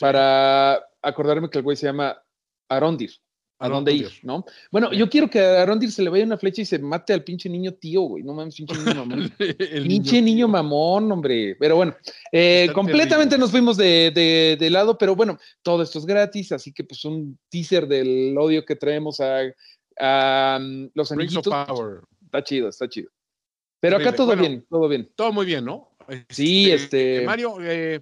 Para 0.00 0.80
acordarme 1.02 1.48
que 1.48 1.58
el 1.58 1.64
güey 1.64 1.76
se 1.76 1.86
llama 1.86 2.20
Arondir. 2.68 3.12
¿A 3.60 3.68
dónde 3.68 3.92
ir? 3.92 4.08
¿No? 4.22 4.44
Bueno, 4.70 4.92
yo 4.92 5.10
quiero 5.10 5.28
que 5.28 5.40
a 5.40 5.62
Arondir 5.62 5.90
se 5.90 6.02
le 6.02 6.10
vaya 6.10 6.24
una 6.24 6.38
flecha 6.38 6.62
y 6.62 6.64
se 6.64 6.78
mate 6.78 7.12
al 7.12 7.24
pinche 7.24 7.48
niño 7.48 7.72
tío, 7.74 8.02
güey. 8.02 8.22
No 8.22 8.32
mames, 8.32 8.54
pinche 8.54 8.74
niño 8.76 8.94
mamón. 9.04 9.32
Pinche 9.82 10.22
niño, 10.22 10.46
mamón, 10.46 11.10
hombre. 11.10 11.56
Pero 11.58 11.74
bueno, 11.76 11.96
eh, 12.30 12.68
completamente 12.72 13.30
terrible. 13.30 13.38
nos 13.38 13.50
fuimos 13.50 13.76
de, 13.76 14.12
de- 14.14 14.56
de 14.60 14.70
lado, 14.70 14.96
pero 14.96 15.16
bueno, 15.16 15.38
todo 15.62 15.82
esto 15.82 15.98
es 15.98 16.06
gratis, 16.06 16.52
así 16.52 16.72
que 16.72 16.84
pues 16.84 17.04
un 17.04 17.36
teaser 17.48 17.88
del 17.88 18.36
odio 18.38 18.64
que 18.64 18.76
traemos 18.76 19.18
a, 19.20 19.40
a, 19.98 20.58
um, 20.60 20.88
los 20.94 21.10
Rings 21.10 21.36
of 21.36 21.46
amiguitos. 21.48 21.66
Power. 21.66 22.00
Está 22.26 22.44
chido, 22.44 22.68
está 22.68 22.88
chido. 22.88 23.10
Pero 23.80 23.96
acá 23.96 24.12
todo 24.12 24.26
Bueno, 24.28 24.42
bien, 24.42 24.66
todo 24.68 24.88
bien. 24.88 25.10
Todo 25.16 25.32
muy 25.32 25.46
bien, 25.46 25.64
¿no? 25.64 25.90
Sí, 26.30 26.70
este- 26.70 27.22
Mario, 27.26 27.56
eh, 27.60 28.00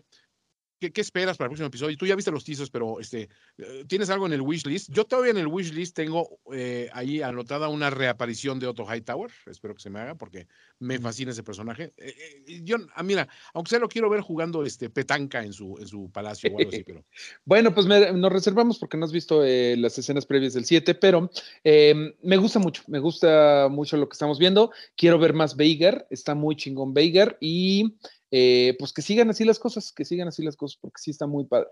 ¿qué, 0.79 0.93
qué 0.93 1.01
esperas 1.01 1.37
para 1.37 1.47
el 1.47 1.51
próximo 1.51 1.69
episodio? 1.69 1.97
Tú 1.97 2.07
ya 2.07 2.15
viste 2.17 2.31
los 2.31 2.45
teasers, 2.45 2.71
pero 2.71 3.01
este, 3.01 3.29
eh, 3.59 3.85
¿tienes 3.87 4.11
algo 4.11 4.27
en 4.27 4.33
el 4.33 4.41
wish 4.41 4.65
list? 4.67 4.91
Yo 4.93 5.05
todavía 5.05 5.31
en 5.33 5.39
el 5.39 5.47
wish 5.47 5.73
list 5.73 5.97
tengo 5.97 6.39
eh, 6.53 6.89
ahí 6.93 7.23
anotada 7.23 7.69
una 7.69 7.91
reaparición 7.91 8.59
de 8.59 8.67
Otto 8.67 8.85
Hightower. 8.85 9.31
Espero 9.47 9.75
que 9.75 9.81
se 9.83 9.91
me 9.91 10.01
haga 10.01 10.15
porque 10.15 10.47
me 10.79 10.99
fascina 10.99 11.33
ese 11.33 11.43
personaje. 11.43 11.93
Eh, 11.97 12.15
eh, 12.47 12.61
yo, 12.65 12.77
ah, 12.95 13.03
mira, 13.03 13.29
aunque 13.55 13.71
sea 13.71 13.79
lo 13.79 13.89
quiero 13.89 14.11
ver 14.11 14.21
jugando 14.21 14.65
este 14.65 14.91
petanca 14.91 15.43
en 15.43 15.53
su, 15.53 15.77
en 15.79 15.87
su 15.87 16.11
palacio 16.11 16.51
o 16.53 16.59
algo 16.59 16.71
así, 16.71 16.83
pero 16.85 17.05
Bueno, 17.45 17.75
pues 17.75 17.87
me- 17.87 18.13
nos 18.13 18.33
reservamos 18.33 18.79
porque 18.79 18.97
no 18.97 19.05
has 19.05 19.13
visto 19.13 19.43
las 19.43 19.99
escenas 19.99 20.27
previas 20.27 20.55
del 20.55 20.65
7, 20.65 20.95
pero 20.95 21.31
eh, 21.65 22.15
me 22.23 22.37
gusta 22.37 22.59
mucho, 22.59 22.83
me 22.87 22.99
gusta 22.99 23.69
mucho 23.71 23.97
lo 23.97 24.09
que 24.09 24.15
estamos 24.15 24.39
viendo. 24.39 24.71
Quiero 24.97 25.19
ver 25.19 25.33
más 25.33 25.57
Veigar, 25.57 26.07
está 26.11 26.35
muy 26.35 26.57
chingón 26.57 26.93
Veigar 26.95 27.37
y 27.41 27.97
eh, 28.31 28.75
pues 28.79 28.93
que 28.93 29.03
sigan 29.03 29.31
así 29.31 29.45
las 29.45 29.59
cosas, 29.59 29.93
que 29.93 30.05
sigan 30.05 30.29
así 30.29 30.43
las 30.43 30.57
cosas 30.57 30.79
porque 30.81 31.01
sí 31.01 31.11
está 31.11 31.27
muy 31.27 31.45
padre. 31.47 31.69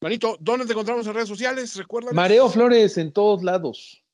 Manito, 0.00 0.36
¿dónde 0.40 0.66
te 0.66 0.72
encontramos 0.72 1.06
en 1.06 1.14
redes 1.14 1.28
sociales? 1.28 1.76
Recuerda. 1.76 2.12
Mareo 2.12 2.48
Flores 2.48 2.98
en 2.98 3.12
todos 3.12 3.42
lados. 3.42 4.04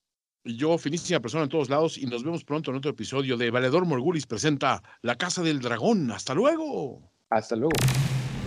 Y 0.45 0.57
yo, 0.57 0.79
finísima 0.79 1.21
persona 1.21 1.45
en 1.45 1.51
todos 1.51 1.69
lados, 1.69 1.99
y 1.99 2.07
nos 2.07 2.25
vemos 2.25 2.45
pronto 2.45 2.71
en 2.71 2.79
otro 2.79 2.93
episodio 2.93 3.37
de 3.37 3.51
Valedor 3.51 3.85
Morgulis 3.85 4.27
presenta 4.27 4.83
La 5.03 5.17
Casa 5.17 5.43
del 5.43 5.61
Dragón. 5.61 6.11
¡Hasta 6.13 6.33
luego! 6.35 7.13
Hasta 7.29 7.57
luego. 7.57 7.75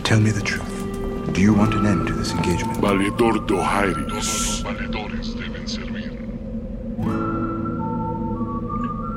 Tell 0.03 0.20
me 0.20 0.32
the 0.32 0.41
truth. 0.41 0.64
Do 1.34 1.41
you 1.41 1.53
want 1.53 1.74
an 1.74 1.86
end 1.86 2.07
to 2.07 2.14
this 2.14 2.32
engagement? 2.32 2.80
Valedor 2.82 3.45
Dohairis. 3.45 4.64
valedores 4.64 5.36
deben 5.36 5.68
servir. 5.68 6.14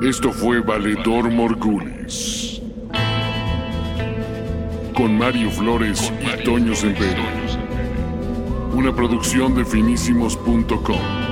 Esto 0.01 0.31
fue 0.31 0.59
Valedor 0.59 1.31
Morgulis. 1.31 2.61
Con 4.97 5.15
Mario 5.15 5.51
Flores 5.51 6.11
y 6.23 6.43
Toño 6.43 6.73
Sempere. 6.73 7.21
Una 8.73 8.95
producción 8.95 9.53
de 9.53 9.63
finísimos.com. 9.63 11.26